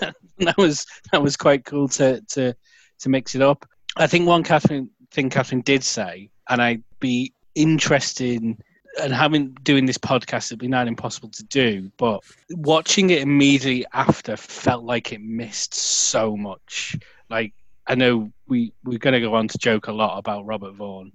that 0.38 0.56
was 0.56 0.86
that 1.12 1.22
was 1.22 1.36
quite 1.36 1.64
cool 1.64 1.88
to 1.88 2.20
to 2.30 2.54
to 3.00 3.08
mix 3.08 3.34
it 3.34 3.42
up. 3.42 3.66
I 3.96 4.06
think 4.06 4.26
one 4.26 4.42
Catherine 4.42 4.90
thing 5.10 5.30
Catherine 5.30 5.62
did 5.62 5.82
say, 5.84 6.30
and 6.48 6.62
I'd 6.62 6.82
be 7.00 7.32
interested 7.54 8.42
in 8.42 8.58
and 9.00 9.12
having 9.12 9.50
doing 9.62 9.86
this 9.86 9.98
podcast 9.98 10.48
it'd 10.48 10.58
be 10.58 10.68
not 10.68 10.88
impossible 10.88 11.28
to 11.30 11.44
do, 11.44 11.90
but 11.96 12.22
watching 12.50 13.10
it 13.10 13.22
immediately 13.22 13.86
after 13.92 14.36
felt 14.36 14.84
like 14.84 15.12
it 15.12 15.20
missed 15.20 15.74
so 15.74 16.36
much. 16.36 16.96
Like 17.28 17.54
I 17.86 17.94
know 17.94 18.32
we 18.48 18.72
we're 18.84 18.98
gonna 18.98 19.20
go 19.20 19.34
on 19.34 19.48
to 19.48 19.58
joke 19.58 19.86
a 19.86 19.92
lot 19.92 20.18
about 20.18 20.46
Robert 20.46 20.74
Vaughn, 20.74 21.12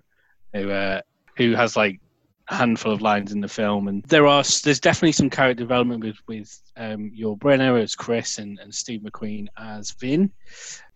who 0.53 0.69
uh, 0.69 1.01
who 1.37 1.53
has 1.53 1.75
like 1.75 1.99
handful 2.47 2.91
of 2.91 3.01
lines 3.01 3.31
in 3.31 3.41
the 3.41 3.47
film, 3.47 3.87
and 3.87 4.03
there 4.03 4.27
are 4.27 4.43
there's 4.63 4.79
definitely 4.79 5.11
some 5.11 5.29
character 5.29 5.63
development 5.63 6.03
with 6.03 6.17
with 6.27 6.61
um, 6.77 7.11
Yul 7.17 7.37
Brynner 7.37 7.81
as 7.81 7.95
Chris 7.95 8.37
and, 8.37 8.59
and 8.59 8.73
Steve 8.73 9.01
McQueen 9.01 9.47
as 9.57 9.91
Vin. 9.91 10.31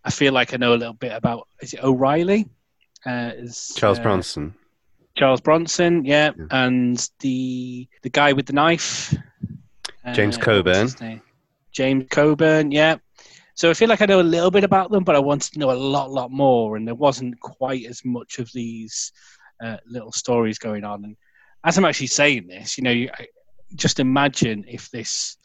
I 0.04 0.12
feel 0.12 0.34
like 0.34 0.54
I 0.54 0.58
know 0.58 0.74
a 0.74 0.76
little 0.76 0.94
bit 0.94 1.12
about 1.12 1.48
is 1.62 1.74
it 1.74 1.84
O'Reilly? 1.84 2.48
Uh, 3.06 3.32
is, 3.36 3.74
Charles 3.76 4.00
uh, 4.00 4.04
Bronson. 4.04 4.54
Charles 5.16 5.42
Bronson, 5.42 6.06
yeah, 6.06 6.32
Yeah. 6.38 6.46
and 6.52 7.10
the 7.20 7.88
the 8.04 8.10
guy 8.10 8.34
with 8.34 8.46
the 8.46 8.54
knife, 8.54 9.16
James 10.14 10.38
uh, 10.38 10.42
Coburn. 10.42 11.22
James 11.72 12.06
Coburn, 12.10 12.72
yeah. 12.72 12.98
So 13.54 13.70
I 13.70 13.74
feel 13.74 13.90
like 13.90 14.02
I 14.02 14.06
know 14.06 14.22
a 14.22 14.24
little 14.24 14.52
bit 14.52 14.64
about 14.64 14.90
them, 14.90 15.04
but 15.04 15.16
I 15.16 15.20
wanted 15.20 15.52
to 15.54 15.60
know 15.60 15.72
a 15.72 15.74
lot, 15.74 16.10
lot 16.10 16.32
more, 16.32 16.78
and 16.78 16.88
there 16.88 16.96
wasn't 16.96 17.40
quite 17.42 17.86
as 17.86 18.06
much 18.06 18.40
of 18.40 18.50
these 18.54 19.12
uh, 19.62 19.78
little 19.86 20.14
stories 20.14 20.58
going 20.58 20.86
on. 20.86 21.04
And 21.04 21.18
as 21.64 21.78
I'm 21.78 21.86
actually 21.86 22.08
saying 22.08 22.48
this, 22.48 22.78
you 22.78 22.84
know, 22.84 22.92
you, 22.92 23.10
just 23.76 24.00
imagine 24.00 24.66
if 24.68 24.90
this 24.90 25.38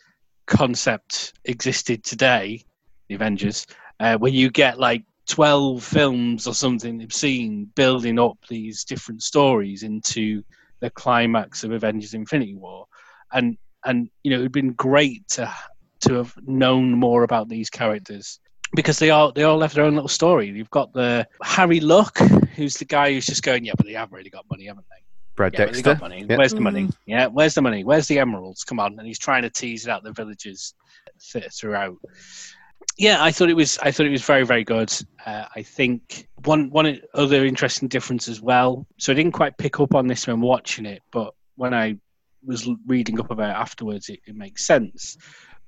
concept 0.47 1.35
existed 1.45 2.05
today, 2.05 2.65
the 3.09 3.15
Avengers, 3.15 3.67
uh, 4.01 4.17
where 4.19 4.33
you 4.33 4.51
get 4.51 4.79
like 4.79 5.05
12 5.29 5.83
films 5.83 6.47
or 6.47 6.55
something 6.55 7.03
obscene 7.03 7.71
building 7.75 8.19
up 8.19 8.39
these 8.49 8.85
different 8.85 9.23
stories 9.23 9.83
into 9.83 10.43
the 10.81 10.91
climax 10.91 11.65
of 11.65 11.73
Avengers 11.73 12.15
Infinity 12.15 12.55
War. 12.55 12.87
And 13.33 13.57
and 13.85 14.09
you 14.23 14.31
know, 14.31 14.39
it'd 14.39 14.53
been 14.53 14.73
great 14.73 15.27
to 15.29 15.53
to 16.01 16.15
have 16.15 16.35
known 16.47 16.93
more 16.93 17.23
about 17.23 17.49
these 17.49 17.71
characters 17.71 18.39
because 18.75 18.99
they 18.99 19.11
all 19.11 19.33
they 19.33 19.45
all 19.45 19.57
left 19.57 19.75
their 19.75 19.85
own 19.85 19.95
little 19.95 20.09
story. 20.09 20.49
You've 20.49 20.71
got 20.71 20.93
the 20.93 21.27
Harry 21.43 21.81
Luck, 21.81 22.19
who's 22.19 22.75
the 22.75 22.85
guy 22.85 23.13
who's 23.13 23.27
just 23.27 23.43
going, 23.43 23.65
Yeah, 23.65 23.73
but 23.77 23.87
they 23.87 23.93
have 23.93 24.13
really 24.13 24.31
got 24.31 24.47
money, 24.51 24.67
haven't 24.67 24.87
they? 24.91 25.04
Brad 25.37 25.53
Yeah, 25.55 25.67
Dexter. 25.67 25.83
got 25.83 26.01
money. 26.01 26.25
Yep. 26.29 26.39
Where's 26.39 26.53
the 26.55 26.61
money? 26.61 26.89
Yeah, 27.07 27.27
where's 27.27 27.55
the 27.55 27.63
money? 27.63 27.85
Where's 27.85 28.07
the 28.07 28.19
emeralds? 28.19 28.65
Come 28.65 28.79
on! 28.81 28.99
And 28.99 29.07
he's 29.07 29.19
trying 29.19 29.43
to 29.43 29.51
tease 29.51 29.87
it 29.87 29.91
out 29.91 30.03
the 30.05 30.13
villagers 30.13 30.75
th- 31.33 31.53
throughout. 31.53 31.97
Yeah, 32.97 33.23
I 33.25 33.33
thought 33.33 33.51
it 33.51 33.57
was. 33.57 33.79
I 33.79 33.91
thought 33.91 34.07
it 34.07 34.11
was 34.11 34.23
very, 34.23 34.45
very 34.45 34.63
good. 34.65 34.93
Uh, 35.27 35.47
I 35.55 35.63
think 35.63 36.29
one 36.45 36.71
one 36.71 37.01
other 37.15 37.45
interesting 37.45 37.89
difference 37.89 38.29
as 38.29 38.41
well. 38.41 38.87
So 38.99 39.13
I 39.13 39.17
didn't 39.17 39.33
quite 39.33 39.59
pick 39.59 39.81
up 39.81 39.95
on 39.95 40.07
this 40.07 40.27
when 40.27 40.41
watching 40.41 40.87
it, 40.87 41.03
but 41.11 41.35
when 41.57 41.75
I 41.75 41.97
was 42.45 42.69
reading 42.87 43.19
up 43.19 43.31
about 43.31 43.51
it 43.51 43.59
afterwards, 43.61 44.09
it, 44.09 44.21
it 44.27 44.37
makes 44.37 44.67
sense 44.67 45.17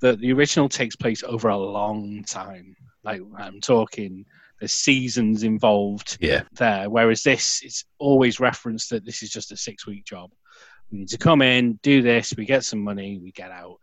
that 0.01 0.21
the 0.21 0.33
original 0.33 0.69
takes 0.69 0.95
place 0.95 1.25
over 1.25 1.49
a 1.49 1.57
long 1.57 2.23
time. 2.25 2.77
Like 3.03 3.23
I'm 3.39 3.61
talking, 3.61 4.25
there's 4.61 4.73
seasons 4.73 5.43
involved 5.43 6.19
Yeah. 6.21 6.43
there. 6.53 6.89
Whereas 6.89 7.23
this, 7.23 7.61
it's 7.63 7.85
always 7.99 8.41
referenced 8.41 8.91
that 8.91 9.05
this 9.05 9.23
is 9.23 9.31
just 9.31 9.53
a 9.53 9.57
six 9.57 9.87
week 9.87 10.05
job. 10.05 10.31
We 10.91 10.99
need 10.99 11.09
to 11.09 11.19
come 11.19 11.43
in, 11.43 11.79
do 11.83 12.01
this, 12.03 12.33
we 12.37 12.45
get 12.47 12.65
some 12.65 12.81
money, 12.81 13.19
we 13.23 13.33
get 13.33 13.51
out. 13.51 13.79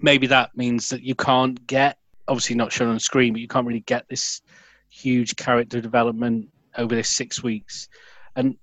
Maybe 0.00 0.26
that 0.28 0.56
means 0.56 0.88
that 0.88 1.02
you 1.02 1.14
can't 1.14 1.64
get, 1.66 1.98
obviously 2.28 2.56
not 2.56 2.72
shown 2.72 2.88
on 2.88 2.98
screen, 2.98 3.32
but 3.32 3.40
you 3.40 3.48
can't 3.48 3.66
really 3.66 3.80
get 3.80 4.08
this 4.08 4.40
huge 4.88 5.36
character 5.36 5.80
development 5.80 6.48
over 6.76 6.94
this 6.94 7.10
six 7.10 7.42
weeks. 7.42 7.88
And 8.34 8.56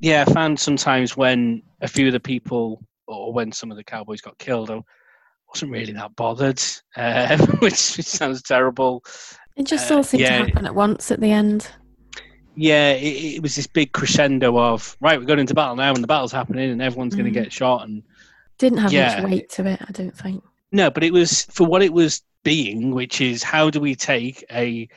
yeah, 0.00 0.24
I 0.26 0.32
found 0.32 0.58
sometimes 0.60 1.16
when 1.16 1.62
a 1.80 1.88
few 1.88 2.08
of 2.08 2.12
the 2.12 2.20
people 2.20 2.82
or 3.06 3.32
when 3.32 3.52
some 3.52 3.70
of 3.70 3.76
the 3.76 3.84
cowboys 3.84 4.20
got 4.20 4.38
killed, 4.38 4.70
I 4.70 4.80
wasn't 5.48 5.72
really 5.72 5.92
that 5.92 6.16
bothered, 6.16 6.60
uh, 6.96 7.36
which, 7.60 7.96
which 7.96 8.06
sounds 8.06 8.42
terrible. 8.42 9.04
It 9.56 9.66
just 9.66 9.90
all 9.90 10.02
seemed 10.02 10.22
yeah. 10.22 10.38
to 10.38 10.44
happen 10.46 10.66
at 10.66 10.74
once 10.74 11.10
at 11.10 11.20
the 11.20 11.32
end. 11.32 11.70
yeah, 12.54 12.92
it, 12.92 13.36
it 13.36 13.42
was 13.42 13.54
this 13.56 13.66
big 13.66 13.92
crescendo 13.92 14.58
of 14.58 14.96
right, 15.00 15.18
we're 15.18 15.26
going 15.26 15.38
into 15.38 15.54
battle 15.54 15.76
now, 15.76 15.92
and 15.94 16.02
the 16.02 16.06
battle's 16.08 16.32
happening, 16.32 16.70
and 16.70 16.80
everyone's 16.82 17.14
going 17.14 17.26
Mm. 17.30 17.34
to 17.34 17.40
get 17.42 17.52
shot. 17.52 17.86
And 17.88 18.02
Didn't 18.58 18.78
have 18.78 18.92
Yeah. 18.92 19.20
much 19.20 19.30
weight 19.30 19.50
to 19.50 19.66
it, 19.66 19.80
I 19.86 19.92
don't 19.92 20.16
think. 20.16 20.42
no, 20.72 20.90
but 20.90 21.04
it 21.04 21.12
was 21.12 21.44
for 21.50 21.66
what 21.66 21.82
it 21.82 21.92
was 21.92 22.22
being, 22.44 22.92
which 22.92 23.20
is 23.20 23.42
how 23.42 23.68
do 23.70 23.80
we 23.80 23.94
take 23.94 24.44
a 24.52 24.88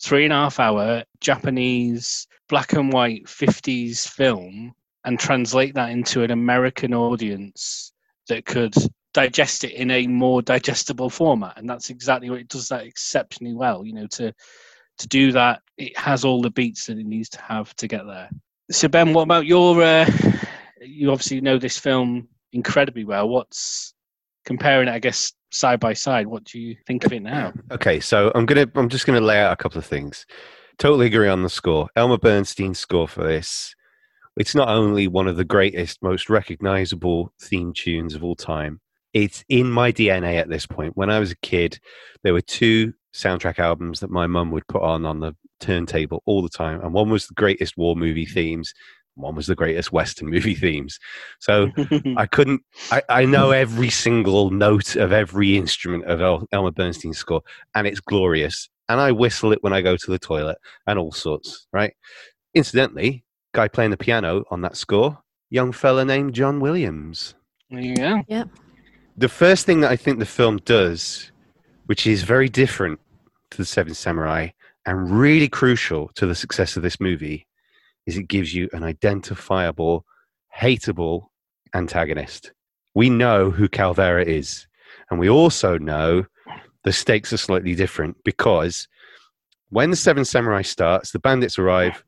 three 0.00 0.24
and 0.24 0.32
a 0.32 0.36
half 0.36 0.58
hour 0.60 1.04
Japanese 1.20 2.26
black 2.48 2.72
and 2.74 2.92
white 2.92 3.28
fifties 3.28 4.06
film 4.06 4.72
and 5.04 5.18
translate 5.18 5.74
that 5.74 5.90
into 5.90 6.22
an 6.22 6.30
American 6.30 6.92
audience 6.94 7.92
that 8.28 8.44
could 8.44 8.74
digest 9.12 9.64
it 9.64 9.72
in 9.72 9.90
a 9.90 10.06
more 10.06 10.42
digestible 10.42 11.10
format, 11.10 11.58
and 11.58 11.68
that's 11.68 11.90
exactly 11.90 12.30
what 12.30 12.40
it 12.40 12.48
does. 12.48 12.68
That 12.68 12.86
exceptionally 12.86 13.54
well, 13.54 13.84
you 13.84 13.92
know, 13.92 14.06
to 14.08 14.32
to 14.98 15.08
do 15.08 15.32
that, 15.32 15.62
it 15.78 15.96
has 15.98 16.24
all 16.24 16.42
the 16.42 16.50
beats 16.50 16.86
that 16.86 16.98
it 16.98 17.06
needs 17.06 17.28
to 17.30 17.40
have 17.40 17.74
to 17.76 17.88
get 17.88 18.06
there. 18.06 18.30
So, 18.70 18.88
Ben, 18.88 19.12
what 19.12 19.22
about 19.22 19.46
your? 19.46 19.82
Uh, 19.82 20.10
you 20.80 21.10
obviously 21.10 21.40
know 21.40 21.58
this 21.58 21.78
film 21.78 22.28
incredibly 22.52 23.04
well. 23.04 23.28
What's 23.28 23.94
comparing 24.44 24.88
it, 24.88 24.92
I 24.92 24.98
guess, 24.98 25.32
side 25.50 25.80
by 25.80 25.92
side? 25.92 26.26
What 26.26 26.44
do 26.44 26.58
you 26.58 26.76
think 26.86 27.04
of 27.04 27.12
it 27.12 27.22
now? 27.22 27.52
Okay, 27.70 28.00
so 28.00 28.32
I'm 28.34 28.46
gonna 28.46 28.66
I'm 28.74 28.88
just 28.88 29.06
gonna 29.06 29.20
lay 29.20 29.38
out 29.38 29.52
a 29.52 29.56
couple 29.56 29.78
of 29.78 29.86
things. 29.86 30.26
Totally 30.78 31.06
agree 31.06 31.28
on 31.28 31.42
the 31.42 31.50
score. 31.50 31.88
Elmer 31.96 32.18
Bernstein's 32.18 32.78
score 32.78 33.06
for 33.06 33.24
this. 33.24 33.74
It's 34.36 34.54
not 34.54 34.68
only 34.68 35.06
one 35.06 35.28
of 35.28 35.36
the 35.36 35.44
greatest, 35.44 36.02
most 36.02 36.30
recognizable 36.30 37.34
theme 37.40 37.74
tunes 37.74 38.14
of 38.14 38.24
all 38.24 38.34
time. 38.34 38.80
It's 39.12 39.44
in 39.48 39.70
my 39.70 39.92
DNA 39.92 40.38
at 40.38 40.48
this 40.48 40.66
point. 40.66 40.96
When 40.96 41.10
I 41.10 41.18
was 41.18 41.30
a 41.30 41.36
kid, 41.36 41.78
there 42.22 42.32
were 42.32 42.40
two 42.40 42.94
soundtrack 43.14 43.58
albums 43.58 44.00
that 44.00 44.10
my 44.10 44.26
mum 44.26 44.50
would 44.50 44.66
put 44.68 44.82
on 44.82 45.04
on 45.04 45.20
the 45.20 45.34
turntable 45.60 46.22
all 46.26 46.42
the 46.42 46.48
time, 46.48 46.80
and 46.80 46.92
one 46.92 47.10
was 47.10 47.26
the 47.26 47.34
greatest 47.34 47.76
war 47.76 47.94
movie 47.94 48.24
mm-hmm. 48.24 48.34
themes, 48.34 48.74
one 49.14 49.34
was 49.34 49.46
the 49.46 49.54
greatest 49.54 49.92
western 49.92 50.30
movie 50.30 50.54
themes. 50.54 50.98
So 51.40 51.70
I 52.16 52.26
couldn't. 52.26 52.62
I, 52.90 53.02
I 53.08 53.24
know 53.24 53.50
every 53.50 53.90
single 53.90 54.50
note 54.50 54.96
of 54.96 55.12
every 55.12 55.56
instrument 55.56 56.04
of 56.04 56.20
El, 56.20 56.46
Elmer 56.52 56.70
Bernstein's 56.70 57.18
score, 57.18 57.42
and 57.74 57.86
it's 57.86 58.00
glorious. 58.00 58.68
And 58.88 59.00
I 59.00 59.12
whistle 59.12 59.52
it 59.52 59.62
when 59.62 59.72
I 59.72 59.80
go 59.80 59.96
to 59.96 60.10
the 60.10 60.18
toilet, 60.18 60.58
and 60.86 60.98
all 60.98 61.12
sorts. 61.12 61.66
Right. 61.72 61.94
Incidentally, 62.54 63.24
guy 63.54 63.68
playing 63.68 63.90
the 63.90 63.96
piano 63.96 64.44
on 64.50 64.62
that 64.62 64.76
score, 64.76 65.18
young 65.50 65.72
fella 65.72 66.04
named 66.04 66.34
John 66.34 66.60
Williams. 66.60 67.34
there 67.70 67.80
you 67.80 67.96
go. 67.96 68.22
The 69.16 69.28
first 69.28 69.66
thing 69.66 69.80
that 69.80 69.90
I 69.90 69.96
think 69.96 70.18
the 70.18 70.26
film 70.26 70.56
does, 70.58 71.30
which 71.86 72.06
is 72.06 72.22
very 72.22 72.48
different 72.48 72.98
to 73.50 73.58
the 73.58 73.64
Seven 73.64 73.92
Samurai 73.92 74.48
and 74.86 75.10
really 75.10 75.48
crucial 75.48 76.08
to 76.14 76.26
the 76.26 76.34
success 76.34 76.76
of 76.76 76.82
this 76.82 76.98
movie, 76.98 77.46
is 78.06 78.16
it 78.16 78.28
gives 78.28 78.54
you 78.54 78.70
an 78.72 78.82
identifiable, 78.82 80.06
hateable 80.58 81.26
antagonist. 81.74 82.52
We 82.94 83.10
know 83.10 83.50
who 83.50 83.68
Calvera 83.68 84.24
is, 84.24 84.66
and 85.10 85.20
we 85.20 85.28
also 85.28 85.76
know 85.76 86.24
the 86.84 86.92
stakes 86.92 87.32
are 87.32 87.38
slightly 87.38 87.74
different 87.74 88.16
because 88.24 88.88
when 89.68 89.90
the 89.90 89.96
Seven 89.96 90.24
Samurai 90.24 90.62
starts, 90.62 91.12
the 91.12 91.18
bandits 91.18 91.58
arrive, 91.58 92.02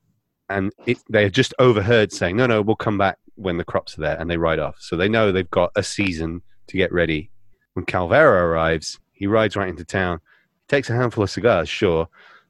and 0.48 0.72
it, 0.86 0.98
they 1.11 1.24
are 1.24 1.30
just 1.30 1.55
overheard 1.59 2.12
saying, 2.12 2.36
"No, 2.36 2.46
no, 2.46 2.62
we'll 2.62 2.76
come 2.76 2.98
back 2.98 3.18
when 3.36 3.59
the 3.59 3.64
crops 3.64 3.98
are 3.98 4.02
there 4.02 4.20
and 4.20 4.30
they 4.30 4.36
ride 4.36 4.59
off. 4.59 4.76
So 4.80 4.96
they 4.96 5.09
know 5.09 5.32
they've 5.32 5.50
got 5.50 5.72
a 5.76 5.82
season 5.82 6.42
to 6.68 6.76
get 6.76 6.92
ready. 6.92 7.30
When 7.74 7.86
Calvera 7.86 8.42
arrives, 8.42 8.98
he 9.12 9.26
rides 9.26 9.56
right 9.56 9.68
into 9.68 9.84
town, 9.84 10.20
takes 10.68 10.90
a 10.90 10.94
handful 10.94 11.24
of 11.24 11.30
cigars, 11.30 11.68
sure, 11.68 12.08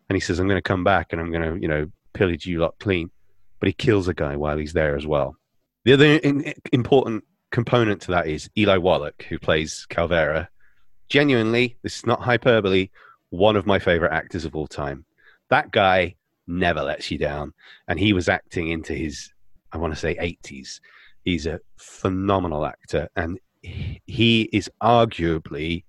and 0.08 0.16
he 0.16 0.20
says, 0.20 0.38
I'm 0.38 0.48
going 0.48 0.58
to 0.58 0.62
come 0.62 0.84
back 0.84 1.12
and 1.12 1.20
I'm 1.20 1.30
going 1.30 1.54
to, 1.54 1.60
you 1.60 1.68
know, 1.68 1.90
pillage 2.12 2.46
you 2.46 2.58
lot 2.58 2.74
clean. 2.78 3.10
But 3.60 3.68
he 3.68 3.72
kills 3.72 4.08
a 4.08 4.14
guy 4.14 4.36
while 4.36 4.58
he's 4.58 4.72
there 4.72 4.96
as 4.96 5.06
well. 5.06 5.36
The 5.84 5.92
other 5.94 6.52
important 6.72 7.24
component 7.50 8.02
to 8.02 8.10
that 8.12 8.26
is 8.26 8.50
Eli 8.56 8.76
Wallach, 8.76 9.24
who 9.28 9.38
plays 9.38 9.86
Calvera. 9.90 10.48
Genuinely, 11.08 11.76
this 11.82 11.98
is 11.98 12.06
not 12.06 12.20
hyperbole, 12.20 12.90
one 13.30 13.56
of 13.56 13.66
my 13.66 13.78
favorite 13.78 14.12
actors 14.12 14.44
of 14.44 14.54
all 14.54 14.66
time. 14.66 15.04
That 15.50 15.70
guy 15.70 16.16
never 16.46 16.82
lets 16.82 17.10
you 17.10 17.18
down. 17.18 17.52
And 17.88 17.98
he 17.98 18.12
was 18.12 18.28
acting 18.28 18.68
into 18.68 18.92
his, 18.92 19.32
I 19.72 19.78
want 19.78 19.92
to 19.92 19.98
say, 19.98 20.14
80s. 20.16 20.80
He's 21.22 21.46
a 21.46 21.60
phenomenal 21.76 22.66
actor. 22.66 23.08
And 23.16 23.38
he 24.06 24.42
is 24.52 24.70
arguably 24.82 25.84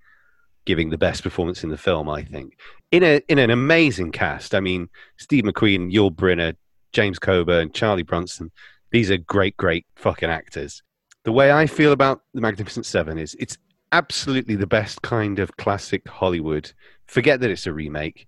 giving 0.65 0.89
the 0.89 0.97
best 0.97 1.23
performance 1.23 1.63
in 1.63 1.69
the 1.69 1.77
film, 1.77 2.09
I 2.09 2.23
think. 2.23 2.59
In 2.91 3.03
a 3.03 3.21
in 3.27 3.39
an 3.39 3.49
amazing 3.49 4.11
cast. 4.11 4.55
I 4.55 4.59
mean, 4.59 4.89
Steve 5.17 5.43
McQueen, 5.43 5.93
Yul 5.93 6.13
Brynner, 6.13 6.55
James 6.91 7.19
Coburn, 7.19 7.71
Charlie 7.71 8.03
Bronson. 8.03 8.51
These 8.91 9.11
are 9.11 9.17
great, 9.17 9.57
great 9.57 9.85
fucking 9.95 10.29
actors. 10.29 10.81
The 11.23 11.31
way 11.31 11.51
I 11.51 11.65
feel 11.65 11.91
about 11.91 12.21
The 12.33 12.41
Magnificent 12.41 12.85
Seven 12.85 13.17
is 13.17 13.35
it's 13.39 13.57
absolutely 13.91 14.55
the 14.55 14.67
best 14.67 15.01
kind 15.01 15.39
of 15.39 15.57
classic 15.57 16.07
Hollywood. 16.07 16.71
Forget 17.07 17.39
that 17.41 17.49
it's 17.49 17.67
a 17.67 17.73
remake. 17.73 18.27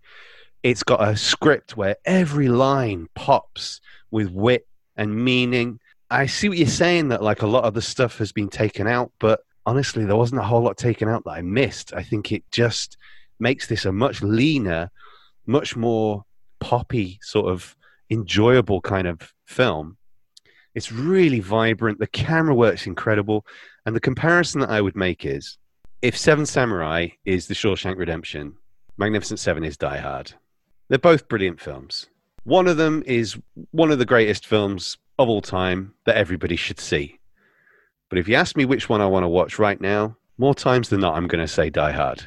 It's 0.63 0.83
got 0.83 1.07
a 1.07 1.15
script 1.15 1.77
where 1.77 1.95
every 2.05 2.47
line 2.47 3.07
pops 3.15 3.79
with 4.11 4.29
wit 4.29 4.67
and 4.95 5.23
meaning. 5.23 5.79
I 6.09 6.25
see 6.25 6.49
what 6.49 6.57
you're 6.57 6.67
saying 6.67 7.09
that 7.09 7.21
like 7.21 7.41
a 7.41 7.47
lot 7.47 7.65
of 7.65 7.73
the 7.73 7.81
stuff 7.81 8.17
has 8.19 8.31
been 8.31 8.49
taken 8.49 8.87
out, 8.87 9.11
but 9.19 9.41
honestly, 9.65 10.05
there 10.05 10.15
wasn't 10.15 10.41
a 10.41 10.45
whole 10.45 10.61
lot 10.61 10.77
taken 10.77 11.09
out 11.09 11.23
that 11.25 11.31
I 11.31 11.41
missed. 11.41 11.93
I 11.93 12.03
think 12.03 12.31
it 12.31 12.43
just 12.51 12.97
makes 13.39 13.67
this 13.67 13.85
a 13.85 13.91
much 13.91 14.21
leaner, 14.21 14.89
much 15.45 15.75
more 15.75 16.23
poppy, 16.59 17.19
sort 17.21 17.51
of 17.51 17.75
enjoyable 18.09 18.79
kind 18.81 19.07
of 19.07 19.33
film. 19.45 19.97
It's 20.73 20.91
really 20.91 21.39
vibrant. 21.39 21.99
The 21.99 22.07
camera 22.07 22.55
work's 22.55 22.87
incredible. 22.87 23.45
And 23.85 23.95
the 23.95 23.99
comparison 23.99 24.61
that 24.61 24.69
I 24.69 24.79
would 24.79 24.95
make 24.95 25.25
is 25.25 25.57
if 26.01 26.17
Seven 26.17 26.45
Samurai 26.45 27.09
is 27.25 27.47
The 27.47 27.53
Shawshank 27.53 27.97
Redemption, 27.97 28.55
Magnificent 28.97 29.39
Seven 29.39 29.63
is 29.63 29.75
Die 29.75 29.97
Hard. 29.97 30.33
They're 30.87 30.99
both 30.99 31.27
brilliant 31.27 31.59
films. 31.59 32.07
One 32.43 32.67
of 32.67 32.77
them 32.77 33.03
is 33.05 33.37
one 33.71 33.91
of 33.91 33.99
the 33.99 34.05
greatest 34.05 34.45
films 34.45 34.97
of 35.19 35.29
all 35.29 35.41
time 35.41 35.93
that 36.05 36.17
everybody 36.17 36.55
should 36.55 36.79
see. 36.79 37.19
But 38.09 38.19
if 38.19 38.27
you 38.27 38.35
ask 38.35 38.55
me 38.55 38.65
which 38.65 38.89
one 38.89 39.01
I 39.01 39.07
want 39.07 39.23
to 39.23 39.29
watch 39.29 39.59
right 39.59 39.79
now, 39.79 40.15
more 40.37 40.55
times 40.55 40.89
than 40.89 41.01
not, 41.01 41.15
I'm 41.15 41.27
going 41.27 41.45
to 41.45 41.47
say 41.47 41.69
Die 41.69 41.91
Hard. 41.91 42.23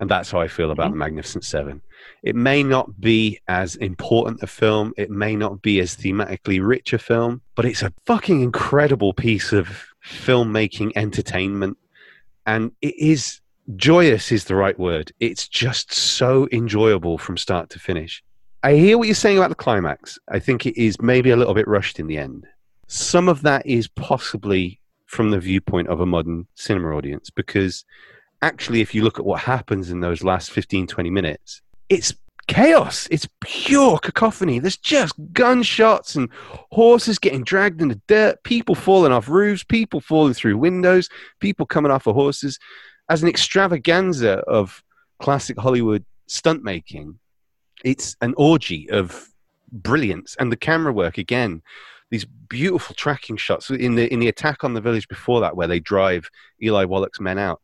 And 0.00 0.10
that's 0.10 0.30
how 0.30 0.40
I 0.40 0.48
feel 0.48 0.70
about 0.70 0.86
mm-hmm. 0.86 0.92
The 0.92 1.04
Magnificent 1.04 1.44
Seven. 1.44 1.80
It 2.22 2.36
may 2.36 2.62
not 2.62 3.00
be 3.00 3.40
as 3.48 3.76
important 3.76 4.42
a 4.42 4.46
film, 4.46 4.92
it 4.96 5.10
may 5.10 5.36
not 5.36 5.62
be 5.62 5.80
as 5.80 5.96
thematically 5.96 6.64
rich 6.64 6.92
a 6.92 6.98
film, 6.98 7.40
but 7.54 7.64
it's 7.64 7.82
a 7.82 7.92
fucking 8.04 8.42
incredible 8.42 9.12
piece 9.12 9.52
of 9.52 9.86
filmmaking 10.04 10.92
entertainment. 10.96 11.78
And 12.46 12.72
it 12.82 12.94
is 12.98 13.40
joyous, 13.76 14.32
is 14.32 14.44
the 14.44 14.54
right 14.54 14.78
word. 14.78 15.12
It's 15.20 15.48
just 15.48 15.92
so 15.92 16.48
enjoyable 16.52 17.16
from 17.16 17.36
start 17.36 17.70
to 17.70 17.78
finish. 17.78 18.22
I 18.64 18.76
hear 18.76 18.96
what 18.96 19.06
you're 19.06 19.14
saying 19.14 19.36
about 19.36 19.50
the 19.50 19.56
climax. 19.56 20.18
I 20.30 20.38
think 20.38 20.64
it 20.64 20.80
is 20.82 20.98
maybe 20.98 21.28
a 21.28 21.36
little 21.36 21.52
bit 21.52 21.68
rushed 21.68 22.00
in 22.00 22.06
the 22.06 22.16
end. 22.16 22.46
Some 22.86 23.28
of 23.28 23.42
that 23.42 23.66
is 23.66 23.88
possibly 23.88 24.80
from 25.04 25.30
the 25.30 25.38
viewpoint 25.38 25.88
of 25.88 26.00
a 26.00 26.06
modern 26.06 26.46
cinema 26.54 26.96
audience 26.96 27.28
because 27.28 27.84
actually 28.40 28.80
if 28.80 28.94
you 28.94 29.02
look 29.02 29.18
at 29.18 29.26
what 29.26 29.40
happens 29.40 29.90
in 29.90 30.00
those 30.00 30.24
last 30.24 30.50
15 30.50 30.86
20 30.86 31.10
minutes 31.10 31.62
it's 31.88 32.14
chaos 32.48 33.06
it's 33.10 33.28
pure 33.40 33.98
cacophony 33.98 34.58
there's 34.58 34.76
just 34.76 35.14
gunshots 35.32 36.16
and 36.16 36.28
horses 36.72 37.18
getting 37.18 37.44
dragged 37.44 37.80
in 37.80 37.88
the 37.88 38.00
dirt 38.08 38.42
people 38.42 38.74
falling 38.74 39.12
off 39.12 39.28
roofs 39.28 39.62
people 39.62 40.00
falling 40.00 40.34
through 40.34 40.58
windows 40.58 41.08
people 41.38 41.64
coming 41.64 41.92
off 41.92 42.06
of 42.06 42.14
horses 42.14 42.58
as 43.08 43.22
an 43.22 43.28
extravaganza 43.28 44.38
of 44.48 44.82
classic 45.20 45.58
hollywood 45.58 46.04
stunt 46.26 46.64
making 46.64 47.18
it's 47.84 48.16
an 48.20 48.34
orgy 48.36 48.90
of 48.90 49.28
brilliance 49.70 50.36
and 50.38 50.50
the 50.50 50.56
camera 50.56 50.92
work 50.92 51.18
again 51.18 51.62
these 52.14 52.24
beautiful 52.24 52.94
tracking 52.94 53.36
shots 53.36 53.70
in 53.70 53.96
the 53.96 54.12
in 54.12 54.20
the 54.20 54.28
attack 54.28 54.62
on 54.62 54.74
the 54.74 54.80
village 54.80 55.08
before 55.08 55.40
that, 55.40 55.56
where 55.56 55.66
they 55.66 55.80
drive 55.80 56.30
Eli 56.62 56.84
Wallach's 56.84 57.20
men 57.20 57.38
out. 57.38 57.60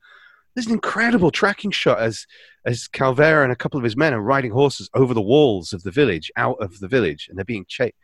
There's 0.54 0.66
an 0.66 0.72
incredible 0.72 1.30
tracking 1.30 1.70
shot 1.70 2.00
as 2.00 2.26
as 2.66 2.88
Calvera 2.88 3.44
and 3.44 3.52
a 3.52 3.56
couple 3.56 3.78
of 3.78 3.84
his 3.84 3.96
men 3.96 4.12
are 4.12 4.20
riding 4.20 4.50
horses 4.50 4.90
over 4.94 5.14
the 5.14 5.20
walls 5.20 5.72
of 5.72 5.84
the 5.84 5.92
village, 5.92 6.32
out 6.36 6.56
of 6.60 6.80
the 6.80 6.88
village, 6.88 7.28
and 7.28 7.38
they're 7.38 7.44
being 7.44 7.64
chased. 7.68 7.94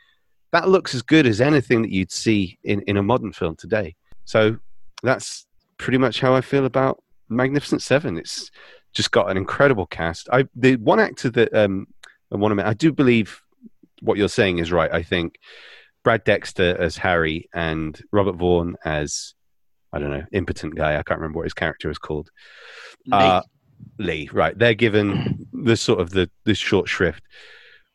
That 0.52 0.68
looks 0.68 0.94
as 0.94 1.02
good 1.02 1.26
as 1.26 1.40
anything 1.40 1.82
that 1.82 1.90
you'd 1.90 2.12
see 2.12 2.58
in, 2.62 2.80
in 2.82 2.96
a 2.96 3.02
modern 3.02 3.32
film 3.32 3.56
today. 3.56 3.96
So 4.24 4.56
that's 5.02 5.46
pretty 5.78 5.98
much 5.98 6.20
how 6.20 6.32
I 6.32 6.40
feel 6.40 6.64
about 6.64 7.02
Magnificent 7.28 7.82
Seven. 7.82 8.16
It's 8.16 8.52
just 8.92 9.10
got 9.10 9.30
an 9.30 9.36
incredible 9.36 9.86
cast. 9.86 10.28
I 10.32 10.46
the 10.54 10.76
one 10.76 11.00
actor 11.00 11.28
that 11.30 11.52
um 11.52 11.88
I 12.32 12.36
want 12.36 12.58
to 12.58 12.66
I 12.66 12.74
do 12.74 12.92
believe 12.92 13.40
what 14.02 14.18
you're 14.18 14.28
saying 14.28 14.58
is 14.58 14.72
right. 14.72 14.92
I 14.92 15.02
think 15.02 15.38
Brad 16.04 16.24
Dexter 16.24 16.76
as 16.78 16.96
Harry 16.96 17.48
and 17.54 18.00
Robert 18.12 18.36
Vaughn 18.36 18.76
as 18.84 19.34
I 19.92 19.98
don't 19.98 20.10
know, 20.10 20.24
impotent 20.32 20.74
guy. 20.74 20.98
I 20.98 21.02
can't 21.02 21.20
remember 21.20 21.38
what 21.38 21.46
his 21.46 21.54
character 21.54 21.90
is 21.90 21.98
called. 21.98 22.30
Lee. 23.06 23.16
Uh, 23.16 23.42
Lee, 23.98 24.28
right? 24.32 24.58
They're 24.58 24.74
given 24.74 25.46
the 25.52 25.76
sort 25.76 26.00
of 26.00 26.10
the 26.10 26.30
this 26.44 26.58
short 26.58 26.88
shrift. 26.88 27.22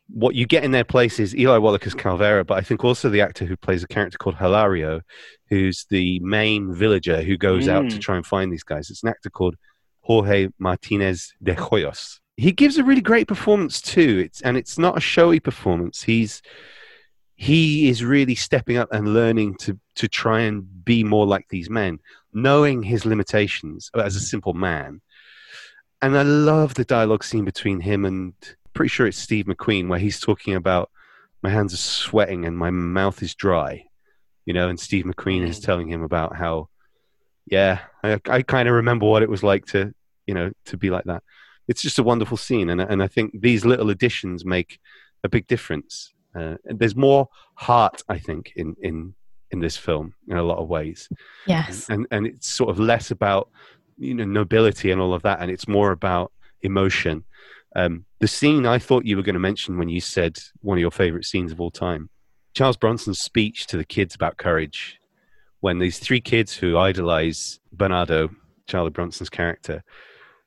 What 0.08 0.34
you 0.34 0.46
get 0.46 0.64
in 0.64 0.72
their 0.72 0.84
place 0.84 1.18
is 1.18 1.34
Eli 1.34 1.58
Wallach 1.58 1.86
as 1.86 1.94
Calvera, 1.94 2.46
but 2.46 2.58
I 2.58 2.60
think 2.60 2.84
also 2.84 3.08
the 3.08 3.20
actor 3.20 3.44
who 3.44 3.56
plays 3.56 3.82
a 3.82 3.88
character 3.88 4.18
called 4.18 4.36
Hilario, 4.36 5.00
who's 5.48 5.86
the 5.90 6.20
main 6.20 6.74
villager 6.74 7.22
who 7.22 7.36
goes 7.36 7.66
mm. 7.66 7.72
out 7.72 7.88
to 7.90 7.96
mm. 7.96 8.00
try 8.00 8.16
and 8.16 8.26
find 8.26 8.52
these 8.52 8.64
guys. 8.64 8.90
It's 8.90 9.02
an 9.02 9.08
actor 9.08 9.30
called 9.30 9.56
Jorge 10.00 10.48
Martinez 10.58 11.32
de 11.42 11.54
Hoyos. 11.54 12.18
He 12.36 12.52
gives 12.52 12.78
a 12.78 12.84
really 12.84 13.00
great 13.00 13.28
performance 13.28 13.80
too. 13.80 14.22
It's 14.24 14.40
and 14.40 14.56
it's 14.56 14.78
not 14.78 14.96
a 14.96 15.00
showy 15.00 15.40
performance. 15.40 16.02
He's 16.02 16.42
he 17.34 17.88
is 17.88 18.04
really 18.04 18.34
stepping 18.34 18.76
up 18.76 18.88
and 18.92 19.14
learning 19.14 19.56
to 19.56 19.78
to 19.96 20.08
try 20.08 20.40
and 20.40 20.84
be 20.84 21.04
more 21.04 21.26
like 21.26 21.48
these 21.48 21.68
men, 21.68 21.98
knowing 22.32 22.82
his 22.82 23.04
limitations 23.04 23.90
as 23.94 24.16
a 24.16 24.20
simple 24.20 24.54
man. 24.54 25.00
And 26.00 26.16
I 26.16 26.22
love 26.22 26.74
the 26.74 26.84
dialogue 26.84 27.22
scene 27.22 27.44
between 27.44 27.80
him 27.80 28.04
and 28.04 28.34
pretty 28.74 28.88
sure 28.88 29.06
it's 29.06 29.18
Steve 29.18 29.46
McQueen 29.46 29.88
where 29.88 29.98
he's 29.98 30.20
talking 30.20 30.54
about 30.54 30.90
my 31.42 31.50
hands 31.50 31.74
are 31.74 31.78
sweating 31.78 32.44
and 32.44 32.56
my 32.56 32.70
mouth 32.70 33.22
is 33.22 33.34
dry, 33.34 33.84
you 34.44 34.54
know, 34.54 34.68
and 34.68 34.78
Steve 34.78 35.04
McQueen 35.04 35.46
is 35.46 35.60
mm. 35.60 35.64
telling 35.64 35.88
him 35.88 36.02
about 36.02 36.36
how, 36.36 36.68
yeah, 37.46 37.80
I, 38.02 38.20
I 38.28 38.42
kind 38.42 38.68
of 38.68 38.74
remember 38.74 39.06
what 39.06 39.22
it 39.22 39.28
was 39.28 39.42
like 39.42 39.66
to, 39.66 39.92
you 40.26 40.34
know, 40.34 40.52
to 40.66 40.76
be 40.76 40.90
like 40.90 41.04
that. 41.04 41.22
It's 41.68 41.82
just 41.82 41.98
a 41.98 42.02
wonderful 42.02 42.36
scene, 42.36 42.70
and 42.70 42.80
and 42.80 43.02
I 43.02 43.08
think 43.08 43.40
these 43.40 43.64
little 43.64 43.90
additions 43.90 44.44
make 44.44 44.78
a 45.24 45.28
big 45.28 45.46
difference 45.46 46.12
uh, 46.34 46.56
there's 46.64 46.96
more 46.96 47.28
heart, 47.54 48.02
I 48.08 48.18
think, 48.18 48.52
in 48.56 48.74
in 48.80 49.14
in 49.50 49.60
this 49.60 49.76
film 49.76 50.14
in 50.28 50.36
a 50.36 50.42
lot 50.42 50.58
of 50.58 50.68
ways. 50.68 51.08
Yes, 51.46 51.88
and 51.88 52.06
and 52.10 52.26
it's 52.26 52.48
sort 52.48 52.70
of 52.70 52.78
less 52.78 53.10
about 53.10 53.50
you 53.98 54.14
know 54.14 54.24
nobility 54.24 54.90
and 54.90 55.00
all 55.00 55.14
of 55.14 55.22
that, 55.22 55.40
and 55.40 55.50
it's 55.50 55.68
more 55.68 55.92
about 55.92 56.32
emotion. 56.62 57.24
Um, 57.74 58.04
the 58.20 58.28
scene 58.28 58.66
I 58.66 58.78
thought 58.78 59.06
you 59.06 59.16
were 59.16 59.22
going 59.22 59.34
to 59.34 59.40
mention 59.40 59.78
when 59.78 59.88
you 59.88 60.00
said 60.00 60.38
one 60.60 60.78
of 60.78 60.80
your 60.80 60.90
favorite 60.90 61.24
scenes 61.24 61.52
of 61.52 61.60
all 61.60 61.70
time, 61.70 62.10
Charles 62.54 62.76
Bronson's 62.76 63.20
speech 63.20 63.66
to 63.68 63.76
the 63.76 63.84
kids 63.84 64.14
about 64.14 64.36
courage, 64.36 64.98
when 65.60 65.78
these 65.78 65.98
three 65.98 66.20
kids 66.20 66.54
who 66.54 66.78
idolize 66.78 67.60
Bernardo, 67.72 68.30
Charlie 68.66 68.90
Bronson's 68.90 69.30
character, 69.30 69.82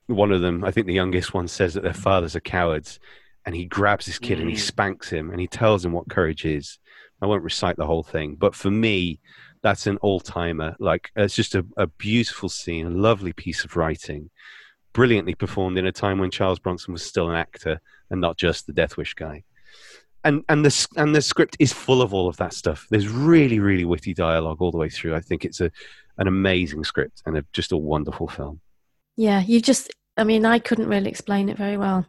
one 0.08 0.32
of 0.32 0.41
them, 0.41 0.64
I 0.64 0.72
think 0.72 0.88
the 0.88 0.93
youngest 0.93 1.34
one, 1.34 1.47
says 1.47 1.74
that 1.74 1.84
their 1.84 1.93
fathers 1.93 2.36
are 2.36 2.41
cowards, 2.41 2.99
and 3.45 3.56
he 3.56 3.66
grabs 3.66 4.06
this 4.06 4.20
kid 4.20 4.38
mm. 4.38 4.41
and 4.41 4.49
he 4.49 4.56
mm. 4.56 4.60
spanks 4.60 5.10
him 5.10 5.32
and 5.32 5.39
he 5.39 5.47
tells 5.47 5.86
him 5.86 5.91
what 5.91 6.10
courage 6.10 6.45
is. 6.45 6.80
I 7.22 7.28
won't 7.28 7.43
recite 7.43 7.78
the 7.78 7.86
whole 7.86 8.03
thing, 8.03 8.36
but 8.36 8.56
for 8.56 8.70
me, 8.70 9.20
that's 9.62 9.88
an 9.88 9.97
all 9.97 10.20
timer. 10.20 10.76
Like 10.80 11.12
it's 11.16 11.36
just 11.36 11.56
a, 11.56 11.66
a 11.78 11.88
beautiful 11.88 12.49
scene, 12.49 12.88
a 12.88 12.91
lovely 12.91 13.34
piece 13.34 13.64
of 13.64 13.76
writing, 13.76 14.30
brilliantly 14.93 15.36
performed 15.36 15.78
in 15.78 15.86
a 15.86 15.91
time 15.91 16.20
when 16.20 16.32
Charles 16.32 16.60
Bronson 16.60 16.93
was 16.93 17.03
still 17.03 17.30
an 17.30 17.36
actor 17.36 17.80
and 18.10 18.20
not 18.20 18.38
just 18.38 18.68
the 18.68 18.74
Death 18.74 18.97
Wish 18.97 19.14
guy. 19.14 19.43
And 20.24 20.43
and 20.49 20.66
the 20.66 20.88
and 20.97 21.16
the 21.16 21.22
script 21.22 21.56
is 21.60 21.72
full 21.72 22.01
of 22.01 22.14
all 22.14 22.28
of 22.28 22.38
that 22.38 22.53
stuff. 22.53 22.88
There's 22.89 23.08
really 23.08 23.60
really 23.60 23.86
witty 23.86 24.14
dialogue 24.14 24.62
all 24.62 24.72
the 24.72 24.78
way 24.78 24.89
through. 24.89 25.16
I 25.16 25.20
think 25.20 25.45
it's 25.45 25.62
a 25.62 25.72
an 26.18 26.28
amazing 26.28 26.84
script 26.84 27.22
and 27.26 27.38
a, 27.38 27.45
just 27.53 27.72
a 27.72 27.78
wonderful 27.78 28.28
film. 28.28 28.60
Yeah, 29.18 29.41
you 29.41 29.61
just 29.61 29.91
I 30.18 30.24
mean 30.24 30.45
I 30.45 30.59
couldn't 30.59 30.88
really 30.89 31.09
explain 31.09 31.49
it 31.49 31.57
very 31.57 31.78
well. 31.78 32.05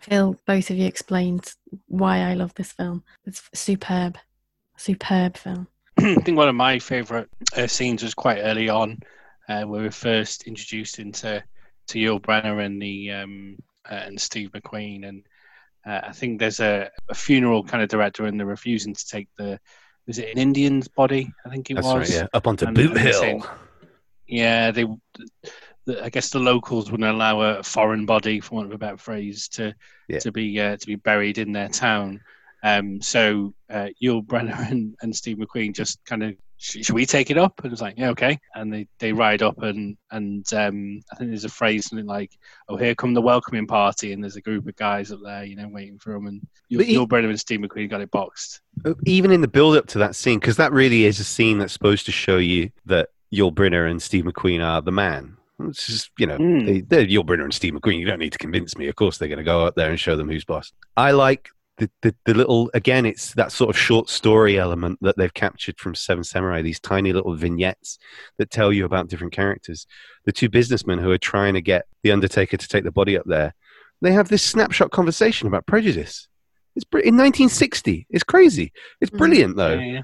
Phil, 0.00 0.36
both 0.46 0.70
of 0.70 0.76
you 0.76 0.86
explained 0.86 1.52
why 1.86 2.18
I 2.20 2.34
love 2.34 2.54
this 2.54 2.72
film. 2.72 3.02
It's 3.26 3.42
superb, 3.54 4.16
superb 4.76 5.36
film. 5.36 5.66
I 5.98 6.14
think 6.16 6.36
one 6.38 6.48
of 6.48 6.54
my 6.54 6.78
favourite 6.78 7.26
uh, 7.56 7.66
scenes 7.66 8.02
was 8.02 8.14
quite 8.14 8.38
early 8.40 8.68
on, 8.68 9.00
uh, 9.48 9.62
where 9.62 9.80
we 9.80 9.86
were 9.86 9.90
first 9.90 10.44
introduced 10.44 10.98
into 10.98 11.42
to 11.88 11.98
Yul 11.98 12.20
Brynner 12.20 12.64
and 12.64 12.80
the 12.80 13.10
um, 13.12 13.56
uh, 13.90 13.94
and 13.94 14.20
Steve 14.20 14.50
McQueen, 14.52 15.08
and 15.08 15.24
uh, 15.86 16.00
I 16.08 16.12
think 16.12 16.38
there's 16.38 16.60
a, 16.60 16.90
a 17.08 17.14
funeral 17.14 17.64
kind 17.64 17.82
of 17.82 17.88
director, 17.88 18.26
and 18.26 18.38
they're 18.38 18.46
refusing 18.46 18.94
to 18.94 19.06
take 19.06 19.28
the 19.36 19.58
was 20.06 20.18
it 20.18 20.30
an 20.30 20.38
Indian's 20.38 20.86
body? 20.88 21.32
I 21.44 21.50
think 21.50 21.70
it 21.70 21.74
That's 21.74 21.86
was. 21.86 21.94
right. 22.10 22.10
Yeah, 22.20 22.26
up 22.34 22.46
onto 22.46 22.66
And- 22.66 22.76
Boot 22.76 22.90
and 22.92 23.00
Hill. 23.00 23.20
saying- 23.20 23.42
Yeah, 24.26 24.70
they. 24.70 24.86
The, 25.88 26.04
I 26.04 26.08
guess 26.10 26.30
the 26.30 26.38
locals 26.38 26.90
wouldn't 26.90 27.08
allow 27.08 27.40
a 27.40 27.62
foreign 27.62 28.06
body, 28.06 28.40
for 28.40 28.54
want 28.56 28.68
of 28.68 28.72
a 28.74 28.78
better 28.78 28.96
phrase, 28.96 29.48
to 29.50 29.74
Yeah. 30.08 30.18
to 30.20 30.30
be 30.32 30.60
uh, 30.60 30.76
to 30.76 30.86
be 30.86 30.96
buried 30.96 31.38
in 31.38 31.52
their 31.52 31.68
town. 31.68 32.20
Um, 32.62 33.00
so 33.00 33.54
uh, 33.70 33.88
Yul 34.02 34.24
Brynner 34.26 34.58
and, 34.70 34.94
and 35.02 35.14
Steve 35.14 35.38
McQueen 35.38 35.74
just 35.74 35.98
kind 36.04 36.22
of 36.22 36.34
should 36.60 36.90
we 36.90 37.06
take 37.06 37.30
it 37.30 37.38
up? 37.38 37.60
And 37.62 37.72
it's 37.72 37.80
like, 37.80 37.94
yeah, 37.96 38.08
okay. 38.10 38.36
And 38.56 38.72
they, 38.72 38.88
they 38.98 39.12
ride 39.12 39.42
up 39.42 39.62
and 39.62 39.96
and 40.10 40.44
um, 40.52 41.00
I 41.12 41.14
think 41.16 41.30
there's 41.30 41.44
a 41.44 41.48
phrase 41.48 41.86
something 41.86 42.04
like, 42.06 42.32
oh, 42.68 42.76
here 42.76 42.96
come 42.96 43.14
the 43.14 43.22
welcoming 43.22 43.66
party, 43.68 44.12
and 44.12 44.20
there's 44.22 44.34
a 44.36 44.40
group 44.42 44.66
of 44.66 44.74
guys 44.76 45.12
up 45.12 45.20
there, 45.22 45.44
you 45.44 45.54
know, 45.56 45.68
waiting 45.68 45.98
for 46.00 46.12
them. 46.14 46.26
And 46.26 46.40
Yul, 46.70 46.76
But 46.78 46.86
he- 46.86 46.96
Yul 46.96 47.06
Brynner 47.08 47.28
and 47.30 47.38
Steve 47.40 47.60
McQueen 47.60 47.88
got 47.88 48.00
it 48.00 48.10
boxed. 48.10 48.60
even 49.06 49.30
in 49.30 49.40
the 49.40 49.48
build 49.48 49.76
up 49.76 49.86
to 49.88 49.98
that 49.98 50.16
scene, 50.16 50.38
because 50.40 50.56
that 50.56 50.72
really 50.72 51.04
is 51.04 51.20
a 51.20 51.24
scene 51.24 51.58
that's 51.58 51.72
supposed 51.72 52.04
to 52.06 52.12
show 52.12 52.38
you 52.38 52.70
that 52.86 53.10
Yul 53.32 53.54
Brynner 53.54 53.88
and 53.88 54.02
Steve 54.02 54.24
McQueen 54.24 54.60
are 54.62 54.82
the 54.82 54.92
man. 54.92 55.36
It's 55.60 55.86
just, 55.86 56.10
you 56.18 56.26
know, 56.26 56.38
Mm. 56.38 56.66
they, 56.66 56.80
they're 56.82 57.06
Yul 57.06 57.24
Brynner 57.26 57.44
and 57.44 57.52
Steve 57.54 57.74
McQueen. 57.74 57.98
You 57.98 58.06
don't 58.06 58.18
need 58.20 58.32
to 58.32 58.38
convince 58.38 58.76
me. 58.76 58.86
Of 58.88 58.96
course, 58.96 59.18
they're 59.18 59.28
going 59.28 59.38
to 59.38 59.44
go 59.44 59.64
out 59.64 59.74
there 59.74 59.90
and 59.90 59.98
show 59.98 60.16
them 60.16 60.28
who's 60.28 60.44
boss. 60.44 60.72
I 60.96 61.10
like 61.10 61.48
the, 61.78 61.90
the, 62.02 62.14
the 62.26 62.34
little, 62.34 62.70
again, 62.74 63.04
it's 63.06 63.34
that 63.34 63.50
sort 63.52 63.70
of 63.70 63.76
short 63.78 64.08
story 64.08 64.58
element 64.58 64.98
that 65.02 65.16
they've 65.16 65.34
captured 65.34 65.78
from 65.78 65.94
Seven 65.94 66.22
Samurai, 66.24 66.62
these 66.62 66.80
tiny 66.80 67.12
little 67.12 67.34
vignettes 67.34 67.98
that 68.38 68.50
tell 68.50 68.72
you 68.72 68.84
about 68.84 69.08
different 69.08 69.32
characters. 69.32 69.86
The 70.24 70.32
two 70.32 70.48
businessmen 70.48 70.98
who 70.98 71.10
are 71.10 71.18
trying 71.18 71.54
to 71.54 71.60
get 71.60 71.86
The 72.02 72.12
Undertaker 72.12 72.56
to 72.56 72.68
take 72.68 72.84
the 72.84 72.92
body 72.92 73.16
up 73.18 73.26
there, 73.26 73.54
they 74.00 74.12
have 74.12 74.28
this 74.28 74.42
snapshot 74.44 74.90
conversation 74.92 75.48
about 75.48 75.66
prejudice. 75.66 76.28
It's 76.76 76.84
br- 76.84 76.98
in 76.98 77.16
1960. 77.16 78.06
It's 78.10 78.22
crazy. 78.24 78.72
It's 79.00 79.10
Mhm. 79.10 79.18
brilliant 79.18 79.56
though, 79.56 79.74
Yeah, 79.74 79.92
yeah. 79.94 80.02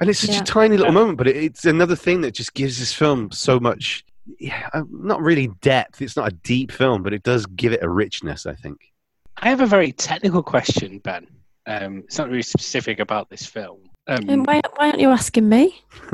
and 0.00 0.08
it's 0.10 0.20
such 0.20 0.30
Yeah. 0.36 0.40
a 0.42 0.44
tiny 0.44 0.76
little 0.76 0.92
Yeah. 0.92 1.00
moment. 1.00 1.18
But 1.18 1.26
it, 1.28 1.36
it's 1.36 1.64
another 1.64 1.96
thing 1.96 2.20
that 2.20 2.34
just 2.34 2.54
gives 2.54 2.78
this 2.78 2.92
film 2.92 3.30
so 3.32 3.58
much. 3.58 4.04
Yeah, 4.38 4.68
uh, 4.72 4.84
not 4.90 5.20
really 5.20 5.48
depth. 5.60 6.00
It's 6.00 6.16
not 6.16 6.32
a 6.32 6.34
deep 6.36 6.72
film, 6.72 7.02
but 7.02 7.12
it 7.12 7.22
does 7.22 7.46
give 7.46 7.72
it 7.72 7.82
a 7.82 7.88
richness. 7.88 8.46
I 8.46 8.54
think. 8.54 8.92
I 9.38 9.48
have 9.48 9.60
a 9.60 9.66
very 9.66 9.92
technical 9.92 10.42
question, 10.42 10.98
Ben. 10.98 11.26
Um, 11.66 11.98
it's 11.98 12.18
not 12.18 12.28
really 12.28 12.42
specific 12.42 13.00
about 13.00 13.30
this 13.30 13.46
film. 13.46 13.80
Um, 14.06 14.28
And 14.28 14.46
why, 14.46 14.60
why 14.76 14.86
aren't 14.86 15.00
you 15.00 15.10
asking 15.10 15.48
me? 15.48 15.82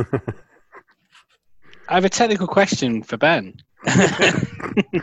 I 1.88 1.94
have 1.94 2.04
a 2.04 2.08
technical 2.08 2.46
question 2.46 3.02
for 3.02 3.16
Ben. 3.16 3.56
the 3.84 5.02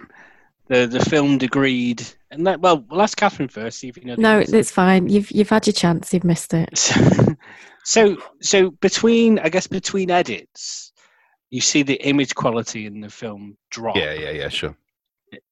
the 0.68 1.06
film 1.10 1.38
degreed, 1.38 2.16
and 2.32 2.48
that, 2.48 2.62
well, 2.62 2.86
we'll 2.90 3.02
ask 3.02 3.18
Catherine 3.18 3.50
first. 3.50 3.80
See 3.80 3.90
if 3.90 3.98
you 3.98 4.06
know. 4.06 4.16
No, 4.18 4.40
answer. 4.40 4.56
it's 4.56 4.72
fine. 4.72 5.10
You've 5.10 5.30
you've 5.32 5.50
had 5.50 5.68
your 5.68 5.74
chance. 5.74 6.14
You've 6.14 6.24
missed 6.24 6.54
it. 6.54 6.78
So, 6.78 7.36
so, 7.84 8.18
so 8.40 8.72
between, 8.72 9.40
I 9.40 9.50
guess, 9.50 9.68
between 9.68 10.10
edits, 10.12 10.87
you 11.50 11.62
see 11.62 11.84
the 11.84 11.96
image 12.08 12.36
quality 12.36 12.86
in 12.86 13.00
the 13.02 13.10
film 13.10 13.58
drop. 13.70 13.96
Yeah, 13.96 14.14
yeah, 14.14 14.32
yeah. 14.32 14.50
Sure. 14.50 14.76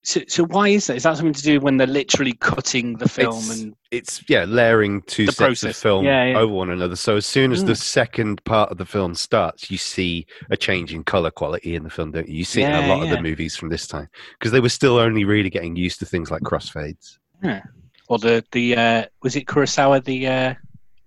So, 0.03 0.21
so 0.27 0.45
why 0.45 0.69
is 0.69 0.87
that? 0.87 0.95
Is 0.95 1.03
that 1.03 1.17
something 1.17 1.33
to 1.33 1.41
do 1.41 1.59
when 1.59 1.75
they're 1.75 1.85
literally 1.85 2.31
cutting 2.33 2.97
the 2.97 3.09
film 3.09 3.35
It's- 3.35 3.59
and 3.59 3.75
It's 3.91 4.23
yeah, 4.29 4.45
layering 4.45 5.01
two 5.03 5.27
sets 5.27 5.63
of 5.63 5.75
film 5.75 6.05
Yeah, 6.05 6.25
yeah. 6.31 6.37
over 6.37 6.53
one 6.53 6.69
another. 6.69 6.95
So 6.95 7.17
as 7.17 7.25
soon 7.25 7.51
as 7.51 7.65
the 7.65 7.73
Mm. 7.73 7.77
second 7.81 8.43
part 8.45 8.71
of 8.71 8.77
the 8.77 8.85
film 8.85 9.15
starts, 9.15 9.69
you 9.69 9.77
see 9.77 10.27
a 10.49 10.55
change 10.55 10.93
in 10.93 11.03
color 11.03 11.29
quality 11.29 11.75
in 11.75 11.83
the 11.83 11.89
film. 11.89 12.11
Don't 12.11 12.27
you? 12.29 12.35
You 12.37 12.45
see 12.45 12.61
it 12.61 12.69
in 12.69 12.75
a 12.75 12.81
Yeah, 12.81 12.87
lot 12.87 13.03
of 13.03 13.09
the 13.09 13.21
movies 13.21 13.55
from 13.57 13.67
this 13.69 13.85
time 13.85 14.07
because 14.39 14.51
they 14.53 14.61
were 14.61 14.69
still 14.69 14.97
only 14.97 15.25
really 15.25 15.49
getting 15.49 15.75
used 15.75 15.99
to 15.99 16.05
things 16.05 16.31
like 16.31 16.41
crossfades. 16.43 17.17
Yeah. 17.43 17.61
or 18.07 18.17
the 18.19 18.45
the 18.53 18.75
uh, 18.77 19.05
was 19.23 19.35
it 19.35 19.45
Kurosawa 19.45 20.03
the 20.05 20.27
uh, 20.27 20.53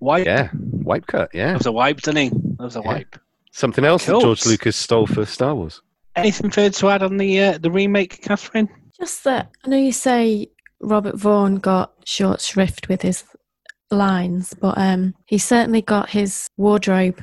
wipe? 0.00 0.26
Yeah, 0.26 0.50
wipe 0.52 1.06
cut. 1.06 1.30
Yeah, 1.32 1.52
That 1.52 1.58
was 1.58 1.66
a 1.66 1.72
wipe, 1.72 2.00
didn't 2.02 2.16
he? 2.16 2.28
That 2.58 2.64
was 2.64 2.76
a 2.76 2.80
Yeah. 2.80 2.86
wipe. 2.88 3.16
Something 3.52 3.84
else 3.84 4.06
Cool. 4.06 4.20
that 4.20 4.24
George 4.24 4.46
Lucas 4.46 4.76
stole 4.76 5.06
for 5.06 5.24
Star 5.26 5.54
Wars. 5.54 5.82
Anything 6.16 6.50
further 6.50 6.70
to 6.70 6.88
add 6.90 7.02
on 7.02 7.16
the 7.16 7.40
uh, 7.40 7.58
the 7.58 7.70
remake, 7.70 8.20
Catherine? 8.22 8.68
Just 8.98 9.24
that 9.24 9.50
I 9.64 9.68
know 9.68 9.76
you 9.76 9.92
say 9.92 10.48
Robert 10.80 11.16
Vaughn 11.16 11.56
got 11.56 11.92
short 12.04 12.40
shrift 12.40 12.88
with 12.88 13.02
his 13.02 13.24
lines, 13.90 14.54
but 14.60 14.76
um, 14.76 15.14
he 15.26 15.38
certainly 15.38 15.82
got 15.82 16.10
his 16.10 16.46
wardrobe. 16.56 17.22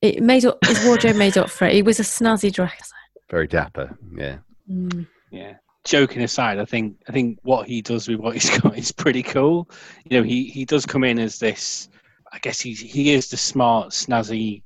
It 0.00 0.22
made 0.22 0.44
up 0.44 0.64
his 0.64 0.84
wardrobe 0.84 1.16
made 1.16 1.36
up 1.36 1.50
for 1.50 1.66
it. 1.66 1.74
He 1.74 1.82
was 1.82 1.98
a 1.98 2.04
snazzy 2.04 2.52
dresser. 2.52 2.94
Very 3.30 3.48
dapper. 3.48 3.96
Yeah. 4.16 4.38
Mm. 4.70 5.06
Yeah. 5.30 5.54
Joking 5.84 6.22
aside, 6.22 6.58
I 6.58 6.64
think 6.64 6.96
I 7.08 7.12
think 7.12 7.38
what 7.42 7.66
he 7.66 7.82
does 7.82 8.08
with 8.08 8.20
what 8.20 8.34
he's 8.34 8.56
got 8.60 8.78
is 8.78 8.92
pretty 8.92 9.22
cool. 9.22 9.68
You 10.04 10.18
know, 10.18 10.22
he 10.24 10.44
he 10.44 10.64
does 10.64 10.86
come 10.86 11.02
in 11.04 11.18
as 11.18 11.38
this. 11.38 11.88
I 12.32 12.38
guess 12.38 12.60
he 12.60 12.74
he 12.74 13.12
is 13.12 13.28
the 13.28 13.36
smart, 13.36 13.90
snazzy 13.90 14.62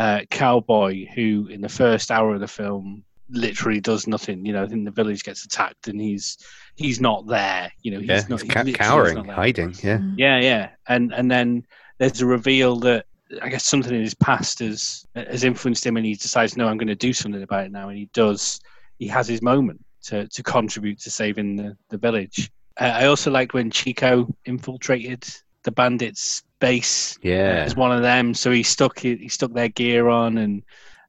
uh, 0.00 0.22
cowboy 0.30 1.06
who, 1.14 1.46
in 1.48 1.60
the 1.60 1.68
first 1.68 2.10
hour 2.10 2.34
of 2.34 2.40
the 2.40 2.48
film, 2.48 3.04
literally 3.28 3.80
does 3.80 4.06
nothing. 4.06 4.46
You 4.46 4.54
know, 4.54 4.62
I 4.62 4.66
think 4.66 4.86
the 4.86 4.90
village 4.90 5.22
gets 5.22 5.44
attacked 5.44 5.88
and 5.88 6.00
he's 6.00 6.38
he's 6.74 7.02
not 7.02 7.26
there. 7.26 7.70
You 7.82 7.92
know, 7.92 8.00
he's 8.00 8.08
yeah, 8.08 8.24
not 8.30 8.40
he's 8.40 8.50
ca- 8.50 8.64
he 8.64 8.72
literally 8.72 8.72
is 8.72 8.76
cowering, 8.76 9.14
not 9.26 9.28
hiding. 9.28 9.74
Yeah. 9.82 9.98
Mm. 9.98 10.14
Yeah, 10.16 10.40
yeah, 10.40 10.70
and 10.88 11.12
and 11.12 11.30
then 11.30 11.66
there's 11.98 12.22
a 12.22 12.26
reveal 12.26 12.76
that 12.80 13.04
I 13.42 13.50
guess 13.50 13.66
something 13.66 13.94
in 13.94 14.00
his 14.00 14.14
past 14.14 14.60
has 14.60 15.06
has 15.14 15.44
influenced 15.44 15.84
him, 15.84 15.98
and 15.98 16.06
he 16.06 16.14
decides, 16.14 16.56
no, 16.56 16.66
I'm 16.66 16.78
going 16.78 16.88
to 16.88 16.94
do 16.94 17.12
something 17.12 17.42
about 17.42 17.66
it 17.66 17.72
now, 17.72 17.90
and 17.90 17.98
he 17.98 18.08
does. 18.14 18.58
He 18.98 19.06
has 19.08 19.28
his 19.28 19.42
moment 19.42 19.84
to 20.04 20.26
to 20.28 20.42
contribute 20.42 20.98
to 21.00 21.10
saving 21.10 21.56
the 21.56 21.76
the 21.90 21.98
village. 21.98 22.50
Uh, 22.80 22.84
I 22.84 23.04
also 23.04 23.30
liked 23.30 23.52
when 23.52 23.70
Chico 23.70 24.34
infiltrated 24.46 25.26
the 25.64 25.72
bandits' 25.72 26.42
base 26.60 27.18
Yeah. 27.22 27.64
as 27.66 27.74
one 27.74 27.90
of 27.92 28.02
them. 28.02 28.34
So 28.34 28.50
he 28.52 28.62
stuck 28.62 28.98
he 29.00 29.28
stuck 29.28 29.52
their 29.52 29.68
gear 29.68 30.08
on 30.08 30.38
and. 30.38 30.62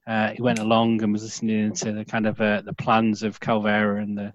Uh, 0.07 0.31
he 0.31 0.41
went 0.41 0.57
along 0.57 1.01
and 1.03 1.13
was 1.13 1.21
listening 1.21 1.71
to 1.71 1.91
the 1.91 2.03
kind 2.03 2.25
of 2.25 2.41
uh, 2.41 2.59
the 2.61 2.73
plans 2.73 3.21
of 3.21 3.39
Calvera 3.39 4.01
and 4.01 4.17
the 4.17 4.31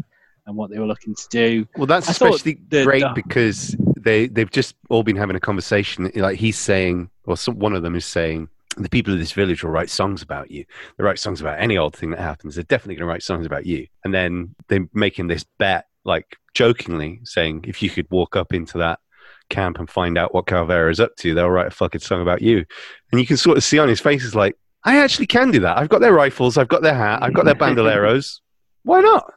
and 0.47 0.55
what 0.57 0.71
they 0.71 0.79
were 0.79 0.87
looking 0.87 1.13
to 1.13 1.27
do. 1.29 1.67
Well, 1.77 1.89
that's 1.89 2.07
I 2.09 2.13
especially 2.13 2.61
the- 2.69 2.85
great 2.85 3.03
the- 3.03 3.11
because 3.17 3.75
they 3.99 4.29
they've 4.29 4.51
just 4.51 4.77
all 4.91 5.03
been 5.03 5.17
having 5.17 5.35
a 5.35 5.41
conversation. 5.41 6.09
Like 6.15 6.39
he's 6.39 6.57
saying, 6.57 7.11
or 7.25 7.37
some, 7.37 7.59
one 7.59 7.73
of 7.75 7.83
them 7.83 7.97
is 7.97 8.05
saying, 8.07 8.49
the 8.77 8.89
people 8.89 9.13
of 9.13 9.19
this 9.19 9.33
village 9.33 9.65
will 9.65 9.73
write 9.73 9.91
songs 9.91 10.23
about 10.23 10.53
you. 10.53 10.65
They 10.99 11.05
write 11.05 11.19
songs 11.19 11.41
about 11.41 11.59
any 11.61 11.77
old 11.77 11.97
thing 11.97 12.11
that 12.11 12.21
happens. 12.21 12.55
They're 12.55 12.63
definitely 12.65 12.95
going 12.95 13.09
to 13.09 13.13
write 13.13 13.25
songs 13.25 13.45
about 13.45 13.67
you. 13.67 13.89
And 14.05 14.15
then 14.15 14.55
they're 14.69 14.89
making 14.95 15.27
this 15.27 15.45
bet, 15.59 15.87
like 16.05 16.37
jokingly 16.55 17.21
saying, 17.25 17.65
if 17.67 17.83
you 17.83 17.91
could 17.91 18.07
walk 18.09 18.37
up 18.37 18.55
into 18.55 18.79
that 18.79 19.01
camp 19.49 19.79
and 19.79 19.89
find 19.89 20.19
out 20.19 20.35
what 20.35 20.47
Calvera 20.47 20.91
is 20.91 21.01
up 21.01 21.17
to, 21.17 21.35
they'll 21.35 21.51
write 21.51 21.69
a 21.69 21.71
fucking 21.71 22.01
song 22.01 22.23
about 22.23 22.43
you. 22.43 22.65
And 23.11 23.21
you 23.21 23.27
can 23.27 23.37
sort 23.37 23.57
of 23.57 23.65
see 23.65 23.79
on 23.79 23.89
his 23.89 24.01
face 24.01 24.25
is 24.25 24.35
like, 24.35 24.57
I 24.85 24.99
actually 24.99 25.27
can 25.27 25.51
do 25.51 25.61
that. 25.61 25.79
I've 25.79 25.89
got 25.89 26.01
their 26.01 26.13
rifles, 26.13 26.57
I've 26.57 26.69
got 26.69 26.83
their 26.83 26.95
hat, 26.95 27.23
I've 27.23 27.35
got 27.35 27.45
their 27.45 27.55
bandoleros. 27.55 28.41
Why 28.83 29.01
not? 29.01 29.33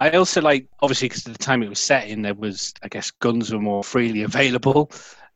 I 0.00 0.10
also 0.10 0.40
like, 0.40 0.66
obviously, 0.80 1.08
because 1.08 1.26
at 1.26 1.32
the 1.32 1.38
time 1.38 1.62
it 1.62 1.68
was 1.68 1.78
set 1.78 2.08
in, 2.08 2.22
there 2.22 2.34
was, 2.34 2.72
I 2.82 2.88
guess, 2.88 3.10
guns 3.10 3.52
were 3.52 3.60
more 3.60 3.84
freely 3.84 4.22
available, 4.22 4.90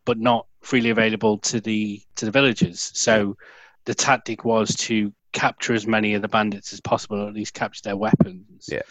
but 0.07 0.19
not 0.19 0.47
freely 0.63 0.91
available 0.91 1.39
to 1.39 1.61
the 1.61 2.03
to 2.17 2.25
the 2.25 2.31
villagers. 2.31 2.91
So 2.95 3.37
the 3.85 3.95
tactic 3.95 4.45
was 4.45 4.75
to 4.77 5.13
capture 5.33 5.75
as 5.75 5.87
many 5.87 6.15
of 6.15 6.23
the 6.23 6.29
bandits 6.29 6.73
as 6.73 6.81
possible, 6.81 7.21
or 7.21 7.29
at 7.29 7.35
least 7.35 7.55
capture 7.55 7.83
their 7.83 7.97
weapons. 7.97 8.69
Yeah. 8.71 8.83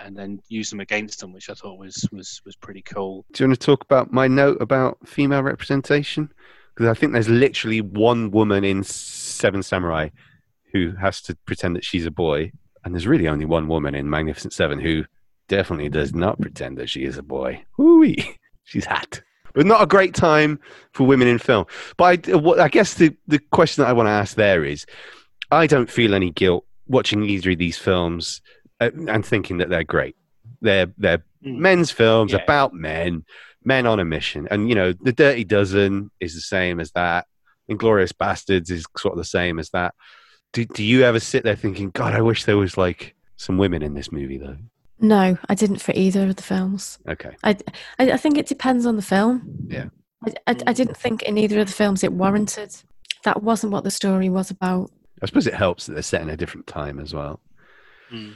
And 0.00 0.16
then 0.16 0.40
use 0.48 0.70
them 0.70 0.80
against 0.80 1.20
them, 1.20 1.32
which 1.32 1.50
I 1.50 1.54
thought 1.54 1.78
was 1.78 2.06
was 2.12 2.40
was 2.44 2.56
pretty 2.56 2.82
cool. 2.82 3.24
Do 3.32 3.44
you 3.44 3.48
want 3.48 3.60
to 3.60 3.66
talk 3.66 3.82
about 3.82 4.12
my 4.12 4.28
note 4.28 4.60
about 4.60 4.98
female 5.06 5.42
representation? 5.42 6.32
Because 6.74 6.88
I 6.88 6.98
think 6.98 7.12
there's 7.12 7.28
literally 7.28 7.80
one 7.80 8.30
woman 8.30 8.64
in 8.64 8.82
Seven 8.82 9.62
Samurai 9.62 10.08
who 10.72 10.92
has 11.00 11.22
to 11.22 11.36
pretend 11.46 11.76
that 11.76 11.84
she's 11.84 12.06
a 12.06 12.10
boy, 12.10 12.50
and 12.84 12.94
there's 12.94 13.06
really 13.06 13.28
only 13.28 13.44
one 13.44 13.68
woman 13.68 13.94
in 13.94 14.10
Magnificent 14.10 14.52
Seven 14.52 14.80
who 14.80 15.04
definitely 15.48 15.88
does 15.88 16.14
not 16.14 16.40
pretend 16.40 16.78
that 16.78 16.90
she 16.90 17.04
is 17.04 17.16
a 17.16 17.22
boy. 17.22 17.62
Whoo-wee. 17.78 18.36
She's 18.64 18.86
hot. 18.86 19.22
But 19.52 19.66
not 19.66 19.82
a 19.82 19.86
great 19.86 20.14
time 20.14 20.58
for 20.92 21.06
women 21.06 21.28
in 21.28 21.38
film. 21.38 21.66
But 21.98 22.28
I, 22.28 22.62
I 22.62 22.68
guess 22.68 22.94
the, 22.94 23.14
the 23.26 23.38
question 23.52 23.82
that 23.82 23.90
I 23.90 23.92
want 23.92 24.06
to 24.06 24.10
ask 24.10 24.36
there 24.36 24.64
is 24.64 24.86
I 25.50 25.66
don't 25.66 25.90
feel 25.90 26.14
any 26.14 26.30
guilt 26.30 26.64
watching 26.88 27.22
either 27.24 27.50
of 27.50 27.58
these 27.58 27.78
films 27.78 28.40
and 28.92 29.24
thinking 29.24 29.58
that 29.58 29.68
they're 29.70 29.84
great. 29.84 30.16
They're, 30.60 30.86
they're 30.98 31.24
Mm. 31.44 31.58
men's 31.58 31.90
films 31.90 32.32
Yeah. 32.32 32.38
about 32.42 32.72
men, 32.72 33.22
men 33.64 33.86
on 33.86 34.00
a 34.00 34.04
mission. 34.04 34.48
And, 34.50 34.66
you 34.70 34.74
know, 34.74 34.94
The 34.94 35.12
Dirty 35.12 35.44
Dozen 35.44 36.10
is 36.18 36.34
the 36.34 36.40
same 36.40 36.80
as 36.80 36.90
that. 36.92 37.26
Inglorious 37.68 38.12
Bastards 38.12 38.70
is 38.70 38.86
sort 38.96 39.12
of 39.12 39.18
the 39.18 39.24
same 39.26 39.58
as 39.58 39.68
that. 39.70 39.94
Do, 40.54 40.64
do 40.64 40.82
you 40.82 41.02
ever 41.02 41.20
sit 41.20 41.44
there 41.44 41.54
thinking, 41.54 41.90
God, 41.90 42.14
I 42.14 42.22
wish 42.22 42.44
there 42.44 42.56
was 42.56 42.78
like 42.78 43.14
some 43.36 43.58
women 43.58 43.82
in 43.82 43.92
this 43.92 44.10
movie, 44.10 44.38
though? 44.38 44.56
No, 45.00 45.36
I 45.46 45.54
didn't 45.54 45.82
for 45.82 45.92
either 45.94 46.26
of 46.28 46.36
the 46.36 46.42
films. 46.42 46.98
Okay. 47.06 47.36
I, 47.44 47.58
I, 47.98 48.12
I 48.12 48.16
think 48.16 48.38
it 48.38 48.46
depends 48.46 48.86
on 48.86 48.96
the 48.96 49.02
film. 49.02 49.42
Yeah. 49.68 49.86
I, 50.26 50.32
I, 50.46 50.56
I 50.68 50.72
didn't 50.72 50.96
think 50.96 51.24
in 51.24 51.36
either 51.36 51.60
of 51.60 51.66
the 51.66 51.72
films 51.74 52.02
it 52.02 52.12
warranted 52.14 52.74
that 53.24 53.42
wasn't 53.42 53.72
what 53.72 53.84
the 53.84 53.90
story 53.90 54.30
was 54.30 54.50
about. 54.50 54.90
I 55.20 55.26
suppose 55.26 55.46
it 55.46 55.52
helps 55.54 55.84
that 55.86 55.92
they're 55.92 56.02
set 56.02 56.22
in 56.22 56.30
a 56.30 56.36
different 56.38 56.66
time 56.66 56.98
as 57.00 57.12
well. 57.12 57.40
Hmm. 58.08 58.30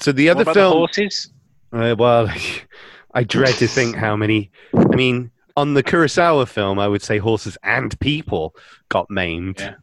So 0.00 0.12
the 0.12 0.28
other 0.28 0.44
film, 0.44 0.54
the 0.54 0.70
horses? 0.70 1.32
Uh, 1.72 1.94
well, 1.98 2.32
I 3.14 3.24
dread 3.24 3.54
to 3.56 3.68
think 3.68 3.96
how 3.96 4.16
many. 4.16 4.50
I 4.74 4.96
mean, 4.96 5.30
on 5.56 5.74
the 5.74 5.82
Kurosawa 5.82 6.48
film, 6.48 6.78
I 6.78 6.88
would 6.88 7.02
say 7.02 7.18
horses 7.18 7.56
and 7.62 7.98
people 8.00 8.54
got 8.88 9.10
maimed. 9.10 9.60
Yeah. 9.60 9.74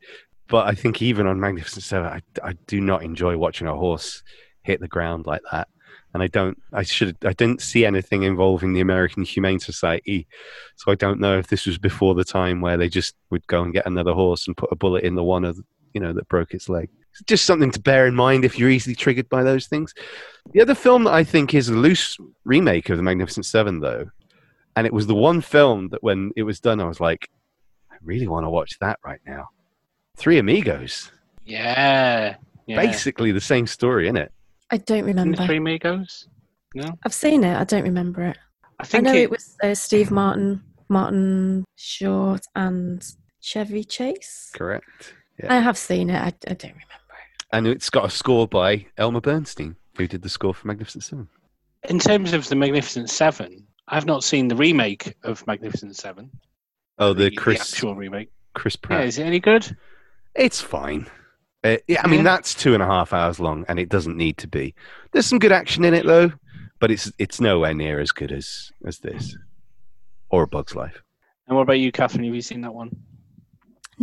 But 0.47 0.68
I 0.68 0.76
think 0.76 1.01
even 1.01 1.28
on 1.28 1.39
Magnificent 1.39 1.84
Seven, 1.84 2.07
I, 2.07 2.22
I 2.43 2.53
do 2.68 2.82
not 2.82 3.03
enjoy 3.03 3.38
watching 3.38 3.68
a 3.68 3.76
horse 3.76 4.22
hit 4.64 4.82
the 4.82 4.88
ground 4.88 5.26
like 5.26 5.41
that. 5.51 5.70
And 6.14 6.22
I 6.22 6.28
don't. 6.28 6.62
I 6.74 6.84
should. 6.84 7.16
I 7.24 7.32
didn't 7.32 7.62
see 7.62 7.86
anything 7.86 8.24
involving 8.24 8.74
the 8.74 8.82
American 8.82 9.24
Humane 9.24 9.62
Society, 9.62 10.28
so 10.76 10.91
I 10.91 10.95
don't 10.95 11.22
know 11.22 11.38
if 11.38 11.47
this 11.47 11.66
was 11.66 11.78
before 11.78 12.16
the 12.16 12.26
time 12.26 12.59
where 12.59 12.76
they 12.76 12.89
just 12.89 13.16
would 13.30 13.47
go 13.47 13.64
and 13.64 13.72
get 13.72 13.86
another 13.86 14.12
horse 14.12 14.45
and 14.45 14.57
put 14.57 14.74
a 14.74 14.76
bullet 14.76 15.05
in 15.05 15.16
the 15.16 15.24
one 15.24 15.45
of 15.45 15.57
you 15.93 16.01
know 16.01 16.12
that 16.12 16.28
broke 16.28 16.53
its 16.53 16.68
leg. 16.68 16.89
It's 17.12 17.22
just 17.28 17.45
something 17.45 17.72
to 17.72 17.80
bear 17.80 18.07
in 18.07 18.16
mind 18.16 18.45
if 18.45 18.57
you're 18.57 18.70
easily 18.70 18.95
triggered 18.95 19.30
by 19.30 19.43
those 19.43 19.68
things. 19.68 19.93
The 20.53 20.62
other 20.62 20.76
film 20.76 21.03
that 21.03 21.14
I 21.14 21.24
think 21.24 21.53
is 21.53 21.70
a 21.70 21.74
loose 21.74 22.18
remake 22.45 22.89
of 22.89 22.97
The 22.97 23.03
Magnificent 23.03 23.45
Seven, 23.45 23.80
though, 23.80 24.05
and 24.76 24.88
it 24.88 24.93
was 24.93 25.07
the 25.07 25.16
one 25.16 25.41
film 25.41 25.89
that 25.89 26.01
when 26.01 26.32
it 26.36 26.43
was 26.43 26.59
done, 26.59 26.80
I 26.80 26.86
was 26.86 26.99
like, 26.99 27.30
I 27.91 27.95
really 28.03 28.28
want 28.28 28.45
to 28.45 28.49
watch 28.49 28.78
that 28.80 28.97
right 29.05 29.20
now. 29.28 29.49
Three 30.18 30.38
Amigos, 30.39 31.12
Yeah. 31.45 32.36
yeah. 32.66 32.76
basically 32.82 33.32
the 33.32 33.41
same 33.41 33.68
story, 33.68 34.05
isn't 34.05 34.18
it? 34.18 34.32
I 34.72 34.78
don't 34.78 34.99
In 34.99 35.05
the 35.05 35.22
remember. 35.22 35.45
Three 35.45 35.57
Amigos? 35.57 36.28
No? 36.74 36.97
I've 37.05 37.14
seen 37.14 37.43
it. 37.43 37.55
I 37.57 37.66
don't 37.66 37.84
remember 37.84 38.22
it. 38.24 38.38
I 38.80 38.84
I 38.84 38.86
think 38.86 39.03
know 39.03 39.14
it, 39.14 39.24
it 39.24 39.30
was 39.32 39.57
uh, 39.62 39.76
Steve 39.76 40.09
Martin, 40.12 40.64
Martin 40.89 41.66
Short, 41.76 42.41
and 42.55 43.05
Chevy 43.41 43.84
Chase. 43.84 44.51
Correct. 44.55 45.14
Yeah. 45.43 45.53
I 45.53 45.59
have 45.59 45.78
seen 45.78 46.09
it. 46.09 46.16
I, 46.16 46.28
I 46.28 46.53
don't 46.53 46.72
remember 46.72 46.93
it. 46.95 47.01
And 47.54 47.68
it's 47.68 47.89
got 47.89 48.06
a 48.06 48.10
score 48.10 48.47
by 48.47 48.86
Elmer 48.97 49.22
Bernstein, 49.22 49.76
who 49.97 50.08
did 50.08 50.22
the 50.22 50.30
score 50.30 50.54
for 50.54 50.68
Magnificent 50.68 51.04
Seven. 51.04 51.28
in 51.89 51.99
terms 51.99 52.34
of 52.34 52.47
the 52.47 52.56
Magnificent 52.56 53.10
Seven, 53.10 53.66
I've 53.88 54.06
not 54.06 54.24
seen 54.24 54.47
the 54.47 54.56
remake 54.56 55.16
of 55.24 55.45
Magnificent 55.47 55.95
Seven. 55.97 56.30
Oh, 56.99 57.14
the 57.14 57.32
Chris 57.32 57.60
actual 57.74 57.95
remake. 57.95 58.30
Chris 58.54 58.76
Yeah, 58.84 58.88
Pratt. 58.88 59.06
is 59.06 59.18
it 59.18 59.24
any 59.24 59.39
good? 59.39 59.76
It's 60.36 60.62
fine. 60.62 61.08
Uh, 61.64 61.78
yeah, 61.88 62.02
I 62.04 62.08
mean 62.08 62.20
Yeah. 62.20 62.24
that's 62.36 62.54
two 62.56 62.74
and 62.74 62.82
a 62.82 62.86
half 62.86 63.14
hours 63.14 63.39
long, 63.39 63.66
and 63.68 63.80
it 63.80 63.89
doesn't 63.89 64.18
need 64.18 64.38
to 64.39 64.47
be. 64.47 64.74
There's 65.12 65.26
some 65.26 65.39
good 65.39 65.52
action 65.52 65.84
in 65.84 65.93
it 65.93 66.06
though, 66.06 66.32
but 66.80 66.89
it's 66.91 67.12
it's 67.20 67.39
nowhere 67.41 67.74
near 67.74 67.99
as 67.99 68.12
good 68.12 68.32
as 68.32 68.72
as 68.86 68.99
this 68.99 69.36
or 70.30 70.43
A 70.43 70.47
Bug's 70.47 70.74
Life. 70.76 71.02
And 71.47 71.56
what 71.58 71.64
about 71.64 71.80
you, 71.80 71.91
Catherine? 71.91 72.24
Have 72.24 72.34
you 72.36 72.41
seen 72.41 72.62
that 72.62 72.74
one? 72.74 72.95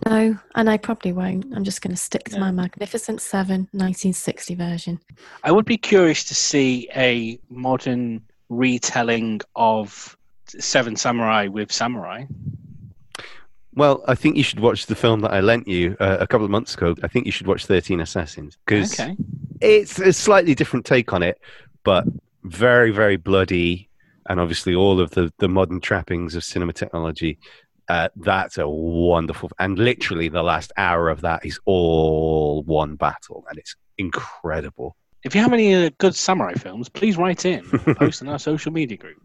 No, 0.07 0.39
and 0.55 0.71
I 0.71 0.77
probably 0.77 1.13
won't. 1.13 1.47
I'm 1.55 1.65
just 1.65 1.83
going 1.83 1.95
to 1.95 2.01
stick 2.01 2.25
to 2.25 2.35
Yeah. 2.35 2.41
my 2.41 2.51
Magnificent 2.53 3.21
Seven 3.21 3.69
1960 3.73 4.55
version. 4.55 5.01
I 5.43 5.51
would 5.53 5.65
be 5.65 5.77
curious 5.77 6.25
to 6.25 6.35
see 6.35 6.89
a 6.95 7.39
modern 7.51 8.23
retelling 8.49 9.41
of 9.57 10.17
Seven 10.47 10.97
Samurai 10.97 11.49
with 11.49 11.73
Samurai. 11.73 12.25
Well, 13.75 14.03
I 14.09 14.15
think 14.15 14.37
you 14.37 14.43
should 14.43 14.61
watch 14.61 14.87
the 14.87 14.95
film 14.95 15.21
that 15.21 15.33
I 15.33 15.41
lent 15.41 15.69
you 15.69 15.97
uh, 16.01 16.17
a 16.21 16.27
couple 16.27 16.45
of 16.45 16.51
months 16.51 16.75
ago. 16.75 16.95
I 17.03 17.09
think 17.09 17.27
you 17.27 17.33
should 17.33 17.47
watch 17.47 17.67
Thirteen 17.67 18.01
Assassins 18.01 18.57
because 18.67 18.99
Okay. 18.99 19.17
it's 19.61 19.99
a 19.99 20.13
slightly 20.13 20.55
different 20.55 20.85
take 20.87 21.13
on 21.13 21.23
it, 21.23 21.39
but 21.85 22.05
very 22.45 22.91
very 22.91 23.17
bloody, 23.17 23.89
and 24.29 24.41
obviously 24.41 24.75
all 24.75 25.01
of 25.01 25.11
the 25.11 25.33
the 25.39 25.49
modern 25.49 25.81
trappings 25.81 26.35
of 26.35 26.43
cinema 26.45 26.73
technology. 26.73 27.39
Uh, 27.89 28.09
that's 28.17 28.59
a 28.59 28.69
wonderful, 28.69 29.51
and 29.59 29.79
literally 29.79 30.29
the 30.29 30.43
last 30.43 30.73
hour 30.77 31.09
of 31.09 31.23
that 31.23 31.45
is 31.45 31.59
all 31.65 32.63
one 32.65 32.97
battle, 32.97 33.45
and 33.49 33.59
it's 33.59 33.77
incredible. 33.97 34.95
If 35.25 35.35
you 35.35 35.41
have 35.41 35.53
any 35.53 35.75
uh, 35.75 35.91
good 35.99 36.15
samurai 36.15 36.55
films, 36.55 36.89
please 36.89 37.17
write 37.17 37.45
in. 37.45 37.65
Post 37.97 38.23
in 38.23 38.29
our 38.29 38.39
social 38.39 38.73
media 38.73 38.97
group. 38.97 39.19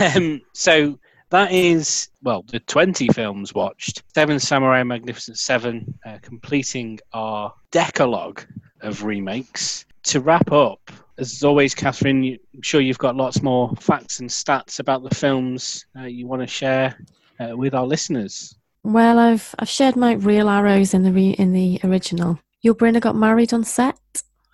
Um, 0.00 0.40
so 0.54 0.98
that 1.30 1.50
is 1.52 2.08
well 2.22 2.44
the 2.48 2.60
20 2.60 3.08
films 3.08 3.52
watched. 3.52 4.02
Seven 4.14 4.38
Samurai, 4.38 4.82
Magnificent 4.84 5.38
Seven, 5.38 5.98
uh, 6.06 6.18
completing 6.22 7.00
our 7.12 7.52
decalogue 7.70 8.44
of 8.80 9.02
remakes. 9.02 9.86
To 10.04 10.20
wrap 10.20 10.50
up, 10.50 10.90
as 11.18 11.44
always, 11.44 11.74
Catherine, 11.74 12.38
I'm 12.54 12.62
sure 12.62 12.80
you've 12.80 12.98
got 12.98 13.14
lots 13.14 13.42
more 13.42 13.72
facts 13.76 14.20
and 14.20 14.28
stats 14.28 14.80
about 14.80 15.08
the 15.08 15.14
films 15.14 15.86
uh, 15.96 16.04
you 16.04 16.26
want 16.26 16.42
to 16.42 16.48
share 16.48 16.96
uh, 17.40 17.56
with 17.56 17.74
our 17.74 17.86
listeners. 17.86 18.54
Well, 18.84 19.18
I've 19.18 19.54
I've 19.58 19.68
shared 19.68 19.96
my 19.96 20.14
real 20.14 20.48
arrows 20.48 20.92
in 20.94 21.02
the 21.02 21.12
re- 21.12 21.36
in 21.38 21.52
the 21.52 21.80
original. 21.84 22.40
Yul 22.64 22.74
Brynner 22.74 23.00
got 23.00 23.16
married 23.16 23.52
on 23.52 23.64
set 23.64 23.98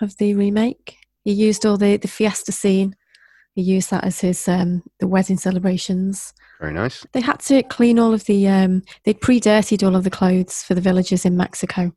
of 0.00 0.16
the 0.18 0.34
remake. 0.34 0.96
He 1.24 1.32
used 1.32 1.64
all 1.64 1.76
the 1.76 1.96
the 1.96 2.08
fiesta 2.08 2.52
scene. 2.52 2.94
He 3.54 3.62
used 3.62 3.90
that 3.90 4.04
as 4.04 4.20
his 4.20 4.46
um, 4.48 4.82
the 5.00 5.08
wedding 5.08 5.38
celebrations. 5.38 6.32
Very 6.60 6.74
nice. 6.74 7.06
They 7.12 7.20
had 7.20 7.40
to 7.40 7.62
clean 7.64 7.98
all 7.98 8.12
of 8.14 8.24
the 8.24 8.46
um, 8.48 8.82
they 9.04 9.14
pre-dirtied 9.14 9.82
all 9.82 9.96
of 9.96 10.04
the 10.04 10.10
clothes 10.10 10.62
for 10.62 10.74
the 10.74 10.80
villagers 10.80 11.24
in 11.24 11.36
Mexico. 11.36 11.92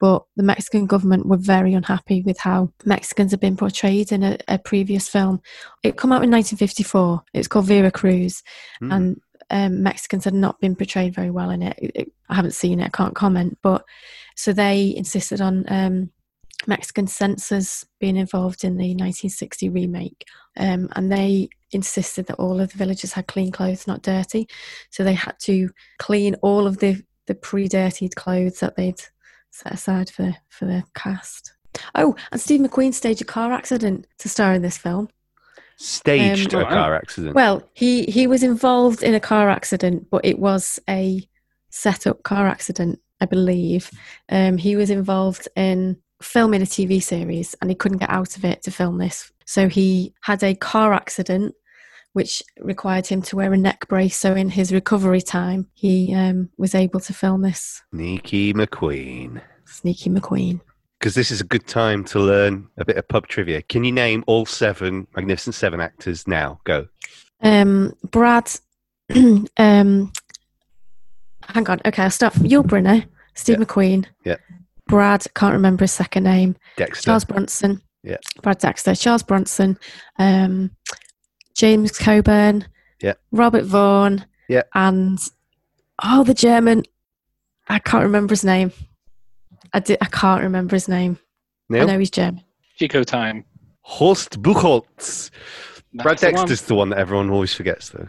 But 0.00 0.24
the 0.34 0.42
Mexican 0.42 0.86
government 0.86 1.26
were 1.26 1.36
very 1.36 1.74
unhappy 1.74 2.22
with 2.22 2.38
how 2.38 2.72
Mexicans 2.86 3.32
had 3.32 3.40
been 3.40 3.56
portrayed 3.58 4.10
in 4.12 4.22
a, 4.22 4.38
a 4.48 4.58
previous 4.58 5.08
film. 5.08 5.42
It 5.82 5.98
came 5.98 6.10
out 6.12 6.24
in 6.24 6.30
1954. 6.30 7.22
It's 7.34 7.48
called 7.48 7.66
Vera 7.66 7.90
Cruz, 7.90 8.42
Hmm. 8.80 8.92
and 8.92 9.20
um, 9.50 9.82
Mexicans 9.82 10.24
had 10.24 10.34
not 10.34 10.60
been 10.60 10.76
portrayed 10.76 11.14
very 11.14 11.30
well 11.30 11.50
in 11.50 11.62
it. 11.62 12.12
I 12.28 12.34
haven't 12.34 12.54
seen 12.54 12.80
it, 12.80 12.86
I 12.86 12.96
can't 12.96 13.14
comment. 13.14 13.58
But 13.62 13.84
so 14.36 14.52
they 14.52 14.94
insisted 14.96 15.40
on 15.40 15.64
um, 15.68 16.10
Mexican 16.66 17.06
censors 17.06 17.84
being 17.98 18.16
involved 18.16 18.64
in 18.64 18.76
the 18.76 18.94
1960 18.94 19.68
remake, 19.68 20.24
um, 20.56 20.88
and 20.92 21.10
they 21.10 21.48
insisted 21.72 22.26
that 22.26 22.38
all 22.38 22.60
of 22.60 22.72
the 22.72 22.78
villagers 22.78 23.12
had 23.12 23.26
clean 23.26 23.52
clothes, 23.52 23.86
not 23.86 24.02
dirty. 24.02 24.48
So 24.90 25.04
they 25.04 25.14
had 25.14 25.38
to 25.40 25.70
clean 25.98 26.36
all 26.42 26.66
of 26.66 26.78
the 26.78 27.02
the 27.26 27.34
pre-dirtied 27.34 28.16
clothes 28.16 28.58
that 28.58 28.76
they'd 28.76 29.00
set 29.50 29.72
aside 29.72 30.10
for 30.10 30.34
for 30.48 30.64
the 30.64 30.84
cast. 30.94 31.52
Oh, 31.94 32.16
and 32.32 32.40
Steve 32.40 32.60
McQueen 32.60 32.92
staged 32.92 33.22
a 33.22 33.24
car 33.24 33.52
accident 33.52 34.06
to 34.18 34.28
star 34.28 34.52
in 34.52 34.62
this 34.62 34.78
film. 34.78 35.08
Staged 35.80 36.54
Um, 36.54 36.60
a 36.60 36.64
car 36.66 36.94
accident. 36.94 37.34
Well, 37.34 37.62
he 37.72 38.04
he 38.04 38.26
was 38.26 38.42
involved 38.42 39.02
in 39.02 39.14
a 39.14 39.20
car 39.20 39.48
accident, 39.48 40.08
but 40.10 40.22
it 40.24 40.38
was 40.38 40.78
a 40.88 41.26
set 41.70 42.06
up 42.06 42.22
car 42.22 42.46
accident, 42.46 42.98
I 43.20 43.24
believe. 43.24 43.90
Um, 44.28 44.58
he 44.58 44.76
was 44.76 44.90
involved 44.90 45.48
in 45.56 45.96
filming 46.20 46.60
a 46.60 46.66
TV 46.66 47.02
series, 47.02 47.54
and 47.62 47.70
he 47.70 47.74
couldn't 47.74 47.96
get 47.96 48.10
out 48.10 48.36
of 48.36 48.44
it 48.44 48.62
to 48.64 48.70
film 48.70 48.98
this. 48.98 49.32
So 49.46 49.68
he 49.68 50.12
had 50.20 50.42
a 50.42 50.54
car 50.54 50.92
accident, 50.92 51.54
which 52.12 52.42
required 52.58 53.06
him 53.06 53.22
to 53.22 53.36
wear 53.36 53.50
a 53.50 53.56
neck 53.56 53.88
brace. 53.88 54.18
So 54.18 54.34
in 54.34 54.50
his 54.50 54.74
recovery 54.74 55.22
time, 55.22 55.68
he 55.72 56.14
um, 56.14 56.50
was 56.58 56.74
able 56.74 57.00
to 57.00 57.14
film 57.14 57.40
this. 57.40 57.82
Sneaky 57.94 58.52
McQueen. 58.52 59.40
Sneaky 59.64 60.10
McQueen. 60.10 60.60
Because 61.00 61.14
this 61.14 61.30
is 61.30 61.40
a 61.40 61.44
good 61.44 61.66
time 61.66 62.04
to 62.04 62.20
learn 62.20 62.68
a 62.76 62.84
bit 62.84 62.98
of 62.98 63.08
pub 63.08 63.26
trivia. 63.26 63.62
Can 63.62 63.84
you 63.84 63.92
name 63.92 64.22
all 64.26 64.44
seven 64.44 65.06
Magnificent 65.16 65.54
Seven 65.54 65.80
actors 65.80 66.28
now? 66.28 66.60
Go. 66.64 66.88
Um, 67.40 67.94
Brad. 68.10 68.50
um, 69.56 69.56
hang 69.56 70.10
on. 71.70 71.80
Okay, 71.86 72.02
I'll 72.02 72.10
start 72.10 72.34
from 72.34 72.44
Yul 72.44 72.64
Brynner, 72.64 73.06
Steve 73.34 73.58
Yeah. 73.58 73.64
McQueen. 73.64 74.06
Yeah. 74.26 74.36
Brad, 74.88 75.24
can't 75.34 75.54
remember 75.54 75.84
his 75.84 75.92
second 75.92 76.24
name. 76.24 76.54
Dexter. 76.76 77.06
Charles 77.06 77.24
Bronson. 77.24 77.80
Yeah. 78.02 78.18
Brad 78.42 78.58
Dexter, 78.58 78.94
Charles 78.94 79.22
Bronson, 79.22 79.78
um, 80.18 80.70
James 81.54 81.96
Coburn. 81.96 82.66
Yeah. 83.00 83.14
Robert 83.32 83.64
Vaughn. 83.64 84.26
Yeah. 84.48 84.62
And 84.74 85.18
oh, 86.02 86.24
the 86.24 86.34
German. 86.34 86.82
I 87.68 87.78
can't 87.78 88.04
remember 88.04 88.32
his 88.32 88.44
name. 88.44 88.72
I 89.72 89.80
did. 89.80 89.98
I 90.00 90.06
can't 90.06 90.42
remember 90.42 90.76
his 90.76 90.88
name. 90.88 91.18
I 91.72 91.84
know 91.84 91.98
he's 91.98 92.10
German. 92.10 92.42
Chico 92.76 93.04
time. 93.04 93.44
Horst 93.82 94.42
Buchholz. 94.42 95.30
Brad 95.94 96.18
That's 96.18 96.20
the 96.20 96.26
one. 96.26 96.34
Dexter's 96.34 96.62
the 96.62 96.74
one 96.74 96.88
that 96.90 96.98
everyone 96.98 97.30
always 97.30 97.54
forgets, 97.54 97.90
though. 97.90 98.08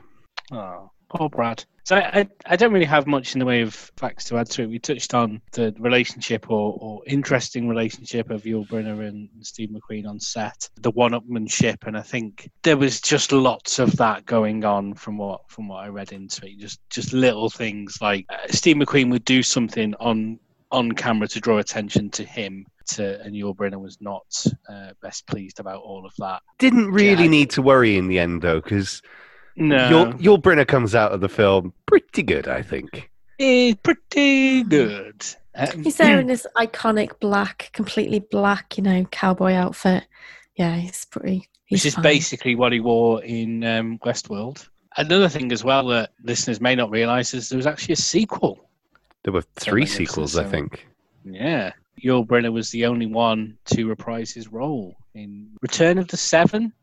Oh, 0.52 0.92
poor 1.10 1.30
Brad. 1.30 1.64
So 1.84 1.96
I, 1.96 2.20
I, 2.20 2.30
I 2.46 2.56
don't 2.56 2.72
really 2.72 2.86
have 2.86 3.08
much 3.08 3.34
in 3.34 3.40
the 3.40 3.46
way 3.46 3.62
of 3.62 3.74
facts 3.98 4.26
to 4.26 4.38
add 4.38 4.50
to 4.52 4.62
it. 4.62 4.70
We 4.70 4.78
touched 4.78 5.16
on 5.16 5.42
the 5.54 5.74
relationship 5.80 6.52
or, 6.52 6.78
or 6.80 7.02
interesting 7.08 7.68
relationship 7.68 8.30
of 8.30 8.44
Yul 8.44 8.68
Brynner 8.68 9.08
and 9.08 9.28
Steve 9.42 9.70
McQueen 9.70 10.08
on 10.08 10.20
set, 10.20 10.70
the 10.76 10.92
one-upmanship, 10.92 11.88
and 11.88 11.98
I 11.98 12.02
think 12.02 12.52
there 12.62 12.78
was 12.78 13.02
just 13.02 13.32
lots 13.32 13.80
of 13.80 13.98
that 13.98 14.28
going 14.28 14.64
on 14.64 14.94
from 14.94 15.18
what 15.18 15.42
from 15.50 15.68
what 15.68 15.84
I 15.84 15.88
read 15.88 16.12
into 16.12 16.46
it. 16.46 16.60
Just 16.60 16.80
just 16.92 17.14
little 17.14 17.50
things 17.50 17.98
like 18.00 18.26
uh, 18.30 18.38
Steve 18.50 18.76
McQueen 18.76 19.10
would 19.10 19.26
do 19.26 19.42
something 19.42 19.96
on 20.00 20.40
on 20.72 20.92
camera 20.94 21.28
to 21.30 21.40
draw 21.40 21.58
attention 21.60 22.10
to 22.12 22.24
him. 22.24 22.66
To, 22.88 23.22
and 23.22 23.34
Yul 23.36 23.56
Brynner 23.56 23.80
was 23.80 23.98
not 24.02 24.24
uh, 24.68 24.90
best 25.02 25.26
pleased 25.28 25.60
about 25.60 25.82
all 25.82 26.06
of 26.06 26.14
that. 26.18 26.42
Didn't 26.60 26.92
really 26.92 27.24
Yeah. 27.26 27.30
need 27.30 27.50
to 27.52 27.62
worry 27.62 27.96
in 27.96 28.08
the 28.08 28.20
end, 28.20 28.42
though, 28.42 28.60
because 28.60 29.02
No, 29.56 29.90
your, 29.90 30.38
Yul 30.38 30.42
Brynner 30.42 30.68
comes 30.68 30.94
out 30.96 31.12
of 31.14 31.22
the 31.22 31.30
film 31.30 31.74
pretty 31.86 32.24
good, 32.24 32.48
I 32.48 32.62
think. 32.64 33.10
is 33.38 33.76
pretty 33.76 34.64
good. 34.64 35.24
Um, 35.56 35.84
He's 35.84 35.98
there 35.98 36.20
in 36.20 36.28
his 36.36 36.46
iconic 36.58 37.20
black, 37.20 37.70
completely 37.72 38.20
black, 38.20 38.78
you 38.78 38.84
know, 38.84 39.06
cowboy 39.12 39.54
outfit. 39.54 40.06
Yeah, 40.56 40.76
he's 40.76 41.06
pretty. 41.06 41.48
He's 41.66 41.78
which 41.82 41.86
is 41.86 41.96
fine. 41.96 42.04
basically 42.04 42.56
what 42.56 42.74
he 42.74 42.80
wore 42.82 43.24
in 43.24 43.64
um, 43.64 44.00
Westworld. 44.00 44.68
Another 44.98 45.30
thing 45.30 45.52
as 45.54 45.64
well 45.64 45.86
that 45.88 46.12
listeners 46.24 46.60
may 46.60 46.76
not 46.76 46.90
realise 46.90 47.34
is 47.34 47.48
there 47.48 47.58
was 47.58 47.68
actually 47.68 47.94
a 47.94 47.98
sequel. 47.98 48.60
There 49.24 49.34
were 49.34 49.44
three 49.56 49.82
Magnificent 49.82 50.08
sequels, 50.10 50.38
I 50.38 50.44
think. 50.44 50.88
Yeah. 51.24 51.72
Yul 52.04 52.26
Brynner 52.26 52.52
was 52.52 52.72
the 52.72 52.86
only 52.86 53.06
one 53.06 53.58
to 53.66 53.86
reprise 53.88 54.32
his 54.32 54.48
role 54.52 54.96
in 55.14 55.50
Return 55.62 55.98
of 55.98 56.08
the 56.08 56.18
Seven, 56.18 56.74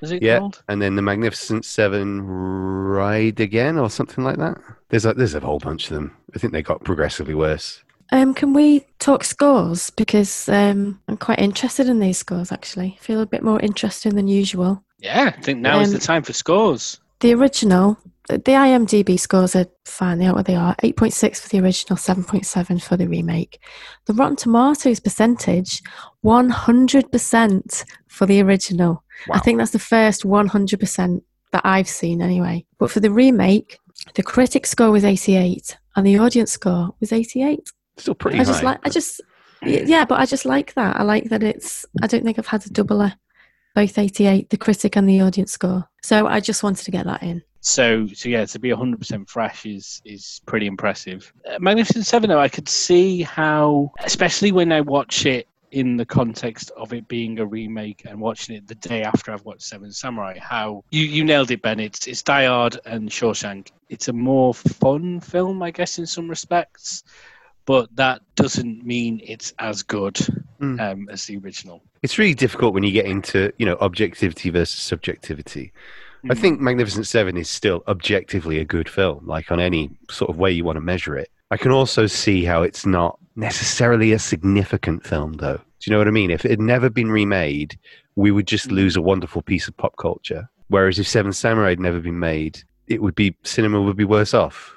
was 0.00 0.10
it 0.12 0.22
Yeah. 0.22 0.40
called? 0.40 0.62
And 0.68 0.82
then 0.82 0.96
the 0.96 1.02
Magnificent 1.02 1.64
Seven 1.64 2.20
Ride 2.22 3.40
Again 3.40 3.78
or 3.78 3.88
something 3.88 4.24
like 4.24 4.36
that. 4.36 4.58
There's 4.90 5.06
a, 5.06 5.14
there's 5.14 5.34
a 5.34 5.40
whole 5.40 5.58
bunch 5.58 5.88
of 5.90 5.94
them. 5.94 6.14
I 6.34 6.38
think 6.38 6.52
they 6.52 6.62
got 6.62 6.84
progressively 6.84 7.34
worse. 7.34 7.82
Um, 8.10 8.32
can 8.34 8.52
we 8.54 8.86
talk 8.98 9.22
scores? 9.24 9.90
Because 9.90 10.48
um, 10.48 11.00
I'm 11.08 11.16
quite 11.18 11.38
interested 11.40 11.88
in 11.88 11.98
these 12.00 12.18
scores, 12.18 12.50
actually. 12.52 12.96
I 12.98 13.02
feel 13.02 13.20
a 13.20 13.26
bit 13.26 13.42
more 13.42 13.60
interesting 13.60 14.14
than 14.14 14.28
usual. 14.28 14.82
Yeah, 14.98 15.32
I 15.36 15.40
think 15.42 15.60
now 15.60 15.80
is 15.80 15.90
the 15.90 15.96
Um, 15.98 16.00
time 16.00 16.22
for 16.22 16.32
scores. 16.32 17.00
The 17.20 17.34
original, 17.34 17.98
the 18.28 18.52
IMDb 18.52 19.18
scores 19.18 19.56
are 19.56 19.66
fine, 19.84 20.18
they 20.18 20.26
are 20.26 20.34
what 20.34 20.46
they 20.46 20.54
are 20.54 20.76
8.6 20.76 21.40
for 21.40 21.48
the 21.48 21.60
original, 21.60 21.96
7.7 21.96 22.82
for 22.82 22.96
the 22.96 23.08
remake. 23.08 23.58
The 24.06 24.12
Rotten 24.12 24.36
Tomatoes 24.36 25.00
percentage, 25.00 25.82
100% 26.24 27.84
for 28.08 28.26
the 28.26 28.42
original. 28.42 29.02
I 29.32 29.38
think 29.38 29.58
that's 29.58 29.70
the 29.70 29.78
first 29.78 30.24
100% 30.24 31.22
that 31.52 31.62
I've 31.64 31.88
seen 31.88 32.20
anyway. 32.20 32.66
But 32.78 32.90
for 32.90 33.00
the 33.00 33.10
remake, 33.10 33.78
the 34.14 34.22
critic 34.22 34.66
score 34.66 34.90
was 34.90 35.04
88 35.04 35.76
and 35.96 36.06
the 36.06 36.18
audience 36.18 36.52
score 36.52 36.94
was 37.00 37.12
88. 37.12 37.70
Still 37.96 38.14
pretty 38.14 38.36
I 38.36 38.44
high. 38.44 38.44
just 38.44 38.62
like, 38.62 38.78
I 38.84 38.90
just, 38.90 39.20
yeah, 39.62 40.04
but 40.04 40.20
I 40.20 40.26
just 40.26 40.44
like 40.44 40.74
that. 40.74 40.96
I 40.96 41.02
like 41.02 41.30
that 41.30 41.42
it's, 41.42 41.86
I 42.02 42.06
don't 42.06 42.24
think 42.24 42.38
I've 42.38 42.46
had 42.46 42.64
a 42.66 42.68
doubler, 42.68 43.14
both 43.74 43.98
88, 43.98 44.50
the 44.50 44.56
critic 44.56 44.96
and 44.96 45.08
the 45.08 45.20
audience 45.20 45.52
score. 45.52 45.88
So 46.02 46.26
I 46.26 46.40
just 46.40 46.62
wanted 46.62 46.84
to 46.84 46.90
get 46.90 47.06
that 47.06 47.22
in. 47.22 47.42
So, 47.68 48.06
so 48.08 48.28
yeah, 48.28 48.44
to 48.46 48.58
be 48.58 48.70
100% 48.70 49.28
fresh 49.28 49.66
is 49.66 50.00
is 50.04 50.40
pretty 50.46 50.66
impressive. 50.66 51.32
Uh, 51.48 51.58
Magnificent 51.60 52.06
Seven, 52.06 52.30
though, 52.30 52.40
I 52.40 52.48
could 52.48 52.68
see 52.68 53.22
how, 53.22 53.92
especially 54.04 54.52
when 54.52 54.72
I 54.72 54.80
watch 54.80 55.26
it 55.26 55.46
in 55.70 55.98
the 55.98 56.06
context 56.06 56.70
of 56.78 56.94
it 56.94 57.06
being 57.08 57.38
a 57.38 57.44
remake 57.44 58.02
and 58.06 58.18
watching 58.18 58.56
it 58.56 58.66
the 58.66 58.74
day 58.76 59.02
after 59.02 59.32
I've 59.32 59.44
watched 59.44 59.62
Seven 59.64 59.92
Samurai, 59.92 60.38
how 60.40 60.82
you, 60.90 61.02
you 61.04 61.24
nailed 61.24 61.50
it, 61.50 61.60
Ben. 61.60 61.78
It's 61.78 62.06
it's 62.06 62.22
Die 62.22 62.46
Hard 62.46 62.80
and 62.86 63.10
Shawshank. 63.10 63.70
It's 63.90 64.08
a 64.08 64.14
more 64.14 64.54
fun 64.54 65.20
film, 65.20 65.62
I 65.62 65.70
guess, 65.70 65.98
in 65.98 66.06
some 66.06 66.26
respects, 66.28 67.02
but 67.66 67.94
that 67.96 68.22
doesn't 68.34 68.84
mean 68.86 69.20
it's 69.22 69.52
as 69.58 69.82
good 69.82 70.16
Mm. 70.60 70.80
um, 70.80 71.08
as 71.08 71.24
the 71.26 71.36
original. 71.36 71.80
It's 72.02 72.18
really 72.18 72.34
difficult 72.34 72.74
when 72.74 72.82
you 72.82 72.90
get 72.90 73.06
into, 73.06 73.52
you 73.58 73.66
know, 73.66 73.76
objectivity 73.80 74.50
versus 74.50 74.82
subjectivity. 74.82 75.72
I 76.24 76.34
Mm. 76.34 76.38
think 76.38 76.60
Magnificent 76.60 77.06
Seven 77.06 77.36
is 77.36 77.48
still 77.48 77.82
objectively 77.86 78.58
a 78.58 78.64
good 78.64 78.88
film, 78.88 79.26
like 79.26 79.50
on 79.52 79.60
any 79.60 79.90
sort 80.10 80.30
of 80.30 80.36
way 80.36 80.50
you 80.50 80.64
want 80.64 80.76
to 80.76 80.80
measure 80.80 81.16
it. 81.16 81.30
I 81.50 81.56
can 81.56 81.70
also 81.72 82.06
see 82.06 82.44
how 82.44 82.62
it's 82.62 82.84
not 82.84 83.18
necessarily 83.36 84.12
a 84.12 84.18
significant 84.18 85.06
film, 85.06 85.34
though. 85.34 85.56
Do 85.56 85.62
you 85.86 85.92
know 85.92 85.98
what 85.98 86.08
I 86.08 86.12
mean? 86.12 86.30
If 86.30 86.44
it 86.44 86.50
had 86.50 86.60
never 86.60 86.90
been 86.90 87.10
remade, 87.10 87.78
we 88.16 88.30
would 88.32 88.46
just 88.46 88.72
lose 88.72 88.96
a 88.96 89.02
wonderful 89.02 89.42
piece 89.42 89.68
of 89.68 89.76
pop 89.76 89.96
culture. 89.96 90.48
Whereas 90.68 90.98
if 90.98 91.06
Seven 91.06 91.32
Samurai 91.32 91.70
had 91.70 91.80
never 91.80 92.00
been 92.00 92.18
made, 92.18 92.62
it 92.88 93.00
would 93.00 93.14
be 93.14 93.36
cinema 93.44 93.80
would 93.80 93.96
be 93.96 94.04
worse 94.04 94.34
off. 94.34 94.74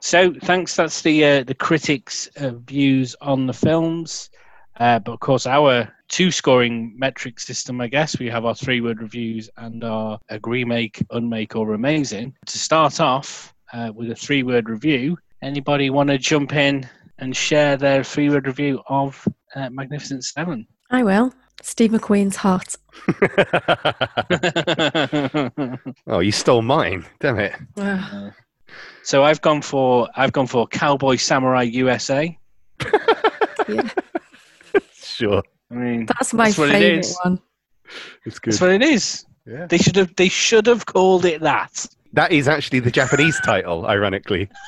So 0.00 0.34
thanks. 0.42 0.76
That's 0.76 1.00
the 1.00 1.24
uh, 1.24 1.44
the 1.44 1.54
critics' 1.54 2.28
uh, 2.36 2.50
views 2.66 3.16
on 3.22 3.46
the 3.46 3.54
films. 3.54 4.28
Uh, 4.78 4.98
but 4.98 5.12
of 5.12 5.20
course, 5.20 5.46
our 5.46 5.88
two 6.08 6.30
scoring 6.30 6.94
metric 6.96 7.40
system. 7.40 7.80
I 7.80 7.88
guess 7.88 8.18
we 8.18 8.28
have 8.28 8.44
our 8.44 8.54
three 8.54 8.80
word 8.80 9.00
reviews 9.00 9.48
and 9.56 9.82
our 9.84 10.18
agree, 10.28 10.64
make, 10.64 11.04
unmake, 11.10 11.56
or 11.56 11.66
remazing. 11.66 12.32
To 12.46 12.58
start 12.58 13.00
off 13.00 13.54
uh, 13.72 13.92
with 13.94 14.10
a 14.10 14.14
three 14.14 14.42
word 14.42 14.68
review, 14.68 15.16
anybody 15.42 15.90
want 15.90 16.10
to 16.10 16.18
jump 16.18 16.54
in 16.54 16.88
and 17.18 17.36
share 17.36 17.76
their 17.76 18.04
three 18.04 18.28
word 18.28 18.46
review 18.46 18.80
of 18.88 19.26
uh, 19.54 19.70
Magnificent 19.70 20.24
Seven? 20.24 20.66
I 20.90 21.02
will. 21.02 21.32
Steve 21.62 21.92
McQueen's 21.92 22.36
heart. 22.36 22.76
oh, 26.06 26.20
you 26.20 26.32
stole 26.32 26.62
mine. 26.62 27.06
Damn 27.20 27.38
it. 27.38 27.54
Ugh. 27.76 28.32
so 29.02 29.24
I've 29.24 29.40
gone 29.40 29.62
for 29.62 30.08
I've 30.14 30.32
gone 30.32 30.46
for 30.46 30.66
Cowboy 30.66 31.16
Samurai 31.16 31.62
USA. 31.62 32.36
yeah, 33.68 33.88
Sure. 34.94 35.42
I 35.70 35.74
mean, 35.74 36.06
that's 36.06 36.32
my 36.34 36.46
That's 36.46 36.58
what 36.58 36.70
it 36.70 36.72
favourite 36.72 37.06
one. 37.24 37.40
It's 38.24 38.38
good. 38.38 38.52
that's 38.52 38.60
what 38.60 38.70
it 38.70 38.82
is. 38.82 39.24
Yeah. 39.46 39.66
They 39.66 39.78
should 39.78 39.96
have 39.96 40.14
they 40.16 40.28
should 40.28 40.66
have 40.66 40.86
called 40.86 41.24
it 41.24 41.40
that. 41.42 41.86
That 42.12 42.32
is 42.32 42.48
actually 42.48 42.80
the 42.80 42.90
Japanese 42.90 43.40
title, 43.40 43.86
ironically. 43.86 44.48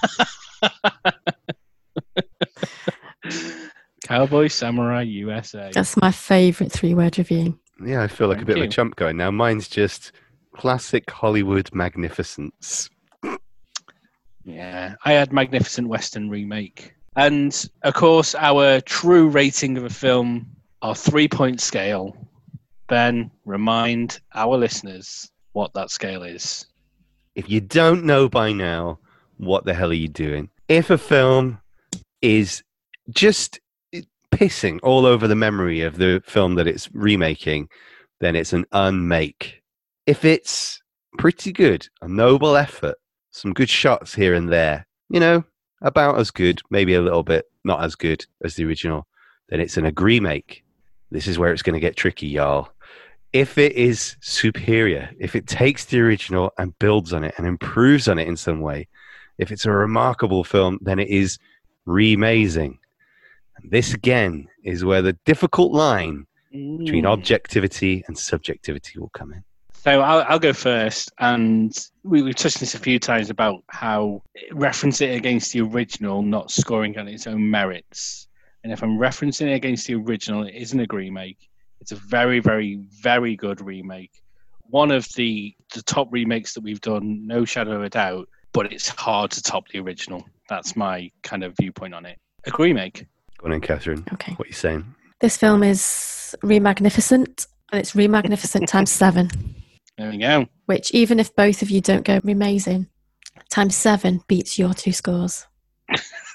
Cowboy 4.04 4.48
Samurai 4.48 5.02
USA. 5.02 5.70
That's 5.72 5.96
my 5.96 6.12
favourite 6.12 6.72
three 6.72 6.94
word 6.94 7.18
review. 7.18 7.58
Yeah, 7.84 8.02
I 8.02 8.08
feel 8.08 8.28
like 8.28 8.36
a 8.36 8.38
Thank 8.38 8.46
bit 8.48 8.58
of 8.58 8.64
a 8.64 8.68
chump 8.68 8.96
going 8.96 9.16
now. 9.16 9.30
Mine's 9.30 9.68
just 9.68 10.12
classic 10.54 11.10
Hollywood 11.10 11.70
magnificence. 11.74 12.88
Yeah, 14.44 14.94
I 15.04 15.12
had 15.12 15.32
Magnificent 15.32 15.88
Western 15.88 16.30
remake, 16.30 16.94
and 17.16 17.68
of 17.82 17.94
course 17.94 18.34
our 18.36 18.80
true 18.80 19.28
rating 19.28 19.76
of 19.76 19.84
a 19.84 19.90
film, 19.90 20.46
our 20.82 20.94
three 20.94 21.28
point 21.28 21.60
scale. 21.60 22.16
Ben, 22.88 23.30
remind 23.44 24.20
our 24.34 24.56
listeners 24.56 25.30
what 25.52 25.72
that 25.74 25.90
scale 25.90 26.22
is. 26.22 26.66
If 27.34 27.50
you 27.50 27.60
don't 27.60 28.04
know 28.04 28.28
by 28.28 28.52
now, 28.52 28.98
what 29.38 29.64
the 29.64 29.74
hell 29.74 29.90
are 29.90 29.94
you 29.94 30.08
doing? 30.08 30.48
If 30.68 30.90
a 30.90 30.98
film 30.98 31.60
is 32.22 32.62
just 33.10 33.60
pissing 34.32 34.78
all 34.82 35.06
over 35.06 35.26
the 35.26 35.34
memory 35.34 35.80
of 35.80 35.96
the 35.96 36.22
film 36.26 36.54
that 36.56 36.66
it's 36.66 36.88
remaking, 36.92 37.68
then 38.20 38.36
it's 38.36 38.52
an 38.52 38.64
unmake. 38.72 39.62
If 40.06 40.24
it's 40.24 40.80
pretty 41.18 41.52
good, 41.52 41.88
a 42.02 42.08
noble 42.08 42.56
effort, 42.56 42.96
some 43.30 43.52
good 43.52 43.70
shots 43.70 44.14
here 44.14 44.34
and 44.34 44.48
there, 44.48 44.86
you 45.08 45.20
know, 45.20 45.44
about 45.82 46.18
as 46.18 46.30
good, 46.30 46.60
maybe 46.70 46.94
a 46.94 47.02
little 47.02 47.22
bit 47.22 47.46
not 47.64 47.82
as 47.82 47.94
good 47.94 48.24
as 48.44 48.54
the 48.54 48.64
original, 48.64 49.06
then 49.48 49.60
it's 49.60 49.76
an 49.76 49.86
agree 49.86 50.20
make. 50.20 50.64
This 51.10 51.26
is 51.26 51.38
where 51.38 51.52
it's 51.52 51.62
going 51.62 51.74
to 51.74 51.80
get 51.80 51.96
tricky, 51.96 52.26
y'all. 52.26 52.70
If 53.32 53.58
it 53.58 53.72
is 53.72 54.16
superior, 54.20 55.10
if 55.18 55.36
it 55.36 55.46
takes 55.46 55.84
the 55.84 56.00
original 56.00 56.52
and 56.58 56.78
builds 56.78 57.12
on 57.12 57.24
it 57.24 57.34
and 57.36 57.46
improves 57.46 58.08
on 58.08 58.18
it 58.18 58.28
in 58.28 58.36
some 58.36 58.60
way, 58.60 58.88
if 59.38 59.50
it's 59.52 59.66
a 59.66 59.70
remarkable 59.70 60.44
film, 60.44 60.78
then 60.80 60.98
it 60.98 61.08
is 61.08 61.38
remazing. 61.86 62.78
And 63.56 63.70
this 63.70 63.94
again 63.94 64.48
is 64.64 64.84
where 64.84 65.02
the 65.02 65.12
difficult 65.24 65.72
line 65.72 66.26
between 66.50 67.04
Mm. 67.04 67.10
objectivity 67.10 68.02
and 68.06 68.16
subjectivity 68.16 68.98
will 68.98 69.10
come 69.10 69.32
in. 69.32 69.44
So 69.74 70.00
I'll, 70.00 70.24
I'll 70.28 70.38
go 70.38 70.52
first, 70.52 71.12
and 71.18 71.72
we, 72.02 72.22
we've 72.22 72.34
touched 72.34 72.58
this 72.60 72.74
a 72.74 72.78
few 72.78 72.98
times 72.98 73.30
about 73.30 73.62
how 73.68 74.22
reference 74.52 75.00
it 75.00 75.14
against 75.14 75.52
the 75.52 75.60
original, 75.60 76.22
not 76.22 76.50
scoring 76.50 76.98
on 76.98 77.06
its 77.06 77.26
own 77.26 77.50
merits. 77.50 78.25
And 78.66 78.72
if 78.72 78.82
I'm 78.82 78.98
referencing 78.98 79.46
it 79.46 79.52
against 79.52 79.86
the 79.86 79.94
original, 79.94 80.42
it 80.42 80.52
isn't 80.56 80.80
a 80.80 80.86
remake. 80.92 81.48
It's 81.80 81.92
a 81.92 81.94
very, 81.94 82.40
very, 82.40 82.80
very 83.00 83.36
good 83.36 83.60
remake. 83.60 84.10
One 84.70 84.90
of 84.90 85.06
the 85.14 85.54
the 85.72 85.82
top 85.82 86.08
remakes 86.10 86.52
that 86.54 86.64
we've 86.64 86.80
done, 86.80 87.24
no 87.24 87.44
shadow 87.44 87.76
of 87.76 87.84
a 87.84 87.88
doubt. 87.88 88.28
But 88.52 88.72
it's 88.72 88.88
hard 88.88 89.30
to 89.30 89.40
top 89.40 89.68
the 89.68 89.78
original. 89.78 90.24
That's 90.48 90.74
my 90.74 91.08
kind 91.22 91.44
of 91.44 91.54
viewpoint 91.56 91.94
on 91.94 92.06
it. 92.06 92.18
A 92.44 92.50
remake. 92.58 93.06
Go 93.38 93.46
on 93.46 93.52
in, 93.52 93.60
Catherine. 93.60 94.04
Okay. 94.12 94.32
What 94.32 94.46
are 94.46 94.48
you 94.48 94.54
saying? 94.54 94.84
This 95.20 95.36
film 95.36 95.62
is 95.62 96.34
remagnificent, 96.42 97.46
and 97.70 97.80
it's 97.80 97.92
remagnificent 97.92 98.66
times 98.66 98.90
seven. 98.90 99.30
There 99.96 100.10
we 100.10 100.18
go. 100.18 100.46
Which, 100.64 100.90
even 100.90 101.20
if 101.20 101.36
both 101.36 101.62
of 101.62 101.70
you 101.70 101.80
don't 101.80 102.04
go 102.04 102.20
remazing, 102.22 102.88
times 103.48 103.76
seven 103.76 104.24
beats 104.26 104.58
your 104.58 104.74
two 104.74 104.90
scores. 104.90 105.46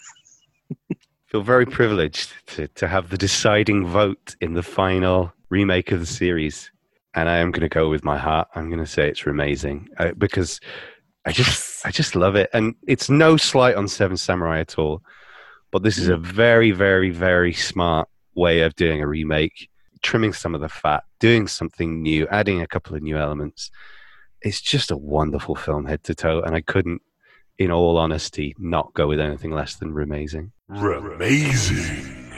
feel 1.31 1.41
very 1.41 1.65
privileged 1.65 2.33
to, 2.45 2.67
to 2.67 2.89
have 2.89 3.09
the 3.09 3.17
deciding 3.17 3.87
vote 3.87 4.35
in 4.41 4.53
the 4.53 4.61
final 4.61 5.31
remake 5.49 5.93
of 5.93 6.01
the 6.01 6.05
series. 6.05 6.69
And 7.13 7.29
I 7.29 7.37
am 7.37 7.51
going 7.51 7.61
to 7.61 7.69
go 7.69 7.89
with 7.89 8.03
my 8.03 8.17
heart. 8.17 8.49
I'm 8.53 8.67
going 8.67 8.83
to 8.83 8.85
say 8.85 9.07
it's 9.07 9.25
amazing 9.25 9.87
uh, 9.97 10.11
because 10.17 10.59
I 11.25 11.31
just, 11.31 11.85
I 11.85 11.91
just 11.91 12.15
love 12.15 12.35
it. 12.35 12.49
And 12.51 12.75
it's 12.85 13.09
no 13.09 13.37
slight 13.37 13.75
on 13.75 13.87
Seven 13.87 14.17
Samurai 14.17 14.59
at 14.59 14.77
all. 14.77 15.01
But 15.71 15.83
this 15.83 15.97
is 15.97 16.09
a 16.09 16.17
very, 16.17 16.71
very, 16.71 17.11
very 17.11 17.53
smart 17.53 18.09
way 18.35 18.61
of 18.61 18.75
doing 18.75 19.01
a 19.01 19.07
remake, 19.07 19.69
trimming 20.01 20.33
some 20.33 20.53
of 20.53 20.59
the 20.59 20.67
fat, 20.67 21.05
doing 21.19 21.47
something 21.47 22.01
new, 22.01 22.27
adding 22.27 22.59
a 22.59 22.67
couple 22.67 22.93
of 22.93 23.03
new 23.03 23.17
elements. 23.17 23.71
It's 24.41 24.59
just 24.59 24.91
a 24.91 24.97
wonderful 24.97 25.55
film, 25.55 25.85
head 25.85 26.03
to 26.05 26.15
toe. 26.15 26.41
And 26.41 26.55
I 26.55 26.61
couldn't 26.61 27.01
in 27.61 27.71
all 27.71 27.97
honesty, 27.97 28.55
not 28.57 28.91
go 28.95 29.07
with 29.07 29.19
anything 29.19 29.51
less 29.51 29.75
than 29.75 29.95
amazing. 29.95 30.51
Amazing. 30.69 32.33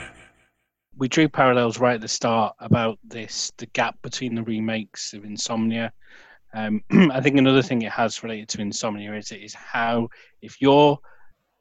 we 0.96 1.08
drew 1.08 1.28
parallels 1.28 1.78
right 1.78 1.94
at 1.94 2.00
the 2.02 2.08
start 2.08 2.54
about 2.58 2.98
this 3.02 3.50
the 3.56 3.66
gap 3.66 3.96
between 4.02 4.34
the 4.34 4.42
remakes 4.42 5.14
of 5.14 5.24
Insomnia. 5.24 5.92
Um, 6.52 6.82
I 7.10 7.20
think 7.22 7.38
another 7.38 7.62
thing 7.62 7.82
it 7.82 7.92
has 7.92 8.22
related 8.22 8.48
to 8.50 8.60
Insomnia 8.60 9.14
is 9.14 9.32
is 9.32 9.54
how 9.54 10.08
if 10.42 10.60
you're 10.60 10.98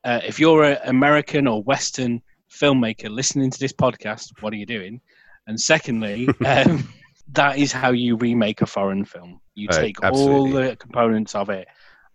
uh, 0.04 0.20
if 0.26 0.42
you're 0.42 0.64
an 0.64 0.78
American 0.84 1.48
or 1.48 1.64
Western 1.64 2.22
filmmaker 2.52 3.10
listening 3.10 3.50
to 3.50 3.60
this 3.60 3.74
podcast, 3.74 4.32
what 4.42 4.52
are 4.52 4.58
you 4.58 4.66
doing? 4.66 5.00
And 5.48 5.60
secondly, 5.60 6.28
um, 6.46 6.88
that 7.32 7.58
is 7.58 7.72
how 7.72 7.92
you 7.92 8.18
remake 8.18 8.62
a 8.62 8.66
foreign 8.66 9.06
film. 9.06 9.40
You 9.56 9.70
Right, 9.70 9.80
take 9.80 10.04
all 10.04 10.50
the 10.50 10.76
components 10.76 11.34
of 11.34 11.50
it 11.50 11.68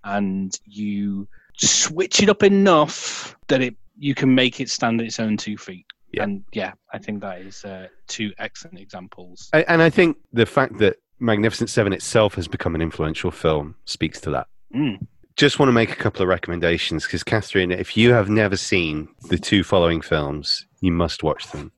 and 0.05 0.59
you 0.64 1.26
switch 1.61 2.22
it 2.22 2.28
up 2.28 2.42
enough 2.42 3.36
that 3.48 3.61
it 3.62 3.76
you 3.96 4.14
can 4.14 4.34
make 4.34 4.61
it 4.61 4.70
stand 4.70 5.00
on 5.00 5.06
its 5.06 5.18
own 5.18 5.36
two 5.36 5.56
feet. 5.56 5.84
Yeah. 6.12 6.22
And 6.22 6.44
yeah, 6.52 6.72
I 6.92 6.98
think 6.98 7.20
that 7.22 7.40
is 7.40 7.64
uh, 7.64 7.88
two 8.06 8.32
excellent 8.38 8.78
examples. 8.78 9.50
I- 9.52 9.62
And 9.68 9.82
I 9.82 9.90
think 9.90 10.16
the 10.32 10.46
fact 10.46 10.78
that 10.78 10.96
Magnificent 11.20 11.68
Seven 11.68 11.92
itself 11.92 12.34
has 12.34 12.46
become 12.46 12.74
an 12.76 12.80
influential 12.80 13.30
film 13.32 13.74
speaks 13.86 14.20
to 14.20 14.30
that. 14.30 14.46
Mm. 14.74 15.04
Just 15.36 15.59
want 15.59 15.68
to 15.68 15.72
make 15.72 15.90
a 15.92 15.96
couple 15.96 16.22
of 16.22 16.28
recommendations 16.28 17.04
because, 17.04 17.22
Catherine, 17.24 17.70
if 17.72 17.96
you 17.96 18.12
have 18.12 18.28
never 18.28 18.56
seen 18.56 19.09
the 19.28 19.38
two 19.38 19.62
following 19.64 20.00
films, 20.00 20.66
you 20.80 20.92
must 20.92 21.22
watch 21.22 21.50
them 21.50 21.72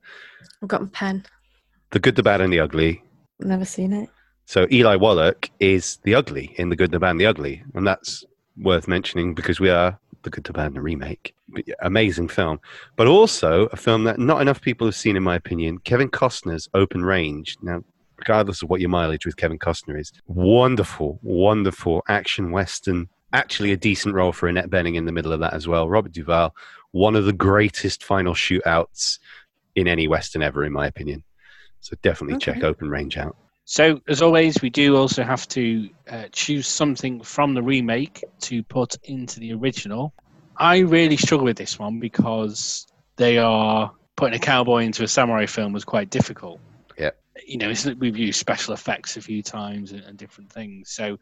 I've 0.62 0.68
got 0.68 0.82
my 0.82 0.88
pen. 0.92 1.24
The 1.90 1.98
Good, 2.00 2.16
the 2.16 2.22
Bad, 2.22 2.40
and 2.42 2.52
the 2.52 2.60
Ugly. 2.60 3.02
Never 3.40 3.64
seen 3.64 3.92
it. 3.94 4.10
So, 4.44 4.66
Eli 4.70 4.96
Wallach 4.96 5.50
is 5.58 5.96
the 6.04 6.14
ugly 6.14 6.54
in 6.58 6.68
The 6.68 6.76
Good, 6.76 6.90
the 6.90 6.98
Bad, 7.00 7.12
and 7.12 7.20
the 7.20 7.26
Ugly. 7.26 7.62
And 7.74 7.86
that's 7.86 8.24
worth 8.60 8.88
mentioning 8.88 9.34
because 9.34 9.60
we 9.60 9.70
are 9.70 9.98
The 10.22 10.30
Good, 10.30 10.44
to 10.46 10.52
Bad, 10.52 10.68
and 10.68 10.76
the 10.76 10.80
remake. 10.80 11.34
Amazing 11.80 12.28
film. 12.28 12.60
But 12.96 13.06
also 13.06 13.66
a 13.72 13.76
film 13.76 14.04
that 14.04 14.18
not 14.18 14.40
enough 14.40 14.60
people 14.60 14.86
have 14.86 14.94
seen, 14.94 15.16
in 15.16 15.22
my 15.22 15.34
opinion 15.36 15.78
Kevin 15.78 16.10
Costner's 16.10 16.68
Open 16.74 17.04
Range. 17.04 17.56
Now, 17.62 17.82
regardless 18.18 18.62
of 18.62 18.70
what 18.70 18.80
your 18.80 18.90
mileage 18.90 19.26
with 19.26 19.36
Kevin 19.36 19.58
Costner 19.58 19.98
is, 19.98 20.12
wonderful, 20.26 21.18
wonderful 21.22 22.02
action 22.08 22.50
western. 22.50 23.08
Actually, 23.32 23.72
a 23.72 23.76
decent 23.76 24.14
role 24.14 24.32
for 24.32 24.48
Annette 24.48 24.70
Bening 24.70 24.96
in 24.96 25.04
the 25.04 25.12
middle 25.12 25.32
of 25.32 25.40
that 25.40 25.54
as 25.54 25.66
well. 25.66 25.88
Robert 25.88 26.12
Duvall, 26.12 26.54
one 26.90 27.16
of 27.16 27.24
the 27.24 27.32
greatest 27.32 28.02
final 28.02 28.34
shootouts 28.34 29.18
in 29.76 29.86
any 29.86 30.08
western 30.08 30.42
ever, 30.42 30.64
in 30.64 30.72
my 30.72 30.86
opinion. 30.86 31.22
So 31.80 31.96
definitely 32.02 32.38
check 32.38 32.62
Open 32.62 32.90
Range 32.90 33.16
out. 33.16 33.36
So, 33.70 34.00
as 34.08 34.20
always, 34.20 34.60
we 34.60 34.68
do 34.68 34.96
also 34.96 35.22
have 35.22 35.46
to 35.50 35.88
uh, 36.10 36.24
choose 36.32 36.66
something 36.66 37.22
from 37.22 37.54
the 37.54 37.62
remake 37.62 38.24
to 38.40 38.64
put 38.64 38.96
into 39.04 39.38
the 39.38 39.52
original. 39.52 40.12
I 40.56 40.78
really 40.78 41.16
struggle 41.16 41.44
with 41.44 41.56
this 41.56 41.78
one 41.78 42.00
because 42.00 42.88
they 43.14 43.38
are 43.38 43.92
putting 44.16 44.34
a 44.34 44.42
cowboy 44.42 44.82
into 44.82 45.04
a 45.04 45.08
samurai 45.08 45.46
film 45.46 45.72
was 45.72 45.84
quite 45.84 46.10
difficult. 46.10 46.58
Yeah. 46.98 47.10
You 47.46 47.58
know, 47.58 47.72
we've 48.00 48.16
used 48.16 48.40
special 48.40 48.74
effects 48.74 49.16
a 49.16 49.20
few 49.20 49.40
times 49.40 49.92
and, 49.92 50.02
and 50.02 50.18
different 50.18 50.50
things. 50.50 50.90
So, 50.90 51.16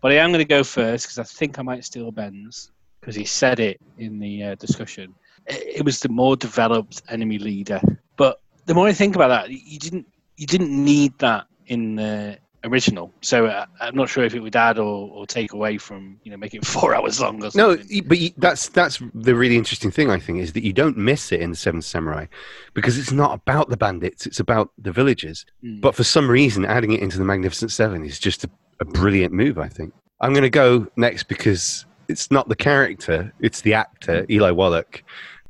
but 0.00 0.10
I 0.10 0.16
am 0.16 0.30
going 0.30 0.40
to 0.40 0.44
go 0.44 0.64
first 0.64 1.06
because 1.06 1.20
I 1.20 1.22
think 1.22 1.60
I 1.60 1.62
might 1.62 1.84
steal 1.84 2.10
Ben's 2.10 2.72
because 2.98 3.14
he 3.14 3.24
said 3.24 3.60
it 3.60 3.80
in 3.98 4.18
the 4.18 4.42
uh, 4.42 4.54
discussion. 4.56 5.14
It, 5.46 5.76
it 5.76 5.84
was 5.84 6.00
the 6.00 6.08
more 6.08 6.34
developed 6.34 7.02
enemy 7.08 7.38
leader, 7.38 7.80
but 8.16 8.40
the 8.66 8.74
more 8.74 8.88
I 8.88 8.92
think 8.92 9.14
about 9.14 9.28
that, 9.28 9.48
you 9.48 9.78
didn't 9.78 10.08
you 10.36 10.48
didn't 10.48 10.72
need 10.72 11.16
that 11.20 11.46
in 11.66 11.96
the 11.96 12.38
original. 12.64 13.12
So 13.20 13.46
uh, 13.46 13.66
I'm 13.80 13.94
not 13.94 14.08
sure 14.08 14.24
if 14.24 14.34
it 14.34 14.40
would 14.40 14.56
add 14.56 14.78
or, 14.78 15.10
or 15.10 15.26
take 15.26 15.52
away 15.52 15.76
from 15.76 16.18
you 16.24 16.30
know 16.30 16.36
make 16.38 16.54
it 16.54 16.64
four 16.76 16.94
hours 16.94 17.20
long 17.20 17.36
or 17.44 17.50
No, 17.54 17.76
something. 17.76 17.86
y- 17.90 18.02
but 18.06 18.18
y- 18.18 18.32
that's 18.38 18.68
that's 18.70 19.02
the 19.14 19.34
really 19.34 19.56
interesting 19.56 19.90
thing 19.90 20.10
I 20.10 20.18
think 20.18 20.38
is 20.40 20.52
that 20.54 20.62
you 20.64 20.72
don't 20.72 20.96
miss 20.96 21.30
it 21.32 21.40
in 21.40 21.50
the 21.50 21.56
Seventh 21.56 21.84
Samurai 21.84 22.26
because 22.72 22.96
it's 22.98 23.12
not 23.12 23.34
about 23.34 23.68
the 23.68 23.76
bandits; 23.76 24.26
it's 24.26 24.40
about 24.40 24.70
the 24.78 24.92
villagers. 24.92 25.44
Mm. 25.62 25.80
But 25.82 25.94
for 25.94 26.04
some 26.04 26.30
reason, 26.30 26.64
adding 26.64 26.92
it 26.92 27.00
into 27.00 27.18
the 27.18 27.24
Magnificent 27.24 27.70
Seven 27.70 28.04
is 28.04 28.18
just 28.18 28.44
a, 28.44 28.50
a 28.80 28.84
brilliant 28.84 29.32
move. 29.34 29.58
I 29.58 29.68
think 29.68 29.92
I'm 30.20 30.32
going 30.32 30.42
to 30.42 30.50
go 30.50 30.86
next 30.96 31.24
because 31.24 31.84
it's 32.08 32.30
not 32.30 32.48
the 32.48 32.56
character; 32.56 33.30
it's 33.40 33.60
the 33.60 33.74
actor 33.74 34.24
Eli 34.30 34.52
Wallach. 34.52 35.02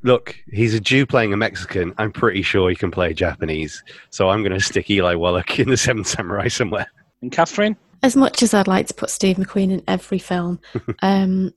Look, 0.05 0.37
he's 0.53 0.75
a 0.75 0.81
Jew 0.81 1.07
playing 1.07 1.33
a 1.33 1.37
Mexican. 1.37 1.95
I'm 1.97 2.13
pretty 2.13 2.43
sure 2.43 2.69
he 2.69 2.77
can 2.77 2.91
play 2.91 3.15
Japanese, 3.15 3.83
so 4.11 4.29
I'm 4.29 4.43
going 4.43 4.53
to 4.53 4.61
stick 4.61 4.91
Eli 4.91 5.15
Wallach 5.15 5.59
in 5.59 5.71
the 5.71 5.79
Seventh 5.79 6.07
Samurai 6.07 6.49
somewhere. 6.49 6.87
and 7.23 7.33
Catherine, 7.33 7.75
As 8.03 8.15
much 8.15 8.43
as 8.43 8.53
I'd 8.53 8.69
like 8.69 8.87
to 8.89 8.95
put 8.95 9.09
Steve 9.09 9.37
McQueen 9.37 9.73
in 9.73 9.83
every 9.89 10.19
film, 10.19 10.61
um, 11.03 11.53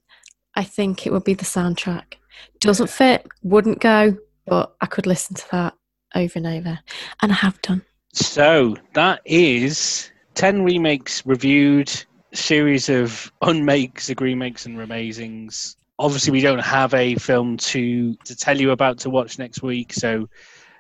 I 0.55 0.63
think 0.63 1.05
it 1.05 1.11
would 1.11 1.25
be 1.25 1.33
the 1.33 1.43
soundtrack. 1.43 2.13
Doesn't 2.61 2.89
fit, 2.89 3.27
wouldn't 3.43 3.81
go, 3.81 4.15
but 4.45 4.73
I 4.79 4.85
could 4.85 5.05
listen 5.07 5.35
to 5.35 5.45
that 5.51 5.73
over 6.15 6.33
and 6.39 6.47
over, 6.47 6.79
and 7.21 7.31
I 7.33 7.35
have 7.35 7.61
done. 7.61 7.83
so 8.13 8.77
that 8.93 9.19
is 9.25 10.09
ten 10.35 10.63
remakes 10.63 11.25
reviewed, 11.25 11.91
series 12.33 12.87
of 12.89 13.29
unmakes, 13.41 14.09
remakes, 14.21 14.65
and 14.65 14.77
remazings. 14.77 15.75
Obviously, 15.99 16.31
we 16.31 16.41
don't 16.41 16.59
have 16.59 16.93
a 16.93 17.15
film 17.15 17.57
to 17.57 18.15
to 18.15 18.35
tell 18.35 18.59
you 18.59 18.71
about 18.71 18.99
to 18.99 19.09
watch 19.09 19.39
next 19.39 19.61
week, 19.61 19.93
so. 19.93 20.27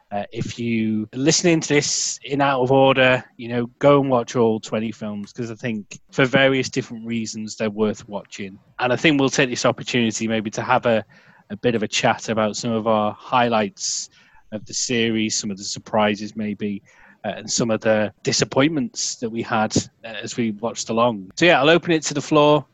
Uh, 0.09 0.23
if 0.31 0.57
you 0.57 1.03
are 1.13 1.19
listening 1.19 1.59
to 1.59 1.67
this 1.67 2.17
in 2.23 2.39
out 2.39 2.61
of 2.61 2.71
order, 2.71 3.21
you 3.35 3.49
know, 3.49 3.65
go 3.79 3.99
and 3.99 4.09
watch 4.09 4.37
all 4.37 4.57
20 4.57 4.89
films 4.93 5.33
because 5.33 5.51
I 5.51 5.55
think 5.55 5.99
for 6.11 6.23
various 6.23 6.69
different 6.69 7.05
reasons 7.05 7.57
they're 7.57 7.69
worth 7.69 8.07
watching. 8.07 8.57
And 8.79 8.93
I 8.93 8.95
think 8.95 9.19
we'll 9.19 9.29
take 9.29 9.49
this 9.49 9.65
opportunity 9.65 10.25
maybe 10.25 10.49
to 10.51 10.61
have 10.61 10.85
a, 10.85 11.03
a 11.49 11.57
bit 11.57 11.75
of 11.75 11.83
a 11.83 11.89
chat 11.89 12.29
about 12.29 12.55
some 12.55 12.71
of 12.71 12.87
our 12.87 13.11
highlights 13.11 14.09
of 14.53 14.65
the 14.65 14.73
series, 14.73 15.37
some 15.37 15.51
of 15.51 15.57
the 15.57 15.63
surprises 15.63 16.35
maybe, 16.37 16.81
uh, 17.25 17.33
and 17.35 17.51
some 17.51 17.71
of 17.71 17.81
the 17.81 18.13
disappointments 18.23 19.15
that 19.15 19.29
we 19.29 19.41
had 19.41 19.75
uh, 20.05 20.07
as 20.07 20.37
we 20.37 20.51
watched 20.51 20.89
along. 20.89 21.31
So 21.35 21.45
yeah, 21.45 21.59
I'll 21.59 21.69
open 21.69 21.91
it 21.91 22.03
to 22.03 22.13
the 22.13 22.21
floor. 22.21 22.65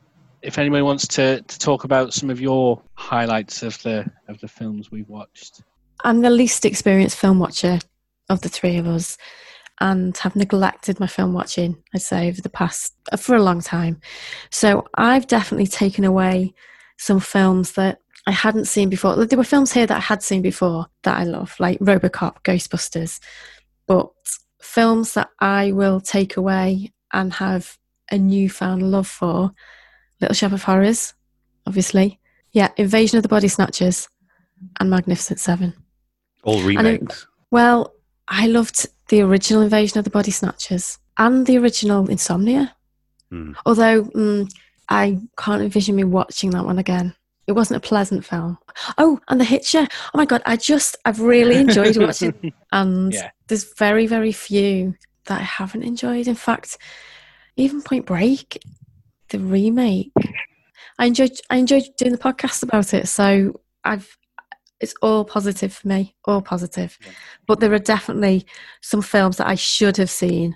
If 0.44 0.58
anyone 0.58 0.84
wants 0.84 1.08
to, 1.10 1.42
to 1.42 1.60
talk 1.60 1.86
about 1.86 2.14
some 2.14 2.30
of 2.30 2.42
your 2.42 2.82
highlights 2.96 3.64
of 3.64 3.82
the 3.82 4.06
of 4.28 4.40
the 4.42 4.48
films 4.48 4.92
we've 4.92 5.10
watched. 5.10 5.62
I'm 6.04 6.22
the 6.22 6.30
least 6.30 6.66
experienced 6.66 7.18
film 7.18 7.40
watcher 7.40 7.80
of 8.30 8.42
the 8.42 8.50
three 8.50 8.78
of 8.78 8.86
us 8.86 9.18
and 9.80 10.16
have 10.18 10.36
neglected 10.36 11.00
my 11.00 11.08
film 11.08 11.34
watching, 11.34 11.82
I'd 11.94 12.02
say, 12.02 12.28
over 12.28 12.42
the 12.42 12.50
past, 12.50 12.94
uh, 13.12 13.18
for 13.18 13.36
a 13.36 13.44
long 13.44 13.62
time. 13.62 14.00
So 14.52 14.86
I've 14.96 15.28
definitely 15.28 15.68
taken 15.68 16.04
away 16.04 16.54
some 16.98 17.20
films 17.20 17.74
that 17.74 18.00
I 18.28 18.32
hadn't 18.32 18.66
seen 18.66 18.90
before. 18.90 19.26
There 19.26 19.38
were 19.38 19.44
films 19.44 19.74
here 19.74 19.88
that 19.88 19.98
I 19.98 20.02
had 20.02 20.24
seen 20.24 20.42
before 20.42 20.88
that 21.04 21.18
I 21.18 21.24
love, 21.24 21.56
like 21.60 21.80
Robocop, 21.80 22.44
Ghostbusters. 22.44 23.20
But 23.88 24.10
films 24.62 25.14
that 25.14 25.30
I 25.40 25.72
will 25.72 26.00
take 26.00 26.38
away 26.38 26.94
and 27.12 27.34
have 27.34 27.78
a 28.12 28.18
newfound 28.18 28.90
love 28.92 29.08
for 29.08 29.52
Little 30.24 30.36
Shop 30.36 30.54
of 30.54 30.64
Horrors, 30.64 31.14
obviously. 31.68 32.18
Yeah, 32.54 32.70
Invasion 32.78 33.18
of 33.18 33.24
the 33.24 33.30
Body 33.30 33.50
Snatchers 33.50 34.08
and 34.80 34.90
Magnificent 34.90 35.40
Seven. 35.40 35.74
All 36.44 36.60
it- 36.62 36.66
remakes. 36.66 37.28
Well, 37.52 37.94
I 38.30 38.48
loved 38.48 38.88
the 39.10 39.22
original 39.22 39.62
Invasion 39.64 39.98
of 40.00 40.06
the 40.06 40.10
Body 40.12 40.32
Snatchers 40.32 40.98
and 41.18 41.46
the 41.46 41.58
original 41.58 42.10
Insomnia. 42.10 42.74
Hmm. 43.30 43.52
Although 43.66 44.06
mm, 44.06 44.50
I 44.88 45.20
can't 45.38 45.62
envision 45.62 45.96
me 45.98 46.06
watching 46.06 46.52
that 46.52 46.64
one 46.66 46.80
again. 46.80 47.14
It 47.48 47.52
wasn't 47.52 47.84
a 47.84 47.88
pleasant 47.88 48.24
film. 48.24 48.58
Oh, 48.98 49.20
and 49.28 49.42
The 49.42 49.44
Hitcher. 49.44 49.86
Oh 49.92 50.18
my 50.18 50.26
God, 50.26 50.42
I 50.46 50.56
just, 50.56 50.96
I've 51.04 51.20
really 51.20 51.58
enjoyed 51.58 51.98
watching 51.98 52.54
and 52.72 53.12
Yeah. 53.14 53.32
there's 53.48 53.74
very, 53.78 54.08
very 54.08 54.32
few 54.32 54.96
that 55.26 55.42
I 55.42 55.44
haven't 55.44 55.84
enjoyed. 55.84 56.28
In 56.30 56.36
fact, 56.36 56.78
even 57.58 57.82
Point 57.82 58.06
Break, 58.06 58.58
the 59.34 59.40
remake, 59.40 60.12
I 60.98 61.08
enjoyed. 61.08 61.32
I 61.50 61.58
enjoyed 61.58 61.84
doing 61.98 62.12
the 62.12 62.18
podcast 62.18 62.64
about 62.64 62.94
it. 62.94 63.08
So 63.08 63.60
I've, 63.84 64.16
it's 64.80 64.94
all 65.02 65.26
positive 65.26 65.74
for 65.74 65.88
me, 65.88 66.16
all 66.26 66.42
positive. 66.42 66.98
Yeah. 67.04 67.12
But 67.48 67.60
there 67.60 67.74
are 67.74 67.80
definitely 67.80 68.46
some 68.82 69.02
films 69.02 69.38
that 69.38 69.48
I 69.48 69.56
should 69.56 69.98
have 69.98 70.10
seen 70.10 70.56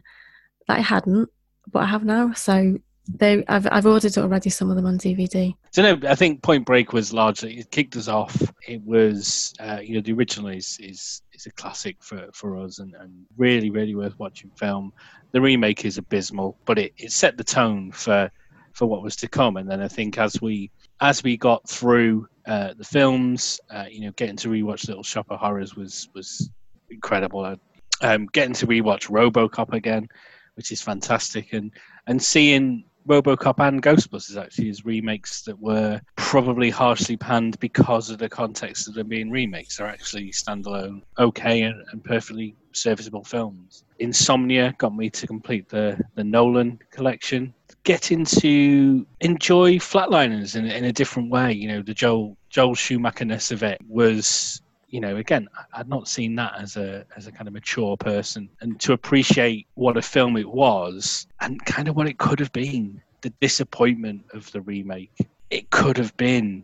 that 0.68 0.78
I 0.78 0.82
hadn't, 0.82 1.30
but 1.72 1.80
I 1.80 1.86
have 1.88 2.06
now. 2.06 2.34
So 2.34 2.78
they, 3.10 3.44
I've, 3.48 3.68
I've 3.72 3.88
ordered 3.88 4.16
already 4.18 4.52
some 4.52 4.70
of 4.70 4.76
them 4.76 4.86
on 4.86 5.00
DVD. 5.00 5.56
So 5.72 5.82
no, 5.82 6.08
I 6.08 6.14
think 6.14 6.44
Point 6.44 6.66
Break 6.66 6.94
was 6.94 7.14
largely 7.14 7.58
it 7.58 7.72
kicked 7.72 7.96
us 7.96 8.08
off. 8.08 8.36
It 8.68 8.82
was 8.84 9.54
uh, 9.60 9.80
you 9.82 9.96
know 9.96 10.02
the 10.02 10.14
original 10.14 10.50
is 10.50 10.78
is 10.80 11.22
is 11.34 11.46
a 11.46 11.52
classic 11.52 11.98
for, 12.02 12.28
for 12.34 12.58
us 12.58 12.80
and, 12.80 12.94
and 13.00 13.26
really 13.38 13.70
really 13.70 13.96
worth 13.96 14.18
watching 14.20 14.52
film. 14.52 14.92
The 15.32 15.42
remake 15.42 15.86
is 15.86 15.98
abysmal, 15.98 16.58
but 16.66 16.78
it, 16.78 16.94
it 16.98 17.12
set 17.12 17.38
the 17.38 17.44
tone 17.44 17.92
for 17.92 18.30
for 18.78 18.86
what 18.86 19.02
was 19.02 19.16
to 19.16 19.28
come. 19.28 19.58
And 19.58 19.70
then 19.70 19.82
I 19.82 19.88
think 19.88 20.20
as 20.20 20.40
we 20.40 20.70
as 21.02 21.24
we 21.24 21.36
got 21.36 21.68
through 21.68 22.28
uh, 22.46 22.74
the 22.78 22.84
films, 22.84 23.60
uh, 23.72 23.86
you 23.90 24.02
know, 24.02 24.12
getting 24.12 24.38
to 24.38 24.50
rewatch 24.50 24.88
Little 24.88 25.04
Shop 25.04 25.26
of 25.32 25.40
Horrors 25.40 25.76
was 25.76 26.08
was 26.14 26.50
incredible. 26.92 27.56
Um, 28.02 28.28
getting 28.28 28.54
to 28.54 28.68
rewatch 28.68 29.10
RoboCop 29.10 29.74
again, 29.74 30.08
which 30.54 30.72
is 30.72 30.82
fantastic, 30.82 31.54
and 31.54 31.72
and 32.06 32.22
seeing 32.22 32.86
RoboCop 33.08 33.66
and 33.68 33.82
Ghostbusters 33.82 34.40
actually 34.40 34.70
as 34.70 34.86
remakes 34.86 35.42
that 35.44 35.58
were 35.60 36.00
probably 36.16 36.70
harshly 36.70 37.18
panned 37.18 37.58
because 37.60 38.12
of 38.12 38.20
the 38.20 38.30
context 38.30 38.88
of 38.88 38.94
them 38.94 39.08
being 39.08 39.32
remakes. 39.32 39.78
They're 39.78 39.88
actually 39.88 40.30
standalone, 40.32 41.02
okay, 41.18 41.64
and, 41.64 41.84
and 41.92 42.04
perfectly 42.04 42.56
serviceable 42.74 43.24
films. 43.24 43.86
Insomnia 44.00 44.76
got 44.78 44.96
me 44.96 45.10
to 45.10 45.26
complete 45.26 45.68
the 45.68 46.00
the 46.14 46.24
Nolan 46.24 46.80
collection. 46.92 47.56
Getting 47.88 48.26
to 48.26 49.08
enjoy 49.22 49.76
Flatliners 49.76 50.58
in, 50.58 50.66
in 50.66 50.84
a 50.84 50.92
different 50.92 51.30
way, 51.32 51.54
you 51.54 51.70
know, 51.70 51.82
the 51.82 51.94
Joel 51.94 52.36
Joel 52.50 52.76
Schumacherness 52.76 53.54
of 53.54 53.64
it 53.64 53.80
was 53.88 54.62
you 54.90 55.02
know, 55.02 55.18
again, 55.18 55.48
I'd 55.74 55.90
not 55.90 56.08
seen 56.08 56.36
that 56.36 56.54
as 56.60 56.78
a 56.78 57.06
as 57.16 57.28
a 57.28 57.32
kind 57.32 57.48
of 57.48 57.54
mature 57.54 57.98
person, 57.98 58.50
and 58.62 58.78
to 58.82 58.94
appreciate 58.94 59.68
what 59.76 59.98
a 59.98 60.02
film 60.02 60.36
it 60.38 60.50
was 60.50 61.28
and 61.42 61.64
kind 61.66 61.88
of 61.88 61.96
what 61.96 62.08
it 62.08 62.18
could 62.18 62.40
have 62.40 62.52
been. 62.52 63.02
The 63.22 63.34
disappointment 63.42 64.26
of 64.34 64.52
the 64.52 64.62
remake. 64.62 65.12
It 65.50 65.70
could 65.72 65.98
have 65.98 66.16
been 66.18 66.64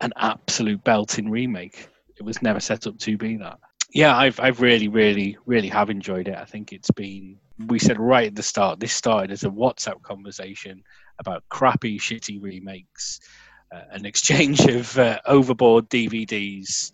an 0.00 0.12
absolute 0.16 0.82
belting 0.82 1.30
remake. 1.30 1.88
It 2.16 2.22
was 2.22 2.40
never 2.42 2.60
set 2.60 2.86
up 2.86 2.98
to 2.98 3.18
be 3.18 3.36
that. 3.36 3.58
Yeah, 3.92 4.16
I've 4.16 4.38
I've 4.40 4.60
really, 4.60 4.88
really, 4.88 5.36
really 5.46 5.68
have 5.68 5.90
enjoyed 5.90 6.28
it. 6.28 6.36
I 6.36 6.44
think 6.44 6.72
it's 6.72 6.90
been. 6.90 7.38
We 7.66 7.78
said 7.78 7.98
right 7.98 8.28
at 8.28 8.34
the 8.34 8.42
start. 8.42 8.80
This 8.80 8.92
started 8.92 9.30
as 9.30 9.44
a 9.44 9.48
WhatsApp 9.50 10.02
conversation 10.02 10.82
about 11.18 11.44
crappy, 11.50 11.98
shitty 11.98 12.42
remakes, 12.42 13.20
uh, 13.74 13.82
an 13.90 14.06
exchange 14.10 14.60
of 14.66 14.96
uh, 14.98 15.18
overboard 15.26 15.88
DVDs 15.90 16.92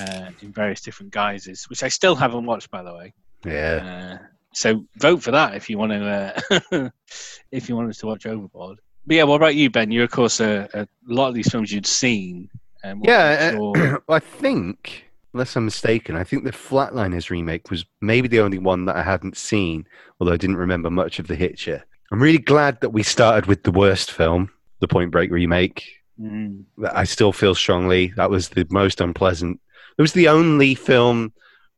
uh, 0.00 0.30
in 0.42 0.52
various 0.52 0.80
different 0.80 1.12
guises, 1.12 1.64
which 1.68 1.82
I 1.82 1.88
still 1.88 2.14
haven't 2.14 2.46
watched, 2.46 2.70
by 2.70 2.82
the 2.82 2.94
way. 2.94 3.12
Yeah. 3.44 4.18
Uh, 4.20 4.26
so 4.54 4.84
vote 4.96 5.22
for 5.22 5.32
that 5.32 5.54
if 5.54 5.68
you 5.68 5.76
want 5.78 5.92
to. 5.92 6.40
Uh, 6.72 6.88
if 7.52 7.68
you 7.68 7.76
want 7.76 7.90
us 7.90 7.98
to 7.98 8.06
watch 8.06 8.24
Overboard. 8.26 8.80
But 9.06 9.16
yeah, 9.16 9.22
what 9.24 9.36
about 9.36 9.54
you, 9.54 9.70
Ben? 9.70 9.90
You, 9.90 10.02
of 10.02 10.10
course, 10.10 10.40
uh, 10.40 10.66
a 10.74 10.88
lot 11.06 11.28
of 11.28 11.34
these 11.34 11.48
films 11.50 11.70
you'd 11.72 11.86
seen. 11.86 12.48
Um, 12.82 13.02
Yeah, 13.04 13.52
uh, 13.54 13.56
your- 13.56 14.02
I 14.08 14.18
think, 14.18 15.05
unless 15.36 15.54
I'm 15.54 15.66
mistaken, 15.66 16.16
I 16.16 16.24
think 16.24 16.44
the 16.44 16.50
Flatliners 16.50 17.28
remake 17.28 17.70
was 17.70 17.84
maybe 18.00 18.26
the 18.26 18.40
only 18.40 18.56
one 18.56 18.86
that 18.86 18.96
I 18.96 19.02
hadn't 19.02 19.36
seen, 19.36 19.86
although 20.18 20.32
I 20.32 20.38
didn't 20.38 20.56
remember 20.56 20.90
much 20.90 21.18
of 21.18 21.26
the 21.26 21.34
Hitcher. 21.34 21.84
I'm 22.10 22.22
really 22.22 22.38
glad 22.38 22.80
that 22.80 22.88
we 22.88 23.02
started 23.02 23.44
with 23.44 23.62
the 23.62 23.70
worst 23.70 24.10
film, 24.10 24.50
the 24.80 24.88
Point 24.88 25.10
Break 25.10 25.30
remake. 25.30 25.86
Mm, 26.18 26.64
I 26.90 27.04
still 27.04 27.34
feel 27.34 27.54
strongly 27.54 28.14
that 28.16 28.30
was 28.30 28.48
the 28.48 28.66
most 28.70 28.98
unpleasant. 29.02 29.60
It 29.98 30.02
was 30.02 30.14
the 30.14 30.28
only 30.28 30.74
film 30.74 31.34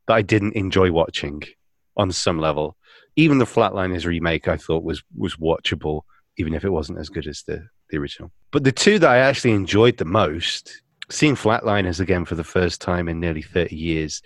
that 0.07 0.13
I 0.13 0.21
didn't 0.21 0.55
enjoy 0.55 0.93
watching 0.93 1.43
on 1.97 2.13
some 2.13 2.39
level. 2.39 2.77
Even 3.17 3.39
the 3.39 3.45
Flatliners 3.45 4.05
remake, 4.05 4.47
I 4.47 4.55
thought 4.55 4.85
was 4.85 5.03
was 5.17 5.35
watchable, 5.35 6.03
even 6.37 6.53
if 6.53 6.63
it 6.63 6.69
wasn't 6.69 6.99
as 6.99 7.09
good 7.09 7.27
as 7.27 7.43
the 7.43 7.67
the 7.89 7.97
original. 7.97 8.31
But 8.51 8.63
the 8.63 8.71
two 8.71 8.99
that 8.99 9.09
I 9.09 9.17
actually 9.17 9.51
enjoyed 9.51 9.97
the 9.97 10.05
most, 10.05 10.81
seeing 11.09 11.35
Flatliners 11.35 11.99
again 11.99 12.25
for 12.25 12.35
the 12.35 12.43
first 12.43 12.81
time 12.81 13.07
in 13.07 13.19
nearly 13.19 13.41
thirty 13.41 13.75
years, 13.75 14.21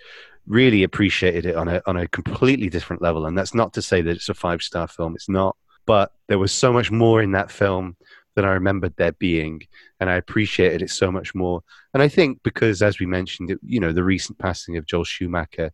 really 0.46 0.82
appreciated 0.82 1.46
it 1.46 1.56
on 1.56 1.68
a 1.68 1.82
on 1.86 1.96
a 1.96 2.08
completely 2.08 2.68
different 2.68 3.02
level. 3.02 3.26
And 3.26 3.36
that's 3.36 3.54
not 3.54 3.72
to 3.74 3.82
say 3.82 4.02
that 4.02 4.16
it's 4.16 4.28
a 4.28 4.34
five 4.34 4.62
star 4.62 4.86
film. 4.88 5.14
It's 5.14 5.28
not. 5.28 5.56
But 5.86 6.12
there 6.28 6.38
was 6.38 6.52
so 6.52 6.72
much 6.72 6.90
more 6.90 7.22
in 7.22 7.32
that 7.32 7.50
film 7.50 7.96
than 8.34 8.44
I 8.44 8.52
remembered 8.52 8.94
there 8.96 9.12
being, 9.12 9.62
and 10.00 10.10
I 10.10 10.14
appreciated 10.14 10.82
it 10.82 10.90
so 10.90 11.10
much 11.12 11.34
more. 11.34 11.62
And 11.92 12.02
I 12.02 12.08
think 12.08 12.42
because, 12.42 12.82
as 12.82 12.98
we 12.98 13.06
mentioned, 13.06 13.56
you 13.62 13.80
know, 13.80 13.92
the 13.92 14.04
recent 14.04 14.38
passing 14.38 14.76
of 14.76 14.86
Joel 14.86 15.04
Schumacher, 15.04 15.70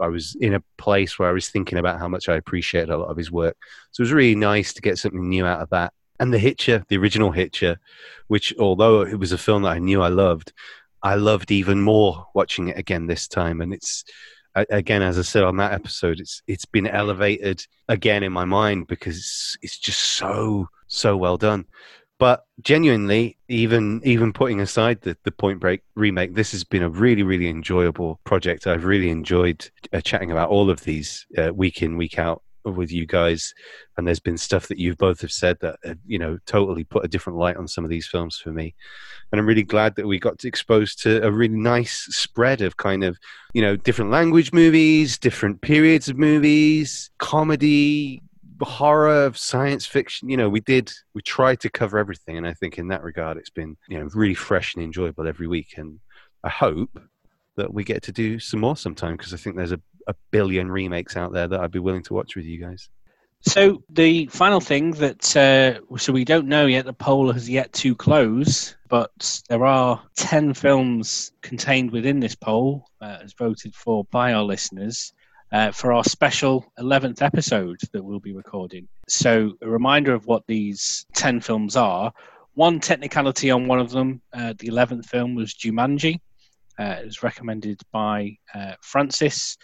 I 0.00 0.08
was 0.08 0.36
in 0.40 0.54
a 0.54 0.62
place 0.78 1.18
where 1.18 1.28
I 1.28 1.32
was 1.32 1.48
thinking 1.48 1.78
about 1.78 1.98
how 1.98 2.08
much 2.08 2.28
I 2.28 2.36
appreciated 2.36 2.90
a 2.90 2.96
lot 2.96 3.10
of 3.10 3.16
his 3.16 3.30
work. 3.30 3.56
So 3.92 4.00
it 4.00 4.04
was 4.04 4.12
really 4.12 4.34
nice 4.34 4.72
to 4.74 4.82
get 4.82 4.98
something 4.98 5.28
new 5.28 5.46
out 5.46 5.60
of 5.60 5.70
that. 5.70 5.92
And 6.20 6.32
the 6.32 6.38
Hitcher, 6.38 6.84
the 6.88 6.98
original 6.98 7.32
Hitcher, 7.32 7.80
which 8.28 8.54
although 8.58 9.00
it 9.00 9.18
was 9.18 9.32
a 9.32 9.38
film 9.38 9.62
that 9.62 9.70
I 9.70 9.78
knew 9.78 10.02
I 10.02 10.08
loved, 10.08 10.52
I 11.02 11.14
loved 11.14 11.50
even 11.50 11.80
more 11.80 12.26
watching 12.34 12.68
it 12.68 12.78
again 12.78 13.06
this 13.06 13.26
time. 13.26 13.60
And 13.60 13.72
it's 13.72 14.04
again, 14.54 15.02
as 15.02 15.18
I 15.18 15.22
said 15.22 15.44
on 15.44 15.56
that 15.56 15.72
episode, 15.72 16.20
it's 16.20 16.42
it's 16.46 16.66
been 16.66 16.86
elevated 16.86 17.66
again 17.88 18.22
in 18.22 18.32
my 18.32 18.44
mind 18.44 18.86
because 18.86 19.56
it's, 19.62 19.78
just 19.78 20.00
so 20.00 20.68
so 20.86 21.16
well 21.16 21.36
done. 21.36 21.64
But 22.18 22.44
genuinely, 22.60 23.38
even 23.48 24.02
even 24.04 24.34
putting 24.34 24.60
aside 24.60 25.00
the, 25.00 25.16
the 25.24 25.30
Point 25.30 25.58
Break 25.58 25.82
remake, 25.94 26.34
this 26.34 26.52
has 26.52 26.64
been 26.64 26.82
a 26.82 26.90
really 26.90 27.22
really 27.22 27.48
enjoyable 27.48 28.20
project. 28.24 28.66
I've 28.66 28.84
really 28.84 29.08
enjoyed 29.08 29.70
uh, 29.92 30.02
chatting 30.02 30.30
about 30.30 30.50
all 30.50 30.68
of 30.68 30.82
these 30.82 31.26
uh, 31.38 31.52
week 31.54 31.82
in 31.82 31.96
week 31.96 32.18
out 32.18 32.42
with 32.64 32.92
you 32.92 33.06
guys, 33.06 33.54
and 33.96 34.06
there's 34.06 34.20
been 34.20 34.38
stuff 34.38 34.68
that 34.68 34.78
you 34.78 34.94
both 34.96 35.20
have 35.20 35.32
said 35.32 35.58
that 35.60 35.78
uh, 35.84 35.94
you 36.06 36.18
know 36.18 36.38
totally 36.46 36.84
put 36.84 37.04
a 37.04 37.08
different 37.08 37.38
light 37.38 37.56
on 37.56 37.68
some 37.68 37.84
of 37.84 37.90
these 37.90 38.06
films 38.06 38.38
for 38.38 38.50
me. 38.50 38.74
And 39.32 39.40
I'm 39.40 39.46
really 39.46 39.62
glad 39.62 39.96
that 39.96 40.06
we 40.06 40.18
got 40.18 40.44
exposed 40.44 41.02
to 41.02 41.24
a 41.24 41.30
really 41.30 41.56
nice 41.56 42.06
spread 42.10 42.60
of 42.60 42.76
kind 42.76 43.04
of 43.04 43.18
you 43.54 43.62
know 43.62 43.76
different 43.76 44.10
language 44.10 44.52
movies, 44.52 45.18
different 45.18 45.60
periods 45.60 46.08
of 46.08 46.18
movies, 46.18 47.10
comedy, 47.18 48.22
horror 48.64 49.32
science 49.34 49.86
fiction 49.86 50.28
you 50.28 50.36
know 50.36 50.48
we 50.48 50.60
did 50.60 50.92
we 51.14 51.22
tried 51.22 51.58
to 51.60 51.70
cover 51.70 51.98
everything 51.98 52.36
and 52.36 52.46
i 52.46 52.52
think 52.52 52.78
in 52.78 52.88
that 52.88 53.02
regard 53.02 53.36
it's 53.36 53.50
been 53.50 53.76
you 53.88 53.98
know 53.98 54.08
really 54.14 54.34
fresh 54.34 54.74
and 54.74 54.84
enjoyable 54.84 55.26
every 55.26 55.46
week 55.46 55.74
and 55.76 55.98
i 56.44 56.48
hope 56.48 57.00
that 57.56 57.72
we 57.72 57.84
get 57.84 58.02
to 58.02 58.12
do 58.12 58.38
some 58.38 58.60
more 58.60 58.76
sometime 58.76 59.16
because 59.16 59.32
i 59.32 59.36
think 59.36 59.56
there's 59.56 59.72
a, 59.72 59.80
a 60.10 60.14
billion 60.30 60.70
remakes 60.70 61.16
out 61.16 61.32
there 61.32 61.48
that 61.48 61.60
i'd 61.60 61.70
be 61.70 61.78
willing 61.78 62.02
to 62.02 62.14
watch 62.14 62.36
with 62.36 62.44
you 62.44 62.58
guys 62.60 62.88
So 63.42 63.82
the 63.88 64.26
final 64.26 64.60
thing 64.60 64.90
that 65.04 65.24
uh, 65.34 65.96
so 65.96 66.12
we 66.12 66.24
don't 66.26 66.46
know 66.46 66.66
yet. 66.66 66.84
The 66.84 66.92
poll 66.92 67.32
has 67.32 67.48
yet 67.48 67.72
to 67.80 67.94
close, 67.94 68.76
but 68.88 69.40
there 69.48 69.64
are 69.64 70.02
ten 70.14 70.52
films 70.52 71.32
contained 71.40 71.90
within 71.90 72.20
this 72.20 72.34
poll 72.36 72.84
uh, 73.00 73.18
as 73.24 73.32
voted 73.32 73.74
for 73.74 74.04
by 74.10 74.34
our 74.34 74.44
listeners 74.44 75.14
uh, 75.52 75.70
for 75.72 75.92
our 75.94 76.04
special 76.04 76.70
eleventh 76.76 77.22
episode 77.22 77.80
that 77.92 78.04
we'll 78.04 78.20
be 78.20 78.34
recording. 78.34 78.86
So 79.08 79.54
a 79.62 79.68
reminder 79.70 80.12
of 80.12 80.26
what 80.26 80.42
these 80.46 81.06
ten 81.14 81.40
films 81.40 81.76
are. 81.76 82.12
One 82.54 82.78
technicality 82.78 83.50
on 83.50 83.66
one 83.68 83.80
of 83.80 83.90
them. 83.90 84.20
Uh, 84.34 84.52
the 84.58 84.68
eleventh 84.68 85.06
film 85.06 85.34
was 85.34 85.54
Jumanji. 85.54 86.20
Uh, 86.78 86.96
it 87.00 87.06
was 87.06 87.22
recommended 87.22 87.80
by 87.90 88.36
uh, 88.54 88.74
Frances. 88.82 89.56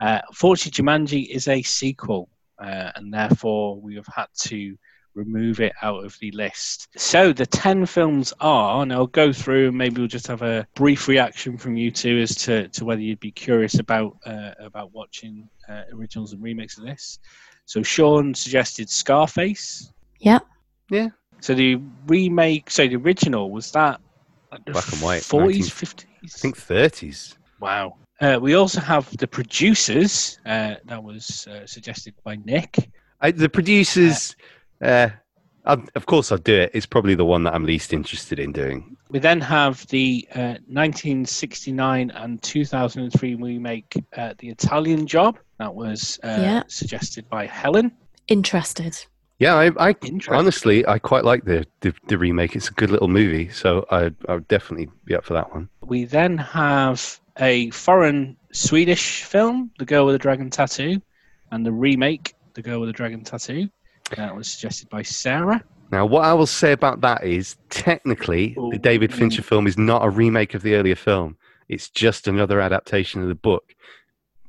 Uh, 0.00 0.20
unfortunately, 0.28 0.82
Jumanji 0.82 1.28
is 1.28 1.48
a 1.48 1.62
sequel 1.62 2.28
uh, 2.60 2.92
and 2.94 3.12
therefore 3.12 3.80
we 3.80 3.94
have 3.96 4.06
had 4.06 4.26
to 4.36 4.76
remove 5.14 5.60
it 5.60 5.72
out 5.82 6.04
of 6.04 6.16
the 6.20 6.30
list. 6.32 6.88
So 6.96 7.32
the 7.32 7.46
10 7.46 7.86
films 7.86 8.32
are, 8.40 8.82
and 8.82 8.92
I'll 8.92 9.06
go 9.06 9.32
through 9.32 9.68
and 9.68 9.76
maybe 9.76 10.00
we'll 10.00 10.08
just 10.08 10.28
have 10.28 10.42
a 10.42 10.66
brief 10.74 11.08
reaction 11.08 11.58
from 11.58 11.76
you 11.76 11.90
two 11.90 12.18
as 12.18 12.34
to, 12.36 12.68
to 12.68 12.84
whether 12.84 13.00
you'd 13.00 13.20
be 13.20 13.32
curious 13.32 13.78
about 13.78 14.16
uh, 14.24 14.52
about 14.60 14.92
watching 14.92 15.48
uh, 15.68 15.82
originals 15.92 16.32
and 16.32 16.42
remakes 16.42 16.78
of 16.78 16.84
this. 16.84 17.18
So 17.64 17.82
Sean 17.82 18.34
suggested 18.34 18.88
Scarface. 18.88 19.92
Yeah. 20.18 20.40
Yeah. 20.90 21.08
So 21.40 21.54
the 21.54 21.80
remake, 22.06 22.70
so 22.70 22.86
the 22.86 22.96
original 22.96 23.50
was 23.50 23.70
that 23.72 24.00
like 24.52 24.64
the 24.64 24.72
Black 24.72 24.92
and 24.92 25.00
white, 25.00 25.22
40s, 25.22 25.40
19 25.40 25.62
50s? 25.62 26.04
i 26.22 26.26
think 26.28 26.58
30s 26.58 27.36
Wow. 27.60 27.96
Uh, 28.20 28.38
we 28.40 28.54
also 28.54 28.80
have 28.80 29.16
the 29.16 29.26
producers. 29.26 30.38
Uh, 30.44 30.74
that 30.84 31.02
was 31.02 31.46
uh, 31.50 31.66
suggested 31.66 32.14
by 32.24 32.36
Nick. 32.44 32.90
I, 33.22 33.30
the 33.30 33.48
producers 33.48 34.36
uh, 34.82 35.08
I'll, 35.66 35.82
of 35.94 36.06
course 36.06 36.32
i'll 36.32 36.38
do 36.38 36.54
it 36.54 36.70
it's 36.72 36.86
probably 36.86 37.14
the 37.14 37.24
one 37.26 37.42
that 37.42 37.52
i'm 37.54 37.66
least 37.66 37.92
interested 37.92 38.38
in 38.38 38.50
doing 38.50 38.96
We 39.10 39.18
then 39.18 39.42
have 39.42 39.86
the 39.88 40.26
uh, 40.34 40.56
1969 40.68 42.10
and 42.12 42.42
2003 42.42 43.34
remake, 43.34 43.92
uh, 44.16 44.32
The 44.38 44.48
Italian 44.48 45.06
Job. 45.06 45.38
That 45.58 45.74
was 45.74 46.18
uh, 46.24 46.28
Yeah. 46.40 46.62
suggested 46.68 47.28
by 47.28 47.44
Helen. 47.46 47.92
Interested. 48.28 48.96
yeah 49.38 49.54
i, 49.54 49.70
I 49.88 49.90
Interesting. 50.02 50.34
honestly 50.34 50.86
i 50.86 50.98
quite 50.98 51.24
like 51.24 51.44
the, 51.44 51.66
the 51.80 51.92
the 52.06 52.16
remake 52.16 52.54
it's 52.56 52.68
a 52.70 52.74
good 52.74 52.90
little 52.90 53.08
movie 53.08 53.48
so 53.50 53.84
i 53.90 54.10
i 54.28 54.34
would 54.34 54.48
definitely 54.48 54.88
be 55.04 55.14
up 55.14 55.24
for 55.26 55.34
that 55.34 55.52
one 55.52 55.68
We 55.82 56.04
then 56.04 56.38
have 56.38 57.20
a 57.40 57.70
foreign 57.70 58.36
Swedish 58.52 59.24
film, 59.24 59.70
The 59.78 59.84
Girl 59.84 60.06
with 60.06 60.14
the 60.14 60.18
Dragon 60.18 60.50
Tattoo, 60.50 61.00
and 61.50 61.64
the 61.64 61.72
remake, 61.72 62.34
The 62.54 62.62
Girl 62.62 62.80
with 62.80 62.88
the 62.88 62.92
Dragon 62.94 63.24
Tattoo. 63.24 63.68
That 64.16 64.34
was 64.34 64.50
suggested 64.50 64.88
by 64.88 65.02
Sarah. 65.02 65.62
Now, 65.92 66.06
what 66.06 66.24
I 66.24 66.34
will 66.34 66.46
say 66.46 66.72
about 66.72 67.00
that 67.00 67.24
is 67.24 67.56
technically, 67.68 68.56
the 68.70 68.78
David 68.78 69.12
Fincher 69.12 69.42
film 69.42 69.66
is 69.66 69.76
not 69.76 70.04
a 70.04 70.10
remake 70.10 70.54
of 70.54 70.62
the 70.62 70.74
earlier 70.74 70.94
film. 70.94 71.36
It's 71.68 71.88
just 71.88 72.28
another 72.28 72.60
adaptation 72.60 73.22
of 73.22 73.28
the 73.28 73.34
book. 73.34 73.74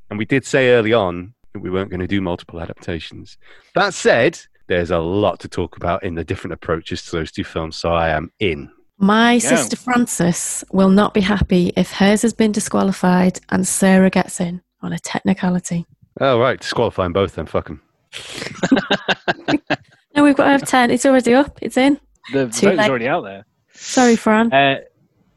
And 0.09 0.19
we 0.19 0.25
did 0.25 0.45
say 0.45 0.71
early 0.71 0.93
on 0.93 1.33
that 1.53 1.59
we 1.59 1.69
weren't 1.69 1.89
going 1.89 1.99
to 1.99 2.07
do 2.07 2.21
multiple 2.21 2.59
adaptations. 2.59 3.37
That 3.75 3.93
said, 3.93 4.39
there's 4.67 4.91
a 4.91 4.99
lot 4.99 5.39
to 5.41 5.47
talk 5.47 5.77
about 5.77 6.03
in 6.03 6.15
the 6.15 6.23
different 6.23 6.53
approaches 6.53 7.03
to 7.05 7.11
those 7.11 7.31
two 7.31 7.43
films, 7.43 7.75
so 7.75 7.91
I 7.91 8.09
am 8.09 8.31
in. 8.39 8.71
My 9.02 9.34
Yeah. 9.34 9.39
sister 9.39 9.76
Frances 9.76 10.64
will 10.72 10.89
not 10.89 11.14
be 11.16 11.22
happy 11.22 11.74
if 11.76 11.91
hers 11.91 12.22
has 12.22 12.34
been 12.34 12.52
disqualified 12.52 13.39
and 13.49 13.68
Sarah 13.68 14.12
gets 14.12 14.39
in 14.39 14.62
on 14.84 14.93
a 14.93 14.99
technicality. 14.99 15.88
Oh, 16.20 16.39
right, 16.39 16.60
disqualifying 16.60 17.12
both 17.12 17.34
then, 17.36 17.47
Fuck 17.47 17.68
them. 17.68 17.82
No, 20.14 20.26
we've 20.26 20.36
got 20.36 20.43
to 20.43 20.49
have 20.52 20.68
10. 20.68 20.91
It's 20.91 21.06
already 21.06 21.34
up. 21.34 21.58
It's 21.62 21.78
in. 21.78 21.97
The 22.34 22.47
Too 22.49 22.68
vote's 22.68 22.78
late. 22.80 22.89
already 22.89 23.08
out 23.08 23.22
there. 23.24 23.45
Sorry, 23.74 24.18
Fran. 24.18 24.52
Uh, 24.52 24.82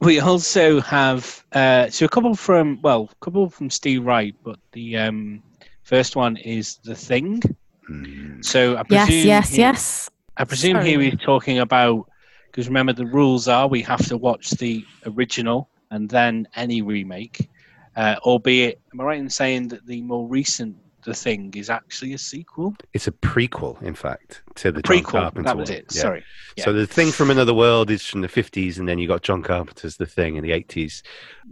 we 0.00 0.18
also 0.18 0.80
have 0.80 1.44
uh, 1.52 1.88
so 1.88 2.04
a 2.06 2.08
couple 2.08 2.34
from 2.34 2.80
well, 2.82 3.08
a 3.10 3.24
couple 3.24 3.48
from 3.48 3.70
Steve 3.70 4.04
Wright, 4.04 4.34
but 4.42 4.58
the 4.72 4.96
um, 4.98 5.42
first 5.84 6.16
one 6.16 6.36
is 6.38 6.78
the 6.82 6.94
Thing. 6.96 7.40
Hmm. 7.86 8.42
So 8.42 8.76
I 8.76 8.82
presume 8.82 9.26
yes, 9.28 9.50
he- 9.50 9.58
yes. 9.58 10.10
I 10.36 10.44
presume 10.44 10.72
Sorry. 10.74 10.88
here 10.88 11.00
he's 11.00 11.20
talking 11.24 11.60
about 11.60 12.06
because 12.54 12.68
remember 12.68 12.92
the 12.92 13.04
rules 13.06 13.48
are 13.48 13.66
we 13.66 13.82
have 13.82 14.06
to 14.06 14.16
watch 14.16 14.50
the 14.52 14.84
original 15.06 15.68
and 15.90 16.08
then 16.08 16.46
any 16.54 16.82
remake, 16.82 17.50
uh, 17.96 18.14
albeit 18.22 18.80
am 18.92 19.00
I 19.00 19.04
right 19.04 19.18
in 19.18 19.28
saying 19.28 19.66
that 19.68 19.84
the 19.86 20.00
more 20.02 20.28
recent 20.28 20.76
The 21.02 21.14
Thing 21.14 21.52
is 21.56 21.68
actually 21.68 22.12
a 22.12 22.18
sequel? 22.18 22.76
It's 22.92 23.08
a 23.08 23.10
prequel, 23.10 23.82
in 23.82 23.96
fact, 23.96 24.42
to 24.54 24.70
the 24.70 24.82
John 24.82 24.98
Prequel. 24.98 25.04
Carpenter 25.04 25.48
That 25.48 25.56
was 25.56 25.70
it. 25.70 25.86
Yeah. 25.92 26.00
Sorry. 26.00 26.24
Yeah. 26.56 26.64
So 26.64 26.72
the 26.72 26.86
thing 26.86 27.10
from 27.10 27.32
another 27.32 27.54
world 27.54 27.90
is 27.90 28.06
from 28.06 28.20
the 28.20 28.28
fifties, 28.28 28.78
and 28.78 28.88
then 28.88 29.00
you 29.00 29.08
got 29.08 29.22
John 29.22 29.42
Carpenter's 29.42 29.96
The 29.96 30.06
Thing 30.06 30.36
in 30.36 30.44
the 30.44 30.52
eighties. 30.52 31.02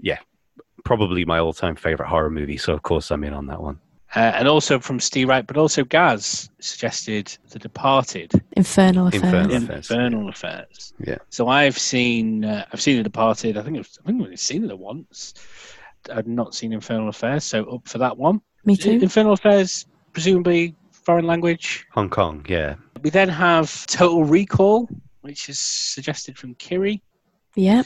Yeah, 0.00 0.18
probably 0.84 1.24
my 1.24 1.40
all-time 1.40 1.74
favorite 1.74 2.08
horror 2.08 2.30
movie. 2.30 2.58
So 2.58 2.74
of 2.74 2.82
course 2.82 3.10
I'm 3.10 3.24
in 3.24 3.34
on 3.34 3.46
that 3.48 3.60
one. 3.60 3.80
Uh, 4.14 4.18
and 4.18 4.46
also 4.46 4.78
from 4.78 5.00
Steve 5.00 5.28
Wright, 5.28 5.46
but 5.46 5.56
also 5.56 5.84
Gaz 5.84 6.50
suggested 6.60 7.34
The 7.48 7.58
Departed. 7.58 8.30
Infernal 8.52 9.06
Affairs. 9.06 9.22
Infernal. 9.22 9.56
Affairs. 9.56 9.90
Infernal 9.90 10.28
Affairs. 10.28 10.92
Yeah. 10.98 11.16
So 11.30 11.48
I've 11.48 11.78
seen 11.78 12.44
uh, 12.44 12.66
I've 12.72 12.80
seen 12.80 12.98
The 12.98 13.02
Departed. 13.04 13.56
I 13.56 13.62
think 13.62 13.78
I've, 13.78 13.88
I 14.04 14.06
think 14.08 14.20
I've 14.20 14.26
only 14.26 14.36
seen 14.36 14.68
it 14.68 14.78
once. 14.78 15.34
I've 16.12 16.26
not 16.26 16.54
seen 16.54 16.72
Infernal 16.72 17.08
Affairs, 17.08 17.44
so 17.44 17.64
up 17.64 17.88
for 17.88 17.98
that 17.98 18.18
one. 18.18 18.42
Me 18.64 18.76
too. 18.76 18.98
Infernal 19.00 19.32
Affairs, 19.32 19.86
presumably 20.12 20.74
foreign 20.90 21.26
language. 21.26 21.86
Hong 21.92 22.10
Kong. 22.10 22.44
Yeah, 22.48 22.74
We 23.02 23.10
then 23.10 23.28
have 23.28 23.86
Total 23.86 24.24
Recall, 24.24 24.88
which 25.22 25.48
is 25.48 25.58
suggested 25.58 26.36
from 26.38 26.54
Kiri. 26.56 27.02
Yeah. 27.56 27.82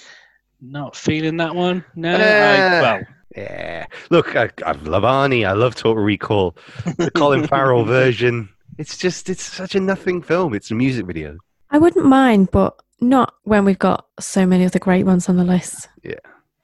Not 0.60 0.96
feeling 0.96 1.36
that 1.36 1.54
one. 1.54 1.84
No. 1.94 2.14
Uh, 2.14 2.16
I, 2.16 2.80
well, 2.80 3.02
yeah. 3.36 3.86
Look, 4.10 4.34
I, 4.36 4.50
I 4.64 4.72
love 4.72 5.02
Arnie. 5.02 5.46
I 5.46 5.52
love 5.52 5.74
Total 5.74 6.02
Recall. 6.02 6.56
The 6.96 7.10
Colin 7.10 7.46
Farrell 7.48 7.84
version. 7.84 8.48
It's 8.78 8.96
just 8.96 9.28
it's 9.30 9.42
such 9.42 9.74
a 9.74 9.80
nothing 9.80 10.22
film. 10.22 10.54
It's 10.54 10.70
a 10.70 10.74
music 10.74 11.06
video. 11.06 11.38
I 11.70 11.78
wouldn't 11.78 12.06
mind, 12.06 12.50
but 12.50 12.80
not 13.00 13.34
when 13.44 13.64
we've 13.64 13.78
got 13.78 14.06
so 14.20 14.46
many 14.46 14.64
other 14.64 14.78
great 14.78 15.04
ones 15.04 15.28
on 15.28 15.36
the 15.36 15.44
list. 15.44 15.88
Yeah. 16.02 16.14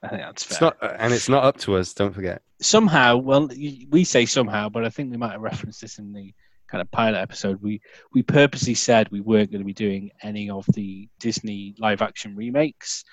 I 0.01 0.07
think 0.09 0.21
that's 0.21 0.43
fair. 0.43 0.53
It's 0.55 0.61
not, 0.61 0.77
and 0.99 1.13
it's 1.13 1.29
not 1.29 1.43
up 1.43 1.57
to 1.59 1.77
us. 1.77 1.93
Don't 1.93 2.13
forget. 2.13 2.41
somehow, 2.61 3.17
well, 3.17 3.49
we 3.89 4.03
say 4.03 4.25
somehow, 4.25 4.67
but 4.69 4.83
I 4.83 4.89
think 4.89 5.11
we 5.11 5.17
might 5.17 5.31
have 5.31 5.41
referenced 5.41 5.81
this 5.81 5.97
in 5.97 6.11
the 6.11 6.33
kind 6.67 6.81
of 6.81 6.91
pilot 6.91 7.19
episode. 7.19 7.61
We 7.61 7.81
we 8.13 8.21
purposely 8.23 8.73
said 8.73 9.09
we 9.11 9.21
weren't 9.21 9.51
going 9.51 9.61
to 9.61 9.65
be 9.65 9.73
doing 9.73 10.11
any 10.21 10.49
of 10.49 10.65
the 10.73 11.07
Disney 11.19 11.75
live 11.79 12.01
action 12.01 12.35
remakes, 12.35 13.05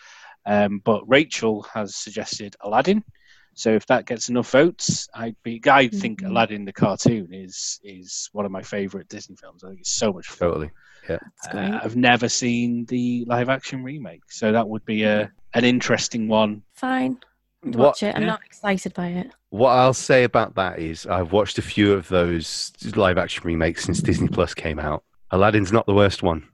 um, 0.46 0.80
but 0.84 1.08
Rachel 1.08 1.62
has 1.74 1.94
suggested 1.94 2.56
Aladdin. 2.60 3.04
So 3.60 3.74
if 3.74 3.84
that 3.88 4.06
gets 4.06 4.30
enough 4.30 4.50
votes, 4.50 5.06
I'd 5.12 5.36
be. 5.42 5.60
I 5.68 5.88
think 5.88 6.22
Mhm. 6.22 6.28
Aladdin 6.30 6.64
the 6.64 6.72
cartoon 6.72 7.28
is 7.34 7.78
is 7.84 8.30
one 8.32 8.46
of 8.46 8.50
my 8.52 8.62
favorite 8.62 9.08
Disney 9.10 9.36
films. 9.36 9.62
I 9.62 9.68
think 9.68 9.80
it's 9.80 9.92
so 9.92 10.14
much 10.14 10.26
fun. 10.28 10.48
Totally. 10.48 10.70
Yeah. 11.06 11.18
Uh. 11.52 11.80
I've 11.82 11.94
never 11.96 12.28
seen 12.30 12.86
the 12.86 13.26
live 13.26 13.50
action 13.50 13.82
remake, 13.84 14.22
so 14.30 14.50
that 14.52 14.66
would 14.66 14.84
be 14.86 15.02
a 15.02 15.30
an 15.52 15.64
interesting 15.64 16.26
one. 16.26 16.62
Fine. 16.72 17.18
What- 17.62 17.76
Watch 17.76 18.02
it. 18.02 18.16
I'm 18.16 18.22
yeah. 18.22 18.28
not 18.28 18.40
excited 18.46 18.94
by 18.94 19.08
it. 19.08 19.30
What 19.50 19.72
I'll 19.72 19.92
say 19.92 20.24
about 20.24 20.54
that 20.54 20.78
is 20.78 21.04
I've 21.06 21.32
watched 21.32 21.58
a 21.58 21.62
few 21.62 21.92
of 21.92 22.08
those 22.08 22.72
live 22.96 23.18
action 23.18 23.42
remakes 23.44 23.84
since 23.84 24.00
Disney 24.00 24.28
Plus 24.28 24.54
came 24.54 24.78
out. 24.78 25.04
Aladdin's 25.32 25.70
not 25.70 25.84
the 25.84 25.92
worst 25.92 26.22
one, 26.22 26.48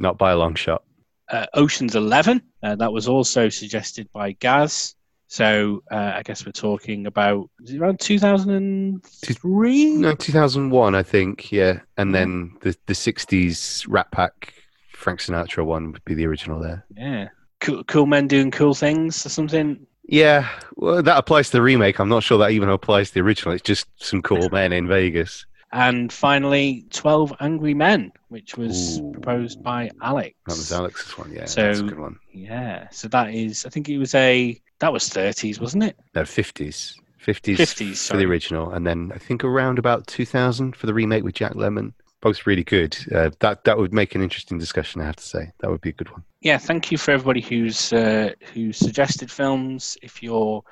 not 0.00 0.18
by 0.18 0.32
a 0.32 0.36
long 0.36 0.56
shot. 0.56 0.82
uh, 1.28 1.46
Ocean's 1.54 1.94
Eleven. 1.94 2.42
Uh, 2.60 2.74
that 2.74 2.92
was 2.92 3.06
also 3.06 3.48
suggested 3.48 4.08
by 4.12 4.32
Gaz. 4.32 4.96
So 5.30 5.82
uh, 5.92 6.12
I 6.16 6.22
guess 6.24 6.44
we're 6.44 6.50
talking 6.50 7.06
about 7.06 7.48
around 7.78 8.00
2003. 8.00 9.94
No, 9.94 10.12
2001, 10.16 10.94
I 10.96 11.02
think, 11.04 11.52
yeah. 11.52 11.78
And 11.96 12.12
then 12.12 12.56
the, 12.62 12.76
the 12.86 12.94
60s 12.94 13.86
Rat 13.88 14.10
Pack 14.10 14.52
Frank 14.92 15.20
Sinatra 15.20 15.64
one 15.64 15.92
would 15.92 16.04
be 16.04 16.14
the 16.14 16.26
original 16.26 16.58
there. 16.58 16.84
Yeah, 16.96 17.28
cool, 17.60 17.84
cool 17.84 18.06
men 18.06 18.26
doing 18.26 18.50
cool 18.50 18.74
things 18.74 19.24
or 19.24 19.28
something. 19.28 19.86
Yeah, 20.02 20.48
well, 20.74 21.00
that 21.00 21.16
applies 21.16 21.46
to 21.50 21.58
the 21.58 21.62
remake. 21.62 22.00
I'm 22.00 22.08
not 22.08 22.24
sure 22.24 22.38
that 22.38 22.50
even 22.50 22.68
applies 22.68 23.10
to 23.10 23.14
the 23.14 23.20
original. 23.20 23.54
It's 23.54 23.62
just 23.62 23.86
some 24.02 24.22
cool 24.22 24.48
men 24.52 24.72
in 24.72 24.88
Vegas. 24.88 25.46
And 25.72 26.12
finally, 26.12 26.84
Twelve 26.90 27.32
Angry 27.40 27.74
Men, 27.74 28.10
which 28.28 28.56
was 28.56 28.98
Ooh. 28.98 29.12
proposed 29.12 29.62
by 29.62 29.90
Alex. 30.02 30.34
That 30.46 30.56
was 30.56 30.72
Alex's 30.72 31.16
one, 31.16 31.30
yeah. 31.32 31.44
So- 31.44 31.62
that's 31.66 31.78
a 31.80 31.84
good 31.84 31.98
one. 31.98 32.18
Yeah, 32.32 32.88
so 32.90 33.06
that 33.08 33.32
is. 33.34 33.64
I 33.66 33.68
think 33.70 33.88
it 33.88 33.98
was 33.98 34.14
a 34.14 34.60
that 34.80 34.92
was 34.92 35.08
30s, 35.08 35.60
wasn't 35.60 35.84
it? 35.84 35.96
No, 36.14 36.22
50s. 36.22 36.94
50s, 37.24 37.56
50s, 37.56 37.88
for 37.90 37.94
sorry. 37.96 38.24
the 38.24 38.30
original, 38.30 38.70
and 38.72 38.86
then 38.86 39.12
I 39.14 39.18
think 39.18 39.44
around 39.44 39.78
about 39.78 40.06
2000 40.06 40.74
for 40.74 40.86
the 40.86 40.94
remake 40.94 41.22
with 41.22 41.34
Jack 41.34 41.52
Lemmon. 41.52 41.92
Both 42.22 42.46
really 42.46 42.64
good. 42.64 42.96
Uh, 43.14 43.30
that 43.40 43.64
that 43.64 43.76
would 43.78 43.92
make 43.94 44.14
an 44.14 44.22
interesting 44.22 44.58
discussion. 44.58 45.00
I 45.00 45.04
have 45.04 45.16
to 45.16 45.22
say 45.24 45.52
that 45.60 45.70
would 45.70 45.80
be 45.82 45.90
a 45.90 45.92
good 45.92 46.10
one. 46.10 46.22
yeah, 46.40 46.58
thank 46.58 46.90
you 46.90 46.98
for 46.98 47.10
everybody 47.12 47.40
who's 47.42 47.92
uh, 47.92 48.30
who 48.54 48.72
suggested 48.72 49.30
films. 49.30 49.96
If 50.02 50.22
you're 50.22 50.62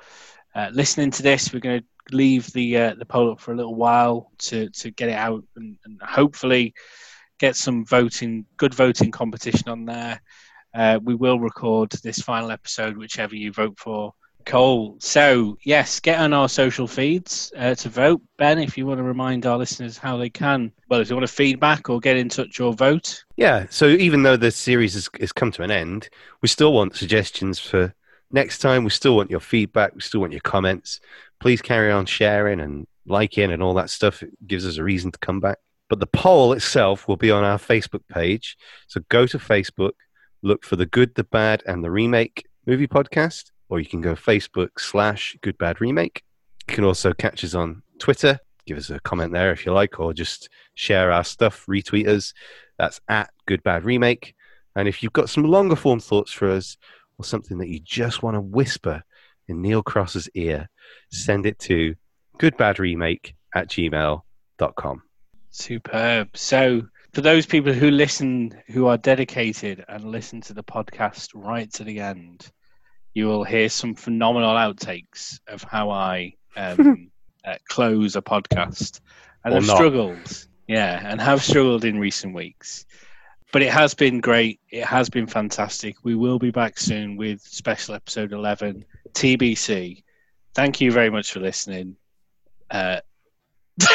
uh, 0.54 0.70
listening 0.72 1.10
to 1.12 1.22
this, 1.22 1.52
we're 1.52 1.60
going 1.60 1.80
to 1.80 1.86
leave 2.12 2.52
the 2.52 2.76
uh, 2.76 2.94
the 2.94 3.06
poll 3.06 3.30
up 3.32 3.40
for 3.40 3.52
a 3.52 3.56
little 3.56 3.74
while 3.74 4.30
to 4.38 4.68
to 4.70 4.90
get 4.90 5.08
it 5.08 5.14
out 5.14 5.44
and, 5.56 5.76
and 5.84 6.00
hopefully 6.02 6.74
get 7.38 7.56
some 7.56 7.84
voting, 7.84 8.44
good 8.56 8.74
voting 8.74 9.10
competition 9.10 9.68
on 9.68 9.84
there. 9.84 10.20
Uh, 10.74 10.98
we 11.02 11.14
will 11.14 11.40
record 11.40 11.90
this 12.02 12.20
final 12.20 12.50
episode, 12.50 12.96
whichever 12.96 13.34
you 13.34 13.52
vote 13.52 13.78
for. 13.78 14.12
Cole. 14.44 14.96
So 14.98 15.58
yes, 15.62 16.00
get 16.00 16.18
on 16.18 16.32
our 16.32 16.48
social 16.48 16.86
feeds 16.86 17.52
uh, 17.56 17.74
to 17.74 17.88
vote. 17.90 18.22
Ben, 18.38 18.58
if 18.58 18.78
you 18.78 18.86
want 18.86 18.98
to 18.98 19.04
remind 19.04 19.44
our 19.44 19.58
listeners 19.58 19.98
how 19.98 20.16
they 20.16 20.30
can, 20.30 20.72
well, 20.88 21.00
if 21.00 21.08
they 21.08 21.14
want 21.14 21.26
to 21.26 21.32
feedback 21.32 21.90
or 21.90 22.00
get 22.00 22.16
in 22.16 22.30
touch 22.30 22.58
or 22.58 22.72
vote, 22.72 23.24
Yeah. 23.36 23.66
So 23.68 23.88
even 23.88 24.22
though 24.22 24.38
the 24.38 24.50
series 24.50 24.94
has, 24.94 25.10
has 25.20 25.32
come 25.32 25.52
to 25.52 25.62
an 25.62 25.70
end, 25.70 26.08
we 26.40 26.48
still 26.48 26.72
want 26.72 26.96
suggestions 26.96 27.58
for 27.58 27.94
next 28.30 28.58
time. 28.58 28.84
We 28.84 28.90
still 28.90 29.16
want 29.16 29.30
your 29.30 29.40
feedback. 29.40 29.94
We 29.94 30.00
still 30.00 30.20
want 30.20 30.32
your 30.32 30.40
comments. 30.40 31.00
Please 31.40 31.62
carry 31.62 31.90
on 31.90 32.06
sharing 32.06 32.60
and 32.60 32.86
liking 33.06 33.52
and 33.52 33.62
all 33.62 33.74
that 33.74 33.90
stuff. 33.90 34.22
It 34.22 34.30
gives 34.46 34.66
us 34.66 34.76
a 34.76 34.84
reason 34.84 35.12
to 35.12 35.18
come 35.18 35.40
back. 35.40 35.58
But 35.88 36.00
the 36.00 36.06
poll 36.06 36.52
itself 36.52 37.08
will 37.08 37.16
be 37.16 37.30
on 37.30 37.44
our 37.44 37.58
Facebook 37.58 38.06
page. 38.08 38.56
So 38.88 39.00
go 39.08 39.26
to 39.26 39.38
Facebook, 39.38 39.92
look 40.42 40.64
for 40.64 40.76
the 40.76 40.86
Good, 40.86 41.14
the 41.14 41.24
Bad, 41.24 41.62
and 41.66 41.82
the 41.82 41.90
Remake 41.90 42.46
movie 42.66 42.86
podcast, 42.86 43.50
or 43.70 43.80
you 43.80 43.86
can 43.86 44.02
go 44.02 44.14
Facebook 44.14 44.78
slash 44.78 45.36
Good 45.40 45.56
Bad 45.56 45.80
Remake. 45.80 46.22
You 46.68 46.74
can 46.74 46.84
also 46.84 47.14
catch 47.14 47.42
us 47.42 47.54
on 47.54 47.82
Twitter. 47.98 48.38
Give 48.66 48.76
us 48.76 48.90
a 48.90 49.00
comment 49.00 49.32
there 49.32 49.50
if 49.50 49.64
you 49.64 49.72
like, 49.72 49.98
or 49.98 50.12
just 50.12 50.50
share 50.74 51.10
our 51.10 51.24
stuff, 51.24 51.64
retweet 51.66 52.06
us. 52.06 52.34
That's 52.78 53.00
at 53.08 53.30
Good 53.46 53.62
Bad 53.62 53.84
Remake. 53.84 54.34
And 54.76 54.86
if 54.86 55.02
you've 55.02 55.14
got 55.14 55.30
some 55.30 55.44
longer 55.44 55.74
form 55.74 56.00
thoughts 56.00 56.30
for 56.30 56.50
us, 56.50 56.76
or 57.18 57.24
something 57.24 57.58
that 57.58 57.68
you 57.68 57.80
just 57.80 58.22
want 58.22 58.34
to 58.34 58.40
whisper 58.40 59.02
in 59.48 59.60
Neal 59.62 59.82
Cross's 59.82 60.28
ear, 60.34 60.68
send 61.10 61.46
it 61.46 61.58
to 61.60 61.94
goodbadremake 62.38 63.34
at 63.54 63.68
gmail.com. 63.68 65.02
Superb. 65.50 66.36
So, 66.36 66.82
for 67.12 67.20
those 67.22 67.46
people 67.46 67.72
who 67.72 67.90
listen, 67.90 68.60
who 68.68 68.86
are 68.86 68.98
dedicated 68.98 69.84
and 69.88 70.04
listen 70.04 70.40
to 70.42 70.52
the 70.54 70.62
podcast 70.62 71.30
right 71.34 71.72
to 71.72 71.84
the 71.84 72.00
end, 72.00 72.50
you 73.14 73.26
will 73.26 73.44
hear 73.44 73.68
some 73.68 73.94
phenomenal 73.94 74.54
outtakes 74.54 75.40
of 75.48 75.62
how 75.62 75.90
I 75.90 76.34
um, 76.56 77.10
uh, 77.44 77.56
close 77.68 78.14
a 78.14 78.22
podcast. 78.22 79.00
And 79.44 79.54
Or 79.54 79.56
I've 79.58 79.66
not. 79.66 79.76
struggled, 79.76 80.46
yeah, 80.68 81.00
and 81.02 81.20
have 81.20 81.42
struggled 81.42 81.84
in 81.84 81.98
recent 81.98 82.34
weeks. 82.34 82.84
But 83.52 83.62
it 83.62 83.70
has 83.70 83.94
been 83.94 84.20
great. 84.20 84.60
It 84.70 84.84
has 84.84 85.08
been 85.08 85.26
fantastic. 85.26 85.96
We 86.04 86.14
will 86.14 86.38
be 86.38 86.50
back 86.50 86.78
soon 86.78 87.16
with 87.16 87.40
special 87.40 87.94
episode 87.94 88.32
11, 88.32 88.84
TBC. 89.12 90.02
Thank 90.54 90.80
you 90.80 90.92
very 90.92 91.10
much 91.10 91.32
for 91.32 91.40
listening. 91.40 91.96
Uh, 92.70 93.00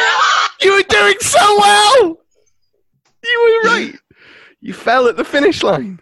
You 0.64 0.76
were 0.76 0.84
doing 0.84 1.20
so 1.20 1.58
well! 1.60 2.18
You 3.24 3.62
were 3.64 3.70
right. 3.70 3.96
You 4.62 4.74
fell 4.74 5.10
at 5.10 5.18
the 5.18 5.26
finish 5.26 5.62
line. 5.62 6.00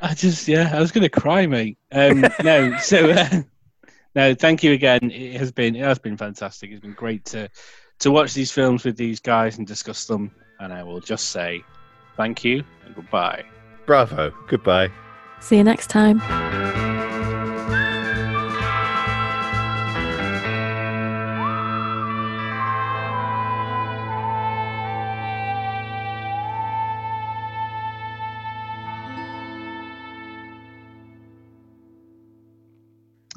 I 0.00 0.14
just, 0.14 0.48
yeah, 0.48 0.70
I 0.72 0.80
was 0.80 0.90
going 0.90 1.02
to 1.02 1.10
cry, 1.10 1.46
mate. 1.46 1.76
Um, 1.92 2.24
no, 2.42 2.74
so 2.78 3.10
uh, 3.10 3.42
no, 4.14 4.34
thank 4.34 4.62
you 4.62 4.72
again. 4.72 5.10
It 5.10 5.36
has 5.36 5.52
been, 5.52 5.76
it 5.76 5.84
has 5.84 5.98
been 5.98 6.16
fantastic. 6.16 6.70
It's 6.70 6.80
been 6.80 6.94
great 6.94 7.26
to 7.26 7.50
to 7.98 8.10
watch 8.10 8.32
these 8.32 8.50
films 8.50 8.84
with 8.84 8.96
these 8.96 9.20
guys 9.20 9.58
and 9.58 9.66
discuss 9.66 10.06
them. 10.06 10.30
And 10.58 10.72
I 10.72 10.82
will 10.84 11.00
just 11.00 11.30
say, 11.30 11.62
Thank 12.16 12.44
you 12.44 12.64
and 12.84 12.94
goodbye. 12.94 13.44
Bravo. 13.84 14.32
Goodbye. 14.48 14.90
See 15.40 15.56
you 15.56 15.64
next 15.64 15.88
time. 15.88 16.20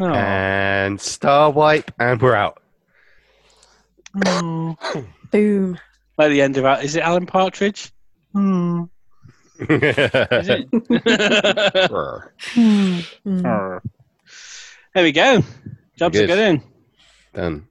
Oh. 0.01 0.13
And 0.13 0.99
star 1.01 1.51
wipe, 1.51 1.91
and 1.99 2.21
we're 2.21 2.33
out. 2.33 2.61
Oh. 4.25 4.77
Boom. 5.29 5.77
By 6.15 6.29
the 6.29 6.41
end 6.41 6.55
of 6.57 6.63
our, 6.65 6.81
is 6.81 6.95
it 6.95 7.03
Alan 7.03 7.25
Partridge? 7.25 7.91
Hmm. 8.33 8.83
Is 9.59 10.49
it? 10.49 10.69
Mm. 12.55 13.81
There 14.95 15.03
we 15.03 15.11
go. 15.11 15.43
Jobs 15.97 16.17
are 16.17 16.21
Good. 16.21 16.27
good 16.27 16.39
in. 16.39 16.63
Done. 17.33 17.67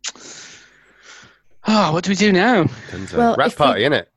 Oh, 1.66 1.92
what 1.92 2.04
do 2.04 2.10
we 2.10 2.14
do 2.16 2.32
now? 2.32 2.64
Done. 2.90 3.08
Well, 3.14 3.34
Rap 3.36 3.48
if 3.48 3.54
we- 3.58 3.64
party, 3.64 3.82
innit? 3.82 4.06